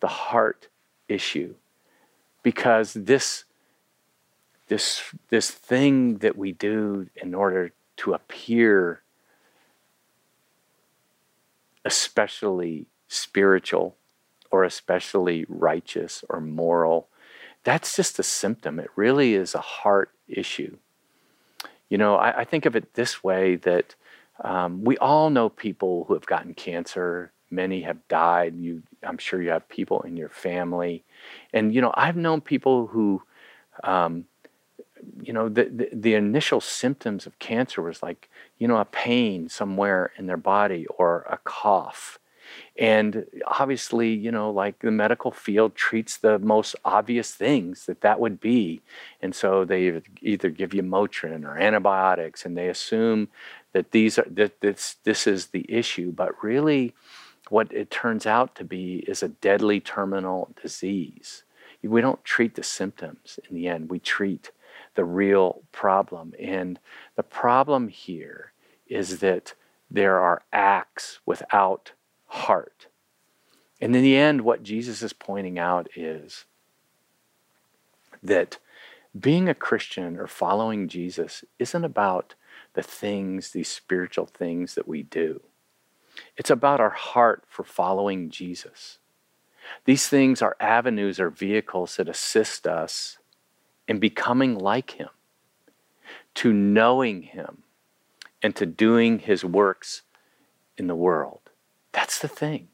the 0.00 0.08
heart 0.08 0.68
issue. 1.08 1.54
Because 2.42 2.92
this, 2.94 3.44
this, 4.66 5.00
this 5.28 5.48
thing 5.48 6.18
that 6.18 6.36
we 6.36 6.50
do 6.50 7.08
in 7.14 7.34
order 7.34 7.72
to 7.98 8.14
appear 8.14 9.02
especially 11.84 12.86
spiritual 13.06 13.96
or 14.50 14.64
especially 14.64 15.44
righteous 15.48 16.24
or 16.28 16.40
moral 16.40 17.08
that's 17.64 17.94
just 17.94 18.18
a 18.18 18.22
symptom. 18.22 18.78
It 18.78 18.90
really 18.96 19.34
is 19.34 19.54
a 19.54 19.60
heart 19.60 20.10
issue. 20.28 20.76
You 21.88 21.98
know, 21.98 22.16
I, 22.16 22.40
I 22.40 22.44
think 22.44 22.66
of 22.66 22.74
it 22.74 22.94
this 22.94 23.22
way 23.22 23.56
that 23.56 23.94
um, 24.42 24.82
we 24.82 24.96
all 24.98 25.30
know 25.30 25.48
people 25.48 26.04
who 26.04 26.14
have 26.14 26.26
gotten 26.26 26.54
cancer. 26.54 27.32
Many 27.52 27.82
have 27.82 28.06
died. 28.08 28.56
You, 28.58 28.82
I'm 29.02 29.18
sure 29.18 29.42
you 29.42 29.50
have 29.50 29.68
people 29.68 30.00
in 30.02 30.16
your 30.16 30.30
family, 30.30 31.04
and 31.52 31.74
you 31.74 31.80
know, 31.80 31.92
I've 31.94 32.16
known 32.16 32.40
people 32.40 32.86
who, 32.86 33.22
um, 33.84 34.24
you 35.22 35.32
know, 35.32 35.48
the, 35.48 35.64
the, 35.64 35.88
the 35.92 36.14
initial 36.14 36.60
symptoms 36.60 37.26
of 37.26 37.38
cancer 37.38 37.82
was 37.82 38.02
like, 38.02 38.30
you 38.58 38.66
know, 38.66 38.78
a 38.78 38.84
pain 38.86 39.48
somewhere 39.48 40.12
in 40.16 40.26
their 40.26 40.36
body 40.36 40.86
or 40.98 41.26
a 41.28 41.38
cough, 41.44 42.18
and 42.78 43.26
obviously, 43.46 44.12
you 44.12 44.30
know, 44.30 44.50
like 44.50 44.78
the 44.80 44.90
medical 44.90 45.30
field 45.30 45.74
treats 45.74 46.16
the 46.16 46.38
most 46.38 46.74
obvious 46.84 47.34
things 47.34 47.86
that 47.86 48.00
that 48.00 48.18
would 48.18 48.40
be. 48.40 48.80
And 49.20 49.34
so 49.34 49.64
they 49.64 50.00
either 50.22 50.48
give 50.48 50.72
you 50.72 50.82
Motrin 50.82 51.44
or 51.44 51.58
antibiotics 51.58 52.44
and 52.44 52.56
they 52.56 52.68
assume 52.68 53.28
that 53.72 53.90
these 53.90 54.18
are 54.18 54.26
that 54.30 54.60
this 54.60 54.96
this 55.04 55.26
is 55.26 55.48
the 55.48 55.66
issue, 55.68 56.12
but 56.12 56.42
really 56.42 56.94
what 57.52 57.70
it 57.70 57.90
turns 57.90 58.24
out 58.24 58.54
to 58.54 58.64
be 58.64 59.04
is 59.06 59.22
a 59.22 59.28
deadly 59.28 59.78
terminal 59.78 60.54
disease. 60.62 61.44
We 61.82 62.00
don't 62.00 62.24
treat 62.24 62.54
the 62.54 62.62
symptoms 62.62 63.38
in 63.46 63.54
the 63.54 63.68
end. 63.68 63.90
We 63.90 63.98
treat 63.98 64.52
the 64.94 65.04
real 65.04 65.60
problem. 65.70 66.32
And 66.40 66.78
the 67.14 67.22
problem 67.22 67.88
here 67.88 68.52
is 68.86 69.18
that 69.18 69.52
there 69.90 70.18
are 70.18 70.40
acts 70.50 71.20
without 71.26 71.92
heart. 72.24 72.86
And 73.82 73.94
in 73.94 74.02
the 74.02 74.16
end, 74.16 74.40
what 74.40 74.62
Jesus 74.62 75.02
is 75.02 75.12
pointing 75.12 75.58
out 75.58 75.90
is 75.94 76.46
that 78.22 78.56
being 79.18 79.50
a 79.50 79.54
Christian 79.54 80.16
or 80.16 80.26
following 80.26 80.88
Jesus 80.88 81.44
isn't 81.58 81.84
about 81.84 82.34
the 82.72 82.82
things, 82.82 83.50
these 83.50 83.68
spiritual 83.68 84.24
things 84.24 84.74
that 84.74 84.88
we 84.88 85.02
do. 85.02 85.42
It's 86.36 86.50
about 86.50 86.80
our 86.80 86.90
heart 86.90 87.44
for 87.48 87.64
following 87.64 88.30
Jesus. 88.30 88.98
These 89.84 90.08
things 90.08 90.42
are 90.42 90.56
avenues 90.60 91.20
or 91.20 91.30
vehicles 91.30 91.96
that 91.96 92.08
assist 92.08 92.66
us 92.66 93.18
in 93.88 93.98
becoming 93.98 94.58
like 94.58 94.92
Him, 94.92 95.08
to 96.34 96.52
knowing 96.52 97.22
Him, 97.22 97.62
and 98.42 98.54
to 98.56 98.66
doing 98.66 99.20
His 99.20 99.44
works 99.44 100.02
in 100.76 100.86
the 100.86 100.94
world. 100.94 101.40
That's 101.92 102.18
the 102.18 102.28
thing. 102.28 102.68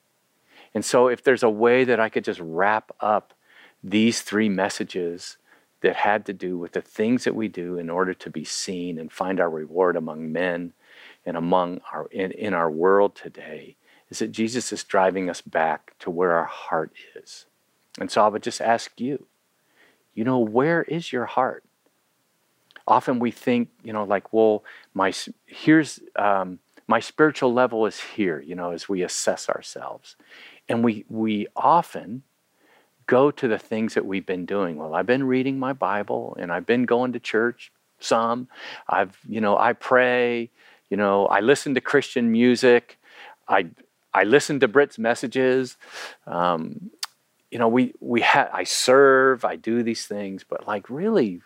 And 0.75 0.85
so, 0.85 1.09
if 1.09 1.23
there's 1.23 1.43
a 1.43 1.51
way 1.51 1.85
that 1.85 1.99
I 1.99 2.09
could 2.09 2.25
just 2.25 2.41
wrap 2.41 2.93
up 3.01 3.35
these 3.83 4.23
three 4.23 4.49
messages 4.49 5.37
that 5.81 5.97
had 5.97 6.27
to 6.27 6.33
do 6.33 6.59
with 6.59 6.73
the 6.73 6.81
things 6.81 7.25
that 7.25 7.35
we 7.35 7.49
do 7.49 7.79
in 7.79 7.89
order 7.89 8.13
to 8.13 8.31
be 8.31 8.45
seen 8.45 8.99
and 8.99 9.13
find 9.13 9.41
our 9.41 9.51
reward 9.51 9.97
among 9.97 10.33
men 10.33 10.73
and 11.29 11.37
among 11.37 11.81
our 11.93 12.07
in, 12.07 12.33
in 12.33 12.55
our 12.55 12.71
world 12.71 13.15
today, 13.15 13.77
is 14.11 14.19
that 14.19 14.33
Jesus 14.33 14.73
is 14.73 14.83
driving 14.83 15.29
us 15.31 15.41
back 15.41 15.93
to 16.01 16.11
where 16.11 16.33
our 16.33 16.47
heart 16.47 16.93
is. 17.15 17.47
And 18.01 18.11
so 18.11 18.25
I 18.25 18.29
would 18.29 18.43
just 18.43 18.61
ask 18.61 19.01
you, 19.01 19.27
you 20.15 20.25
know, 20.25 20.39
where 20.39 20.83
is 20.83 21.13
your 21.13 21.27
heart? 21.27 21.65
often 22.89 23.19
we 23.19 23.31
think, 23.31 23.69
you 23.85 23.93
know, 23.93 24.05
like, 24.05 24.33
well, 24.33 24.65
my 24.95 25.13
here's 25.47 26.01
um, 26.17 26.59
my 26.89 26.99
spiritual 26.99 27.53
level 27.53 27.87
is 27.87 28.01
here, 28.01 28.41
you 28.41 28.55
know, 28.55 28.71
as 28.71 28.89
we 28.89 29.03
assess 29.03 29.49
ourselves, 29.49 30.17
and 30.69 30.83
we 30.83 31.05
we 31.09 31.47
often 31.55 32.23
go 33.07 33.31
to 33.31 33.47
the 33.47 33.59
things 33.59 33.95
that 33.95 34.07
we've 34.07 34.27
been 34.27 34.47
doing. 34.47 34.77
Well, 34.77 34.95
I've 34.95 35.07
been 35.07 35.25
reading 35.25 35.59
my 35.59 35.73
Bible 35.73 36.37
and 36.39 36.53
I've 36.53 36.67
been 36.67 36.85
going 36.85 37.15
to 37.15 37.19
church 37.19 37.73
some. 38.01 38.49
I've, 38.87 39.17
you 39.27 39.41
know, 39.41 39.57
I 39.57 39.73
pray, 39.73 40.51
you 40.91 40.97
know, 40.97 41.27
I 41.27 41.41
listen 41.41 41.75
to 41.75 41.81
Christian 41.81 42.31
music. 42.33 42.99
I 43.49 43.69
I 44.15 44.25
listen 44.25 44.61
to 44.61 44.69
Britt's 44.69 44.99
messages. 44.99 45.77
Um, 46.27 46.91
you 47.51 47.59
know, 47.59 47.69
we 47.69 47.95
we 48.01 48.21
ha- 48.21 48.51
I 48.53 48.65
serve, 48.65 49.45
I 49.45 49.57
do 49.57 49.83
these 49.83 50.07
things, 50.07 50.45
but 50.49 50.67
like 50.67 50.91
really, 50.91 51.43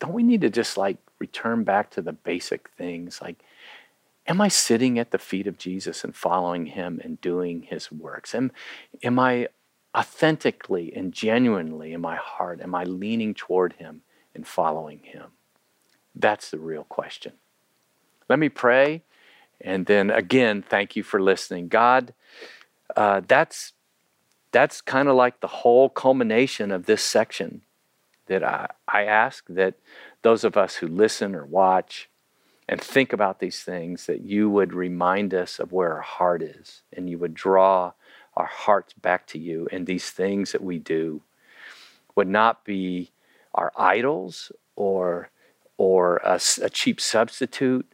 don't 0.00 0.12
we 0.12 0.22
need 0.22 0.40
to 0.42 0.50
just 0.50 0.76
like 0.76 0.98
return 1.18 1.64
back 1.64 1.90
to 1.90 2.02
the 2.02 2.12
basic 2.12 2.70
things? 2.70 3.20
Like, 3.22 3.42
am 4.26 4.40
I 4.40 4.48
sitting 4.48 4.98
at 4.98 5.10
the 5.10 5.18
feet 5.18 5.46
of 5.46 5.58
Jesus 5.58 6.04
and 6.04 6.14
following 6.14 6.66
him 6.66 7.00
and 7.04 7.20
doing 7.20 7.62
his 7.62 7.90
works? 7.92 8.34
Am, 8.34 8.52
am 9.02 9.18
I 9.18 9.48
authentically 9.96 10.92
and 10.94 11.12
genuinely 11.12 11.92
in 11.92 12.00
my 12.00 12.16
heart, 12.16 12.60
am 12.60 12.74
I 12.74 12.84
leaning 12.84 13.34
toward 13.34 13.74
him 13.74 14.02
and 14.34 14.46
following 14.46 15.00
him? 15.04 15.30
That's 16.14 16.50
the 16.50 16.58
real 16.58 16.84
question. 16.84 17.34
Let 18.28 18.38
me 18.38 18.48
pray. 18.48 19.02
And 19.60 19.86
then 19.86 20.10
again, 20.10 20.62
thank 20.62 20.96
you 20.96 21.02
for 21.02 21.20
listening. 21.20 21.68
God, 21.68 22.14
uh, 22.96 23.22
that's 23.26 23.72
that's 24.52 24.80
kind 24.80 25.08
of 25.08 25.16
like 25.16 25.40
the 25.40 25.48
whole 25.48 25.88
culmination 25.88 26.70
of 26.70 26.86
this 26.86 27.02
section 27.02 27.62
that 28.26 28.44
I, 28.44 28.68
I 28.86 29.04
ask 29.04 29.44
that 29.48 29.74
those 30.22 30.44
of 30.44 30.56
us 30.56 30.76
who 30.76 30.86
listen 30.86 31.34
or 31.34 31.44
watch 31.44 32.08
and 32.68 32.80
think 32.80 33.12
about 33.12 33.40
these 33.40 33.62
things, 33.62 34.06
that 34.06 34.22
you 34.22 34.48
would 34.48 34.72
remind 34.72 35.34
us 35.34 35.58
of 35.58 35.72
where 35.72 35.94
our 35.94 36.00
heart 36.00 36.40
is 36.40 36.82
and 36.92 37.10
you 37.10 37.18
would 37.18 37.34
draw 37.34 37.92
our 38.36 38.46
hearts 38.46 38.92
back 38.94 39.26
to 39.28 39.38
you. 39.38 39.68
And 39.70 39.86
these 39.86 40.10
things 40.10 40.52
that 40.52 40.62
we 40.62 40.78
do 40.78 41.22
would 42.14 42.28
not 42.28 42.64
be 42.64 43.10
our 43.54 43.72
idols 43.76 44.50
or, 44.76 45.30
or 45.76 46.18
a, 46.18 46.40
a 46.62 46.70
cheap 46.70 47.00
substitute 47.00 47.92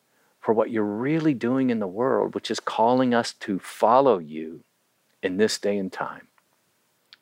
for 0.50 0.54
what 0.54 0.72
you're 0.72 0.82
really 0.82 1.32
doing 1.32 1.70
in 1.70 1.78
the 1.78 1.86
world, 1.86 2.34
which 2.34 2.50
is 2.50 2.58
calling 2.58 3.14
us 3.14 3.32
to 3.32 3.60
follow 3.60 4.18
you 4.18 4.64
in 5.22 5.36
this 5.36 5.56
day 5.58 5.78
and 5.78 5.92
time 5.92 6.26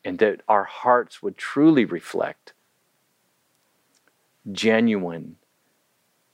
and 0.03 0.19
that 0.19 0.41
our 0.49 0.65
hearts 0.65 1.23
would 1.23 1.37
truly 1.37 1.85
reflect 1.85 2.55
genuine 4.51 5.37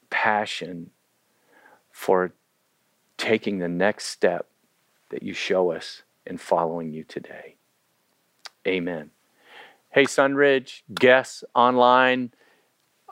passion 0.08 0.90
for 1.90 2.32
taking 3.16 3.58
the 3.58 3.66
next 3.66 4.04
step 4.04 4.46
that 5.10 5.24
you 5.24 5.34
show 5.34 5.72
us 5.72 6.04
in 6.24 6.38
following 6.38 6.92
you 6.92 7.02
today. 7.02 7.56
Amen. 8.68 9.10
Hey, 9.90 10.04
Sunridge, 10.04 10.82
guests 10.94 11.42
online, 11.56 12.30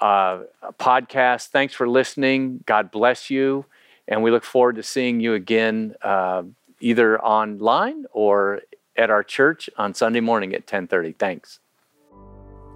uh, 0.03 0.43
podcast, 0.81 1.49
thanks 1.49 1.75
for 1.75 1.89
listening. 1.89 2.65
God 2.67 2.91
bless 2.91 3.31
you. 3.31 3.65
And 4.09 4.23
we 4.23 4.33
look 4.33 4.43
forward 4.43 4.77
to 4.77 4.83
seeing 4.83 5.21
you 5.21 5.35
again 5.35 5.95
uh, 6.03 6.43
either 6.81 7.23
online 7.23 8.07
or 8.13 8.63
at 8.97 9.11
our 9.11 9.23
church 9.23 9.71
on 9.79 9.95
Sunday 9.95 10.21
morning 10.21 10.55
at 10.55 10.67
10:30. 10.67 11.17
Thanks. 11.17 11.61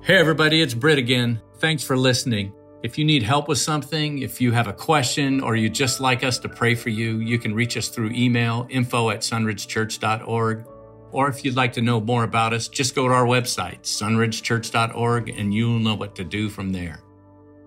Hey 0.03 0.16
everybody, 0.16 0.62
it's 0.62 0.72
Britt 0.72 0.99
again. 0.99 1.41
Thanks 1.59 1.83
for 1.83 1.97
listening. 1.97 2.53
If 2.85 2.97
you 2.97 3.05
need 3.05 3.24
help 3.24 3.49
with 3.49 3.59
something, 3.59 4.18
if 4.18 4.41
you 4.41 4.53
have 4.53 4.68
a 4.68 4.72
question, 4.72 5.41
or 5.41 5.57
you'd 5.57 5.74
just 5.74 6.01
like 6.01 6.22
us 6.22 6.39
to 6.41 6.49
pray 6.49 6.77
for 6.77 6.91
you, 6.91 7.18
you 7.18 7.41
can 7.41 7.55
reach 7.55 7.77
us 7.77 7.89
through 7.89 8.11
email 8.11 8.68
info 8.70 9.11
at 9.11 9.20
sunridgechurch.org. 9.20 10.64
Or 11.11 11.29
if 11.29 11.45
you'd 11.45 11.57
like 11.57 11.72
to 11.72 11.83
know 11.83 12.01
more 12.01 12.22
about 12.22 12.53
us, 12.53 12.68
just 12.68 12.95
go 12.95 13.09
to 13.09 13.14
our 13.14 13.24
website, 13.24 13.83
sunridgechurch.org, 13.83 15.29
and 15.31 15.53
you'll 15.53 15.81
know 15.81 15.95
what 15.95 16.14
to 16.16 16.24
do 16.24 16.49
from 16.49 16.70
there. 16.70 17.01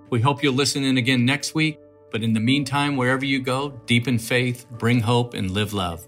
We 0.10 0.22
hope 0.22 0.42
you'll 0.42 0.56
listen 0.56 0.84
in 0.84 0.98
again 0.98 1.26
next 1.26 1.54
week. 1.54 1.80
But 2.12 2.24
in 2.24 2.34
the 2.34 2.40
meantime, 2.40 2.98
wherever 2.98 3.24
you 3.24 3.40
go, 3.40 3.80
deepen 3.86 4.18
faith, 4.18 4.66
bring 4.72 5.00
hope, 5.00 5.36
and 5.36 5.52
live 5.52 5.74
love. 5.74 6.08